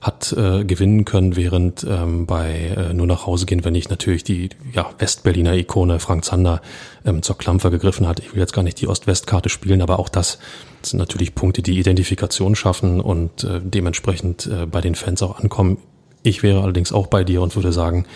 hat 0.00 0.32
äh, 0.32 0.64
gewinnen 0.64 1.04
können, 1.04 1.34
während 1.34 1.84
ähm, 1.88 2.26
bei 2.26 2.52
äh, 2.76 2.94
Nur 2.94 3.06
nach 3.06 3.26
Hause 3.26 3.46
gehen, 3.46 3.64
wenn 3.64 3.74
ich 3.74 3.88
natürlich 3.88 4.22
die 4.22 4.50
ja, 4.72 4.90
Westberliner 4.98 5.54
Ikone 5.54 5.98
Frank 5.98 6.24
Zander 6.24 6.62
ähm, 7.04 7.22
zur 7.22 7.36
Klampfer 7.36 7.70
gegriffen 7.70 8.06
hat. 8.06 8.20
Ich 8.20 8.32
will 8.32 8.40
jetzt 8.40 8.52
gar 8.52 8.62
nicht 8.62 8.80
die 8.80 8.86
Ost-West-Karte 8.86 9.48
spielen, 9.48 9.82
aber 9.82 9.98
auch 9.98 10.08
das 10.08 10.38
sind 10.82 10.98
natürlich 10.98 11.34
Punkte, 11.34 11.62
die 11.62 11.78
Identifikation 11.78 12.54
schaffen 12.54 13.00
und 13.00 13.42
äh, 13.42 13.60
dementsprechend 13.62 14.46
äh, 14.46 14.66
bei 14.66 14.80
den 14.80 14.94
Fans 14.94 15.20
auch 15.22 15.40
ankommen. 15.40 15.78
Ich 16.22 16.44
wäre 16.44 16.62
allerdings 16.62 16.92
auch 16.92 17.08
bei 17.08 17.24
dir 17.24 17.42
und 17.42 17.56
würde 17.56 17.72
sagen, 17.72 18.06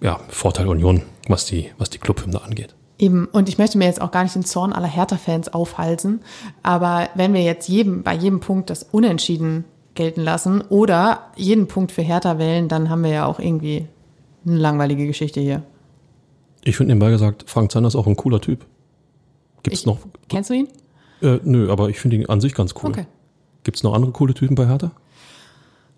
ja, 0.00 0.20
Vorteil 0.28 0.68
Union, 0.68 1.02
was 1.28 1.44
die, 1.44 1.70
was 1.76 1.90
die 1.90 1.98
Clubhymne 1.98 2.40
angeht. 2.40 2.74
Eben, 2.98 3.26
und 3.26 3.48
ich 3.48 3.58
möchte 3.58 3.78
mir 3.78 3.84
jetzt 3.84 4.00
auch 4.00 4.10
gar 4.10 4.22
nicht 4.22 4.34
den 4.34 4.44
Zorn 4.44 4.72
aller 4.72 4.88
Hertha-Fans 4.88 5.52
aufhalsen, 5.52 6.20
aber 6.62 7.10
wenn 7.14 7.34
wir 7.34 7.42
jetzt 7.42 7.68
jedem, 7.68 8.02
bei 8.02 8.14
jedem 8.14 8.40
Punkt 8.40 8.70
das 8.70 8.82
Unentschieden 8.82 9.64
gelten 9.98 10.22
lassen 10.22 10.62
oder 10.70 11.24
jeden 11.36 11.66
Punkt 11.68 11.92
für 11.92 12.00
Hertha 12.02 12.38
wählen, 12.38 12.68
dann 12.68 12.88
haben 12.88 13.02
wir 13.02 13.10
ja 13.10 13.26
auch 13.26 13.38
irgendwie 13.40 13.86
eine 14.46 14.56
langweilige 14.56 15.06
Geschichte 15.06 15.40
hier. 15.40 15.62
Ich 16.64 16.76
finde 16.76 16.94
nebenbei 16.94 17.10
gesagt, 17.10 17.44
Frank 17.46 17.70
Zander 17.72 17.88
ist 17.88 17.96
auch 17.96 18.06
ein 18.06 18.16
cooler 18.16 18.40
Typ. 18.40 18.64
Gibt's 19.62 19.80
Ich- 19.80 19.86
noch? 19.86 19.98
Kennst 20.28 20.50
du 20.50 20.54
ihn? 20.54 20.68
Äh, 21.20 21.40
nö, 21.42 21.70
aber 21.70 21.88
ich 21.90 21.98
finde 21.98 22.16
ihn 22.16 22.26
an 22.26 22.40
sich 22.40 22.54
ganz 22.54 22.74
cool. 22.82 22.90
Okay. 22.90 23.06
Gibt's 23.64 23.82
noch 23.82 23.92
andere 23.92 24.12
coole 24.12 24.32
Typen 24.34 24.54
bei 24.54 24.66
Hertha? 24.66 24.92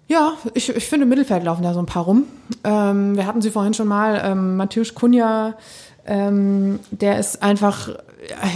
Ja, 0.08 0.32
ich, 0.54 0.68
ich 0.74 0.86
finde, 0.86 1.04
im 1.04 1.10
Mittelfeld 1.10 1.44
laufen 1.44 1.62
da 1.62 1.72
so 1.74 1.78
ein 1.78 1.86
paar 1.86 2.04
rum. 2.04 2.24
Ähm, 2.64 3.16
wir 3.16 3.26
hatten 3.26 3.42
sie 3.42 3.50
vorhin 3.50 3.74
schon 3.74 3.86
mal. 3.86 4.20
Ähm, 4.24 4.56
Matthäus 4.56 4.94
Kunja, 4.94 5.54
ähm, 6.06 6.80
der 6.90 7.18
ist 7.20 7.42
einfach, 7.42 7.90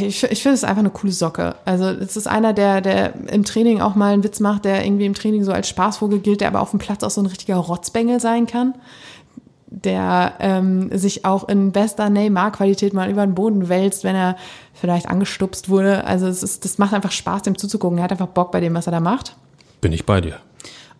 ich, 0.00 0.22
ich 0.24 0.42
finde 0.42 0.54
es 0.54 0.64
einfach 0.64 0.80
eine 0.80 0.90
coole 0.90 1.12
Socke. 1.12 1.54
Also 1.64 1.86
es 1.86 2.16
ist 2.16 2.26
einer, 2.26 2.52
der, 2.52 2.80
der 2.80 3.14
im 3.30 3.44
Training 3.44 3.80
auch 3.80 3.94
mal 3.94 4.12
einen 4.12 4.24
Witz 4.24 4.40
macht, 4.40 4.64
der 4.64 4.84
irgendwie 4.84 5.06
im 5.06 5.14
Training 5.14 5.44
so 5.44 5.52
als 5.52 5.68
Spaßvogel 5.68 6.20
gilt, 6.20 6.40
der 6.40 6.48
aber 6.48 6.60
auf 6.60 6.70
dem 6.70 6.78
Platz 6.78 7.02
auch 7.02 7.10
so 7.10 7.22
ein 7.22 7.26
richtiger 7.26 7.56
Rotzbengel 7.56 8.20
sein 8.20 8.46
kann. 8.46 8.74
Der 9.70 10.34
ähm, 10.38 10.96
sich 10.96 11.24
auch 11.24 11.48
in 11.48 11.72
bester 11.72 12.08
Neymar-Qualität 12.08 12.92
mal 12.92 13.10
über 13.10 13.26
den 13.26 13.34
Boden 13.34 13.68
wälzt, 13.68 14.04
wenn 14.04 14.14
er 14.14 14.36
vielleicht 14.72 15.08
angestupst 15.08 15.68
wurde. 15.68 16.04
Also 16.04 16.26
es 16.26 16.42
ist, 16.42 16.64
das 16.64 16.78
macht 16.78 16.94
einfach 16.94 17.10
Spaß, 17.10 17.42
dem 17.42 17.58
zuzugucken. 17.58 17.98
Er 17.98 18.04
hat 18.04 18.12
einfach 18.12 18.28
Bock 18.28 18.52
bei 18.52 18.60
dem, 18.60 18.74
was 18.74 18.86
er 18.86 18.92
da 18.92 19.00
macht. 19.00 19.34
Bin 19.80 19.92
ich 19.92 20.06
bei 20.06 20.20
dir. 20.20 20.36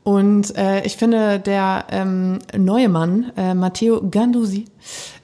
Und 0.03 0.57
äh, 0.57 0.85
ich 0.85 0.97
finde, 0.97 1.39
der 1.39 1.85
ähm, 1.91 2.39
neue 2.57 2.89
Mann, 2.89 3.33
äh, 3.37 3.55
Matteo 3.55 4.03
Gandusi, 4.11 4.67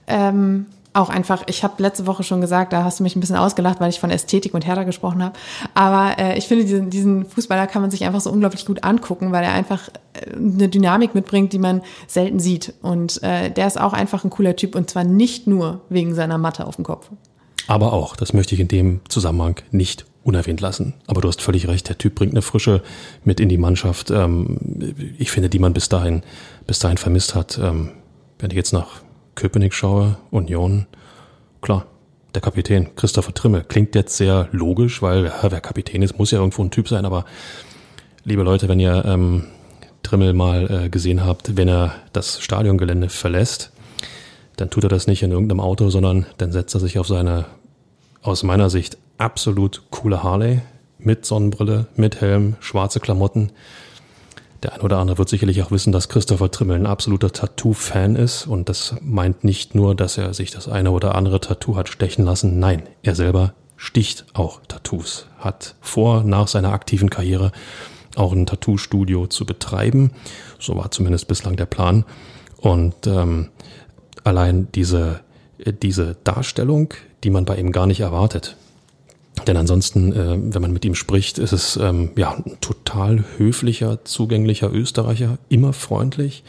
ähm, 0.06 0.66
auch 0.92 1.08
einfach, 1.08 1.44
ich 1.46 1.62
habe 1.62 1.80
letzte 1.82 2.06
Woche 2.06 2.24
schon 2.24 2.40
gesagt, 2.40 2.72
da 2.72 2.82
hast 2.82 2.98
du 2.98 3.04
mich 3.04 3.14
ein 3.14 3.20
bisschen 3.20 3.36
ausgelacht, 3.36 3.80
weil 3.80 3.90
ich 3.90 4.00
von 4.00 4.10
Ästhetik 4.10 4.54
und 4.54 4.66
Hertha 4.66 4.82
gesprochen 4.82 5.22
habe. 5.22 5.38
Aber 5.74 6.18
äh, 6.18 6.36
ich 6.36 6.48
finde, 6.48 6.64
diesen, 6.64 6.90
diesen 6.90 7.26
Fußballer 7.26 7.68
kann 7.68 7.82
man 7.82 7.90
sich 7.90 8.04
einfach 8.04 8.20
so 8.20 8.30
unglaublich 8.30 8.66
gut 8.66 8.82
angucken, 8.82 9.30
weil 9.30 9.44
er 9.44 9.52
einfach 9.52 9.88
äh, 10.14 10.34
eine 10.34 10.68
Dynamik 10.68 11.14
mitbringt, 11.14 11.52
die 11.52 11.60
man 11.60 11.82
selten 12.08 12.40
sieht. 12.40 12.74
Und 12.82 13.22
äh, 13.22 13.50
der 13.50 13.68
ist 13.68 13.80
auch 13.80 13.92
einfach 13.92 14.24
ein 14.24 14.30
cooler 14.30 14.56
Typ 14.56 14.74
und 14.74 14.90
zwar 14.90 15.04
nicht 15.04 15.46
nur 15.46 15.82
wegen 15.90 16.14
seiner 16.14 16.38
Matte 16.38 16.66
auf 16.66 16.74
dem 16.74 16.84
Kopf. 16.84 17.08
Aber 17.68 17.92
auch, 17.92 18.16
das 18.16 18.32
möchte 18.32 18.56
ich 18.56 18.60
in 18.60 18.68
dem 18.68 19.00
Zusammenhang 19.08 19.60
nicht 19.70 20.06
unerwähnt 20.24 20.60
lassen. 20.60 20.94
Aber 21.06 21.20
du 21.20 21.28
hast 21.28 21.40
völlig 21.40 21.68
recht, 21.68 21.88
der 21.88 21.98
Typ 21.98 22.16
bringt 22.16 22.32
eine 22.32 22.42
Frische 22.42 22.82
mit 23.22 23.38
in 23.38 23.48
die 23.48 23.58
Mannschaft. 23.58 24.10
Ähm, 24.10 24.58
ich 25.18 25.30
finde, 25.30 25.48
die 25.48 25.60
man 25.60 25.72
bis 25.72 25.88
dahin, 25.88 26.22
bis 26.66 26.80
dahin 26.80 26.98
vermisst 26.98 27.36
hat. 27.36 27.60
Ähm, 27.62 27.92
wenn 28.40 28.50
ich 28.50 28.56
jetzt 28.56 28.72
nach 28.72 29.02
Köpenick 29.40 29.72
schaue, 29.72 30.18
Union, 30.30 30.84
klar, 31.62 31.86
der 32.34 32.42
Kapitän, 32.42 32.94
Christopher 32.94 33.32
Trimmel, 33.32 33.64
klingt 33.64 33.94
jetzt 33.94 34.18
sehr 34.18 34.50
logisch, 34.52 35.00
weil 35.00 35.24
ja, 35.24 35.50
wer 35.50 35.62
Kapitän 35.62 36.02
ist, 36.02 36.18
muss 36.18 36.30
ja 36.30 36.40
irgendwo 36.40 36.62
ein 36.62 36.70
Typ 36.70 36.88
sein, 36.88 37.06
aber 37.06 37.24
liebe 38.22 38.42
Leute, 38.42 38.68
wenn 38.68 38.78
ihr 38.78 39.02
ähm, 39.06 39.44
Trimmel 40.02 40.34
mal 40.34 40.70
äh, 40.70 40.88
gesehen 40.90 41.24
habt, 41.24 41.56
wenn 41.56 41.68
er 41.68 41.94
das 42.12 42.42
Stadiongelände 42.42 43.08
verlässt, 43.08 43.72
dann 44.56 44.68
tut 44.68 44.84
er 44.84 44.90
das 44.90 45.06
nicht 45.06 45.22
in 45.22 45.32
irgendeinem 45.32 45.60
Auto, 45.60 45.88
sondern 45.88 46.26
dann 46.36 46.52
setzt 46.52 46.74
er 46.74 46.80
sich 46.80 46.98
auf 46.98 47.06
seine, 47.06 47.46
aus 48.20 48.42
meiner 48.42 48.68
Sicht, 48.68 48.98
absolut 49.16 49.84
coole 49.88 50.22
Harley 50.22 50.60
mit 50.98 51.24
Sonnenbrille, 51.24 51.86
mit 51.96 52.20
Helm, 52.20 52.56
schwarze 52.60 53.00
Klamotten. 53.00 53.52
Der 54.62 54.74
ein 54.74 54.80
oder 54.82 54.98
andere 54.98 55.16
wird 55.16 55.28
sicherlich 55.28 55.62
auch 55.62 55.70
wissen, 55.70 55.90
dass 55.90 56.08
Christopher 56.10 56.50
Trimmel 56.50 56.76
ein 56.76 56.86
absoluter 56.86 57.32
Tattoo-Fan 57.32 58.14
ist 58.14 58.46
und 58.46 58.68
das 58.68 58.94
meint 59.00 59.42
nicht 59.42 59.74
nur, 59.74 59.94
dass 59.94 60.18
er 60.18 60.34
sich 60.34 60.50
das 60.50 60.68
eine 60.68 60.90
oder 60.90 61.14
andere 61.14 61.40
Tattoo 61.40 61.76
hat 61.76 61.88
stechen 61.88 62.24
lassen. 62.26 62.58
Nein, 62.58 62.82
er 63.02 63.14
selber 63.14 63.54
sticht 63.76 64.26
auch 64.34 64.60
Tattoos, 64.68 65.26
hat 65.38 65.74
vor, 65.80 66.22
nach 66.24 66.48
seiner 66.48 66.72
aktiven 66.72 67.08
Karriere 67.08 67.52
auch 68.16 68.32
ein 68.32 68.44
Tattoo-Studio 68.44 69.26
zu 69.28 69.46
betreiben. 69.46 70.12
So 70.58 70.76
war 70.76 70.90
zumindest 70.90 71.28
bislang 71.28 71.56
der 71.56 71.66
Plan. 71.66 72.04
Und 72.58 73.06
ähm, 73.06 73.48
allein 74.24 74.68
diese, 74.74 75.20
äh, 75.58 75.72
diese 75.72 76.16
Darstellung, 76.24 76.92
die 77.24 77.30
man 77.30 77.46
bei 77.46 77.56
ihm 77.56 77.72
gar 77.72 77.86
nicht 77.86 78.00
erwartet. 78.00 78.56
Denn 79.46 79.56
ansonsten, 79.56 80.12
äh, 80.12 80.38
wenn 80.54 80.62
man 80.62 80.72
mit 80.72 80.84
ihm 80.84 80.94
spricht, 80.94 81.38
ist 81.38 81.52
es 81.52 81.76
ähm, 81.76 82.10
ja 82.16 82.32
ein 82.32 82.58
total 82.60 83.24
höflicher, 83.36 84.04
zugänglicher 84.04 84.72
Österreicher, 84.72 85.38
immer 85.48 85.72
freundlich, 85.72 86.42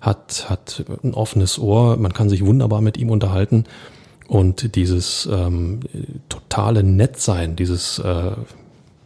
hat, 0.00 0.46
hat 0.48 0.84
ein 1.02 1.14
offenes 1.14 1.58
Ohr, 1.58 1.96
man 1.96 2.12
kann 2.12 2.28
sich 2.28 2.44
wunderbar 2.44 2.80
mit 2.80 2.96
ihm 2.96 3.10
unterhalten. 3.10 3.64
Und 4.28 4.74
dieses 4.74 5.28
ähm, 5.30 5.80
totale 6.28 6.82
Nettsein, 6.82 7.54
dieses, 7.56 8.00
äh, 8.00 8.32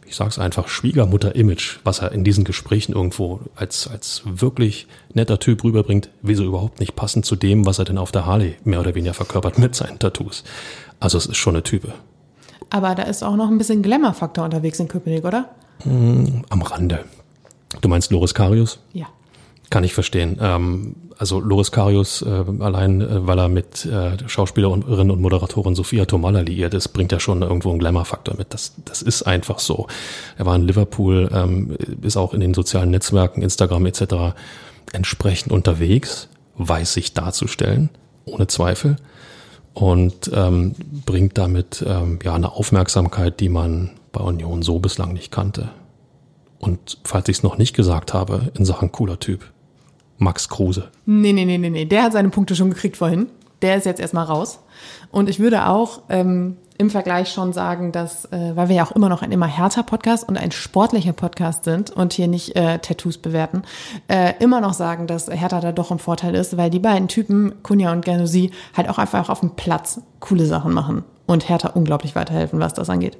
ich 0.05 0.15
sag's 0.15 0.39
einfach, 0.39 0.67
Schwiegermutter-Image, 0.67 1.79
was 1.83 1.99
er 1.99 2.11
in 2.11 2.23
diesen 2.23 2.43
Gesprächen 2.43 2.93
irgendwo 2.93 3.39
als, 3.55 3.87
als 3.87 4.23
wirklich 4.25 4.87
netter 5.13 5.39
Typ 5.39 5.63
rüberbringt, 5.63 6.09
wieso 6.21 6.43
überhaupt 6.43 6.79
nicht 6.79 6.95
passend 6.95 7.25
zu 7.25 7.35
dem, 7.35 7.65
was 7.65 7.77
er 7.77 7.85
denn 7.85 7.99
auf 7.99 8.11
der 8.11 8.25
Harley 8.25 8.55
mehr 8.63 8.79
oder 8.79 8.95
weniger 8.95 9.13
verkörpert 9.13 9.59
mit 9.59 9.75
seinen 9.75 9.99
Tattoos. 9.99 10.43
Also 10.99 11.17
es 11.17 11.27
ist 11.27 11.37
schon 11.37 11.55
eine 11.55 11.63
Type. 11.63 11.93
Aber 12.71 12.95
da 12.95 13.03
ist 13.03 13.21
auch 13.21 13.35
noch 13.35 13.49
ein 13.49 13.57
bisschen 13.57 13.83
Glamour-Faktor 13.83 14.45
unterwegs 14.45 14.79
in 14.79 14.87
Köpenick, 14.87 15.25
oder? 15.25 15.49
Am 15.85 16.61
Rande. 16.61 17.03
Du 17.81 17.89
meinst 17.89 18.11
Loris 18.11 18.33
Karius? 18.33 18.79
Ja. 18.93 19.07
Kann 19.69 19.83
ich 19.83 19.93
verstehen. 19.93 20.37
Ähm, 20.41 20.95
also 21.17 21.39
Loris 21.39 21.71
Karius, 21.71 22.21
äh, 22.21 22.43
allein 22.59 23.01
äh, 23.01 23.27
weil 23.27 23.39
er 23.39 23.49
mit 23.49 23.85
äh, 23.85 24.17
Schauspielerin 24.27 25.11
und 25.11 25.21
Moderatorin 25.21 25.75
Sophia 25.75 26.05
Tomalla 26.05 26.41
liiert 26.41 26.73
ist, 26.73 26.89
bringt 26.89 27.11
ja 27.11 27.19
schon 27.19 27.41
irgendwo 27.41 27.69
einen 27.69 27.79
Glamour-Faktor 27.79 28.35
mit. 28.37 28.53
Das, 28.53 28.73
das 28.85 29.01
ist 29.01 29.23
einfach 29.23 29.59
so. 29.59 29.87
Er 30.37 30.45
war 30.45 30.55
in 30.55 30.63
Liverpool, 30.63 31.29
ähm, 31.33 31.77
ist 32.01 32.17
auch 32.17 32.33
in 32.33 32.39
den 32.39 32.53
sozialen 32.53 32.91
Netzwerken, 32.91 33.41
Instagram 33.41 33.85
etc. 33.85 34.33
entsprechend 34.93 35.51
unterwegs, 35.51 36.29
weiß 36.55 36.93
sich 36.93 37.13
darzustellen, 37.13 37.89
ohne 38.25 38.47
Zweifel. 38.47 38.95
Und 39.73 40.29
ähm, 40.33 40.73
bringt 41.05 41.37
damit 41.37 41.83
ähm, 41.87 42.19
ja 42.23 42.35
eine 42.35 42.51
Aufmerksamkeit, 42.51 43.39
die 43.39 43.49
man 43.49 43.91
bei 44.11 44.21
Union 44.21 44.61
so 44.63 44.79
bislang 44.79 45.13
nicht 45.13 45.31
kannte. 45.31 45.69
Und 46.59 46.97
falls 47.03 47.29
ich 47.29 47.37
es 47.37 47.43
noch 47.43 47.57
nicht 47.57 47.75
gesagt 47.75 48.13
habe, 48.13 48.51
in 48.55 48.65
Sachen 48.65 48.91
cooler 48.91 49.19
Typ, 49.19 49.51
Max 50.17 50.49
Kruse. 50.49 50.89
Nee, 51.05 51.33
nee, 51.33 51.45
nee, 51.45 51.57
nee, 51.57 51.69
nee. 51.69 51.85
Der 51.85 52.03
hat 52.03 52.13
seine 52.13 52.29
Punkte 52.29 52.55
schon 52.55 52.69
gekriegt 52.69 52.97
vorhin. 52.97 53.27
Der 53.61 53.77
ist 53.77 53.85
jetzt 53.85 53.99
erstmal 53.99 54.25
raus. 54.25 54.59
Und 55.11 55.29
ich 55.29 55.39
würde 55.39 55.67
auch 55.67 56.01
ähm, 56.09 56.57
im 56.77 56.89
Vergleich 56.89 57.31
schon 57.31 57.53
sagen, 57.53 57.91
dass, 57.91 58.25
äh, 58.25 58.55
weil 58.55 58.69
wir 58.69 58.75
ja 58.75 58.83
auch 58.83 58.91
immer 58.91 59.07
noch 59.07 59.21
ein 59.21 59.31
immer 59.31 59.45
härter 59.45 59.83
Podcast 59.83 60.27
und 60.27 60.37
ein 60.37 60.51
sportlicher 60.51 61.13
Podcast 61.13 61.63
sind 61.63 61.91
und 61.91 62.13
hier 62.13 62.27
nicht 62.27 62.55
äh, 62.55 62.79
Tattoos 62.79 63.19
bewerten, 63.19 63.61
äh, 64.07 64.33
immer 64.39 64.61
noch 64.61 64.73
sagen, 64.73 65.05
dass 65.05 65.29
Hertha 65.29 65.61
da 65.61 65.71
doch 65.71 65.91
im 65.91 65.99
Vorteil 65.99 66.33
ist, 66.33 66.57
weil 66.57 66.69
die 66.69 66.79
beiden 66.79 67.07
Typen, 67.07 67.61
Kunja 67.61 67.91
und 67.91 68.03
Genosi, 68.03 68.51
halt 68.75 68.89
auch 68.89 68.97
einfach 68.97 69.29
auf 69.29 69.41
dem 69.41 69.51
Platz 69.51 70.01
coole 70.19 70.45
Sachen 70.45 70.73
machen 70.73 71.03
und 71.27 71.49
Hertha 71.49 71.69
unglaublich 71.69 72.15
weiterhelfen, 72.15 72.59
was 72.59 72.73
das 72.73 72.89
angeht. 72.89 73.17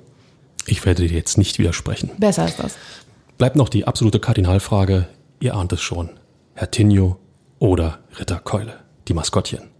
Ich 0.65 0.85
werde 0.85 1.07
dir 1.07 1.15
jetzt 1.15 1.37
nicht 1.37 1.59
widersprechen. 1.59 2.09
Besser 2.17 2.45
ist 2.45 2.59
das. 2.59 2.77
Bleibt 3.37 3.55
noch 3.55 3.69
die 3.69 3.85
absolute 3.85 4.19
Kardinalfrage, 4.19 5.07
ihr 5.39 5.55
ahnt 5.55 5.73
es 5.73 5.81
schon, 5.81 6.11
Herr 6.53 6.71
Tinio 6.71 7.17
oder 7.59 7.99
Ritter 8.19 8.39
Keule, 8.39 8.73
die 9.07 9.13
Maskottchen. 9.13 9.70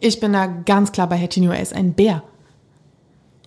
Ich 0.00 0.18
bin 0.18 0.32
da 0.32 0.46
ganz 0.46 0.92
klar 0.92 1.08
bei 1.08 1.16
Hertinho, 1.16 1.52
er 1.52 1.60
ist 1.60 1.74
ein 1.74 1.92
Bär. 1.92 2.22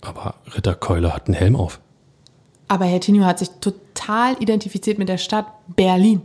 Aber 0.02 0.36
Ritter 0.54 0.74
Keule 0.74 1.12
hat 1.12 1.26
einen 1.26 1.34
Helm 1.34 1.56
auf. 1.56 1.80
Aber 2.68 2.84
Hertinho 2.84 3.24
hat 3.24 3.40
sich 3.40 3.50
total 3.60 4.40
identifiziert 4.40 4.98
mit 4.98 5.08
der 5.08 5.18
Stadt 5.18 5.46
Berlin. 5.74 6.22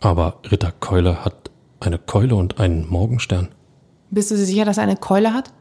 Aber 0.00 0.38
Ritter 0.50 0.72
Keule 0.72 1.24
hat 1.24 1.50
eine 1.80 1.98
Keule 1.98 2.34
und 2.34 2.58
einen 2.58 2.88
Morgenstern. 2.88 3.48
Bist 4.10 4.30
du 4.30 4.36
dir 4.36 4.44
sicher, 4.44 4.64
dass 4.64 4.78
er 4.78 4.82
eine 4.84 4.96
Keule 4.96 5.32
hat? 5.32 5.52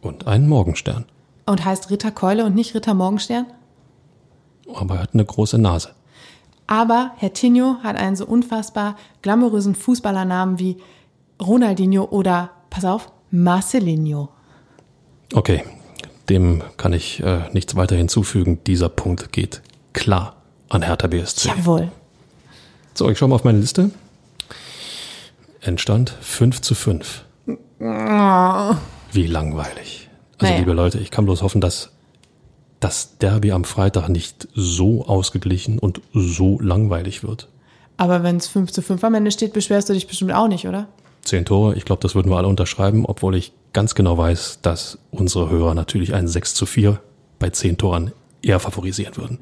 Und 0.00 0.26
einen 0.26 0.48
Morgenstern. 0.48 1.04
Und 1.46 1.64
heißt 1.64 1.90
Ritter 1.90 2.12
Keule 2.12 2.44
und 2.44 2.54
nicht 2.54 2.74
Ritter 2.74 2.94
Morgenstern? 2.94 3.46
Aber 4.72 4.96
er 4.96 5.02
hat 5.02 5.14
eine 5.14 5.24
große 5.24 5.58
Nase. 5.58 5.90
Aber 6.66 7.12
Hertinho 7.16 7.76
hat 7.82 7.96
einen 7.96 8.16
so 8.16 8.26
unfassbar 8.26 8.96
glamourösen 9.22 9.74
Fußballernamen 9.74 10.58
wie 10.58 10.76
Ronaldinho 11.40 12.04
oder, 12.04 12.50
pass 12.70 12.84
auf, 12.84 13.12
Marcelinho. 13.30 14.28
Okay, 15.34 15.64
dem 16.28 16.62
kann 16.76 16.92
ich 16.92 17.22
äh, 17.22 17.48
nichts 17.52 17.76
weiter 17.76 17.96
hinzufügen. 17.96 18.60
Dieser 18.66 18.88
Punkt 18.88 19.32
geht 19.32 19.62
klar 19.92 20.36
an 20.68 20.82
Hertha 20.82 21.06
BSC. 21.08 21.48
Jawohl. 21.48 21.90
So, 22.94 23.08
ich 23.10 23.18
schaue 23.18 23.28
mal 23.28 23.34
auf 23.36 23.44
meine 23.44 23.58
Liste. 23.58 23.90
Endstand 25.60 26.10
5 26.20 26.60
zu 26.60 26.74
5. 26.74 27.24
Wie 29.12 29.26
langweilig. 29.26 30.08
Also, 30.38 30.52
Naja. 30.52 30.58
liebe 30.58 30.72
Leute, 30.72 30.98
ich 30.98 31.10
kann 31.10 31.24
bloß 31.24 31.42
hoffen, 31.42 31.60
dass 31.60 31.90
das 32.80 33.18
Derby 33.18 33.52
am 33.52 33.64
Freitag 33.64 34.08
nicht 34.08 34.48
so 34.54 35.06
ausgeglichen 35.06 35.78
und 35.78 36.00
so 36.12 36.60
langweilig 36.60 37.22
wird. 37.24 37.48
Aber 37.96 38.22
wenn 38.22 38.36
es 38.36 38.46
5 38.48 38.70
zu 38.70 38.82
5 38.82 39.02
am 39.04 39.14
Ende 39.14 39.30
steht, 39.30 39.52
beschwerst 39.54 39.88
du 39.88 39.94
dich 39.94 40.06
bestimmt 40.06 40.32
auch 40.32 40.48
nicht, 40.48 40.66
oder? 40.68 40.88
Zehn 41.26 41.44
Tore, 41.44 41.74
ich 41.74 41.84
glaube, 41.84 42.00
das 42.02 42.14
würden 42.14 42.30
wir 42.30 42.36
alle 42.36 42.46
unterschreiben, 42.46 43.04
obwohl 43.04 43.34
ich 43.34 43.52
ganz 43.72 43.96
genau 43.96 44.16
weiß, 44.16 44.60
dass 44.62 44.98
unsere 45.10 45.50
Hörer 45.50 45.74
natürlich 45.74 46.14
ein 46.14 46.28
6 46.28 46.54
zu 46.54 46.66
4 46.66 47.00
bei 47.40 47.50
zehn 47.50 47.76
Toren 47.76 48.12
eher 48.42 48.60
favorisieren 48.60 49.16
würden. 49.16 49.38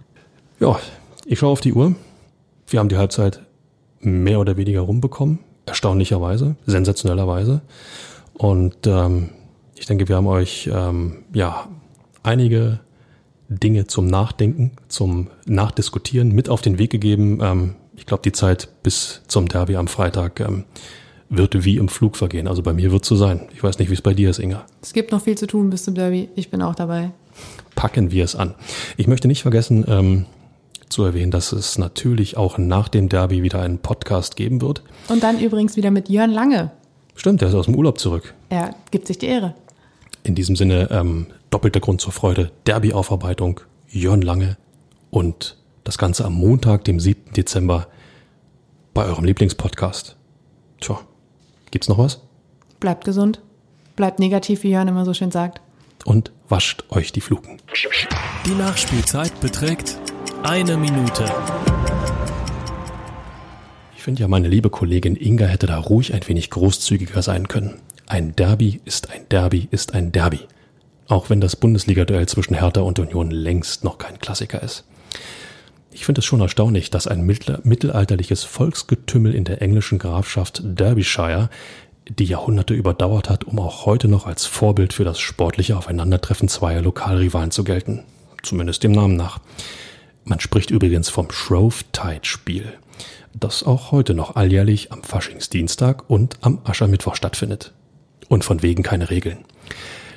Ja, 0.61 0.80
ich 1.26 1.39
schaue 1.39 1.51
auf 1.51 1.61
die 1.61 1.74
Uhr. 1.74 1.95
Wir 2.66 2.80
haben 2.80 2.89
die 2.89 2.97
Halbzeit 2.97 3.43
mehr 4.01 4.41
oder 4.41 4.57
weniger 4.57 4.80
rumbekommen, 4.80 5.41
erstaunlicherweise, 5.66 6.57
sensationellerweise. 6.64 7.61
Und 8.32 8.87
ähm, 8.87 9.28
ich 9.76 9.85
denke, 9.85 10.09
wir 10.09 10.16
haben 10.16 10.26
euch 10.26 10.70
ähm, 10.72 11.24
ja 11.35 11.68
einige 12.22 12.80
Dinge 13.51 13.87
zum 13.87 14.07
Nachdenken, 14.07 14.72
zum 14.89 15.28
Nachdiskutieren 15.45 16.32
mit 16.32 16.49
auf 16.49 16.62
den 16.62 16.78
Weg 16.78 16.91
gegeben. 16.91 17.41
Ähm, 17.43 17.74
ich 17.95 18.07
glaube, 18.07 18.22
die 18.22 18.32
Zeit 18.32 18.68
bis 18.82 19.20
zum 19.28 19.49
Derby 19.49 19.76
am 19.76 19.87
Freitag 19.87 20.41
ähm, 20.41 20.64
wird 21.29 21.64
wie 21.64 21.77
im 21.77 21.89
Flug 21.89 22.16
vergehen. 22.16 22.49
Also 22.49 22.62
bei 22.62 22.72
mir 22.72 22.93
wird 22.93 23.03
es 23.03 23.09
so 23.09 23.16
sein. 23.16 23.49
Ich 23.55 23.62
weiß 23.62 23.79
nicht, 23.79 23.91
wie 23.91 23.95
es 23.95 24.03
bei 24.03 24.14
dir 24.14 24.31
ist, 24.31 24.39
Inga. 24.39 24.64
Es 24.83 24.93
gibt 24.93 25.12
noch 25.12 25.22
viel 25.22 25.37
zu 25.37 25.47
tun 25.47 25.70
bis 25.70 25.85
zum 25.85 25.95
Derby. 25.95 26.29
Ich 26.37 26.51
bin 26.51 26.62
auch 26.62 26.75
dabei. 26.75 27.11
Packen 27.75 28.11
wir 28.11 28.25
es 28.25 28.37
an. 28.37 28.55
Ich 28.97 29.07
möchte 29.07 29.29
nicht 29.29 29.43
vergessen 29.43 29.85
ähm, 29.89 30.27
zu 30.89 31.03
erwähnen, 31.03 31.31
dass 31.31 31.53
es 31.53 31.79
natürlich 31.79 32.37
auch 32.37 32.59
nach 32.59 32.89
dem 32.89 33.09
Derby 33.09 33.43
wieder 33.43 33.61
einen 33.61 33.79
Podcast 33.79 34.37
geben 34.37 34.61
wird. 34.61 34.83
Und 35.09 35.22
dann 35.22 35.41
übrigens 35.41 35.77
wieder 35.77 35.91
mit 35.91 36.09
Jörn 36.09 36.31
Lange. 36.31 36.70
Stimmt, 37.16 37.41
der 37.41 37.49
ist 37.49 37.55
aus 37.55 37.66
dem 37.66 37.75
Urlaub 37.75 37.99
zurück. 37.99 38.35
Er 38.49 38.75
gibt 38.91 39.07
sich 39.07 39.18
die 39.18 39.27
Ehre. 39.27 39.55
In 40.22 40.35
diesem 40.35 40.57
Sinne 40.57 40.89
ähm, 40.91 41.27
doppelter 41.51 41.81
Grund 41.81 42.01
zur 42.01 42.12
Freude. 42.12 42.51
Derby-Aufarbeitung, 42.66 43.61
Jörn 43.89 44.22
Lange 44.22 44.57
und 45.11 45.57
das 45.85 45.99
Ganze 45.99 46.25
am 46.25 46.35
Montag, 46.35 46.85
dem 46.85 46.99
7. 46.99 47.33
Dezember 47.35 47.89
bei 48.95 49.05
eurem 49.05 49.25
Lieblingspodcast. 49.25 50.16
Tja, 50.81 51.01
gibt's 51.75 51.89
noch 51.89 51.99
was? 51.99 52.20
Bleibt 52.79 53.05
gesund. 53.05 53.41
Bleibt 53.97 54.20
negativ, 54.20 54.62
wie 54.62 54.70
Jörn 54.70 54.87
immer 54.87 55.05
so 55.05 55.12
schön 55.12 55.33
sagt. 55.33 55.61
Und 56.05 56.31
wascht 56.49 56.85
euch 56.91 57.11
die 57.11 57.20
Fluken. 57.20 57.59
Die 58.47 58.55
Nachspielzeit 58.55 59.41
beträgt 59.41 59.99
eine 60.45 60.77
Minute. 60.77 61.25
Ich 63.97 64.05
finde 64.05 64.20
ja, 64.22 64.29
meine 64.29 64.47
liebe 64.47 64.70
Kollegin 64.70 65.16
Inga 65.16 65.47
hätte 65.47 65.66
da 65.66 65.79
ruhig 65.79 66.14
ein 66.14 66.27
wenig 66.29 66.51
großzügiger 66.51 67.22
sein 67.22 67.49
können. 67.49 67.81
Ein 68.07 68.37
Derby 68.37 68.81
ist 68.85 69.11
ein 69.11 69.29
Derby 69.29 69.66
ist 69.72 69.95
ein 69.95 70.12
Derby. 70.12 70.41
Auch 71.09 71.29
wenn 71.29 71.41
das 71.41 71.57
Bundesliga-Duell 71.57 72.29
zwischen 72.29 72.55
Hertha 72.55 72.83
und 72.83 73.01
Union 73.01 73.33
längst 73.33 73.83
noch 73.83 73.99
kein 73.99 74.20
Klassiker 74.20 74.62
ist. 74.62 74.85
Ich 75.95 76.07
finde 76.07 76.19
es 76.19 76.25
schon 76.25 76.41
erstaunlich, 76.41 76.91
dass 76.91 77.07
ein 77.07 77.25
mittelalterliches 77.25 78.43
Volksgetümmel 78.43 79.33
in 79.33 79.45
der 79.45 79.63
englischen 79.63 80.01
Grafschaft 80.01 80.61
Derbyshire 80.65 81.51
die 82.09 82.25
Jahrhunderte 82.25 82.75
überdauert 82.75 83.31
hat, 83.31 83.45
um 83.45 83.61
auch 83.61 83.87
heute 83.87 84.09
noch 84.09 84.27
als 84.27 84.45
Vorbild 84.45 84.93
für 84.93 85.05
das 85.05 85.21
sportliche 85.21 85.77
Aufeinandertreffen 85.77 86.49
zweier 86.49 86.83
Lokalrivalen 86.83 87.53
zu 87.53 87.63
gelten. 87.63 88.03
Zumindest 88.43 88.83
dem 88.83 88.91
Namen 88.91 89.15
nach. 89.17 89.39
Man 90.25 90.41
spricht 90.41 90.73
übrigens 90.73 91.11
vom 91.11 91.31
Shrove-Tide-Spiel, 91.31 92.73
das 93.33 93.63
auch 93.63 93.93
heute 93.93 94.15
noch 94.15 94.35
alljährlich 94.35 94.91
am 94.91 95.05
Faschingsdienstag 95.05 96.11
und 96.11 96.39
am 96.41 96.59
Aschermittwoch 96.65 97.15
stattfindet. 97.15 97.73
Und 98.29 98.45
von 98.45 98.63
wegen 98.63 98.83
keine 98.83 99.11
Regeln. 99.11 99.45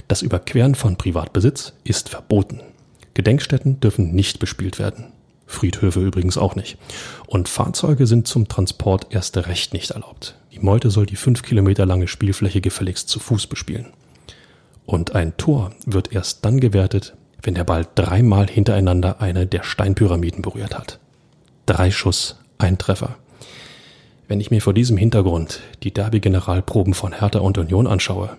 Das 0.08 0.24
Überqueren 0.24 0.74
von 0.74 0.98
Privatbesitz 0.98 1.74
ist 1.84 2.10
verboten. 2.10 2.62
Gedenkstätten 3.14 3.80
dürfen 3.80 4.16
nicht 4.16 4.40
bespielt 4.40 4.80
werden. 4.80 5.14
Friedhöfe 5.48 6.02
übrigens 6.02 6.38
auch 6.38 6.56
nicht. 6.56 6.78
Und 7.26 7.50
Fahrzeuge 7.50 8.06
sind 8.06 8.28
zum 8.28 8.48
Transport 8.48 9.08
erst 9.10 9.36
recht 9.38 9.74
nicht 9.74 9.92
erlaubt. 9.92 10.36
Die 10.52 10.60
Meute 10.60 10.92
soll 10.92 11.06
die 11.06 11.16
fünf 11.16 11.42
Kilometer 11.42 11.86
lange 11.86 12.08
Spielfläche 12.08 12.62
gefälligst 12.62 13.10
zu 13.10 13.20
Fuß 13.20 13.48
bespielen. 13.48 13.88
Und 14.86 15.16
ein 15.16 15.36
Tor 15.38 15.72
wird 15.86 16.14
erst 16.14 16.46
dann 16.46 16.60
gewertet, 16.60 17.16
wenn 17.42 17.56
der 17.56 17.64
Ball 17.64 17.88
dreimal 17.96 18.48
hintereinander 18.48 19.22
eine 19.22 19.48
der 19.48 19.64
Steinpyramiden 19.64 20.42
berührt 20.42 20.78
hat. 20.78 21.00
Drei 21.66 21.92
Schuss, 21.92 22.38
ein 22.58 22.78
Treffer. 22.78 23.18
Wenn 24.28 24.42
ich 24.42 24.52
mir 24.52 24.62
vor 24.62 24.74
diesem 24.74 24.98
Hintergrund 24.98 25.62
die 25.84 25.94
Derby-Generalproben 25.94 26.94
von 26.94 27.14
Hertha 27.14 27.40
und 27.40 27.58
Union 27.58 27.88
anschaue, 27.88 28.38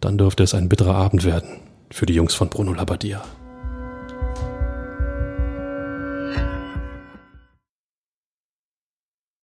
dann 0.00 0.16
dürfte 0.18 0.42
es 0.42 0.54
ein 0.54 0.68
bitterer 0.68 0.94
Abend 0.94 1.24
werden 1.24 1.60
für 1.90 2.06
die 2.06 2.14
Jungs 2.14 2.34
von 2.34 2.48
Bruno 2.48 2.72
Labbadia. 2.72 3.22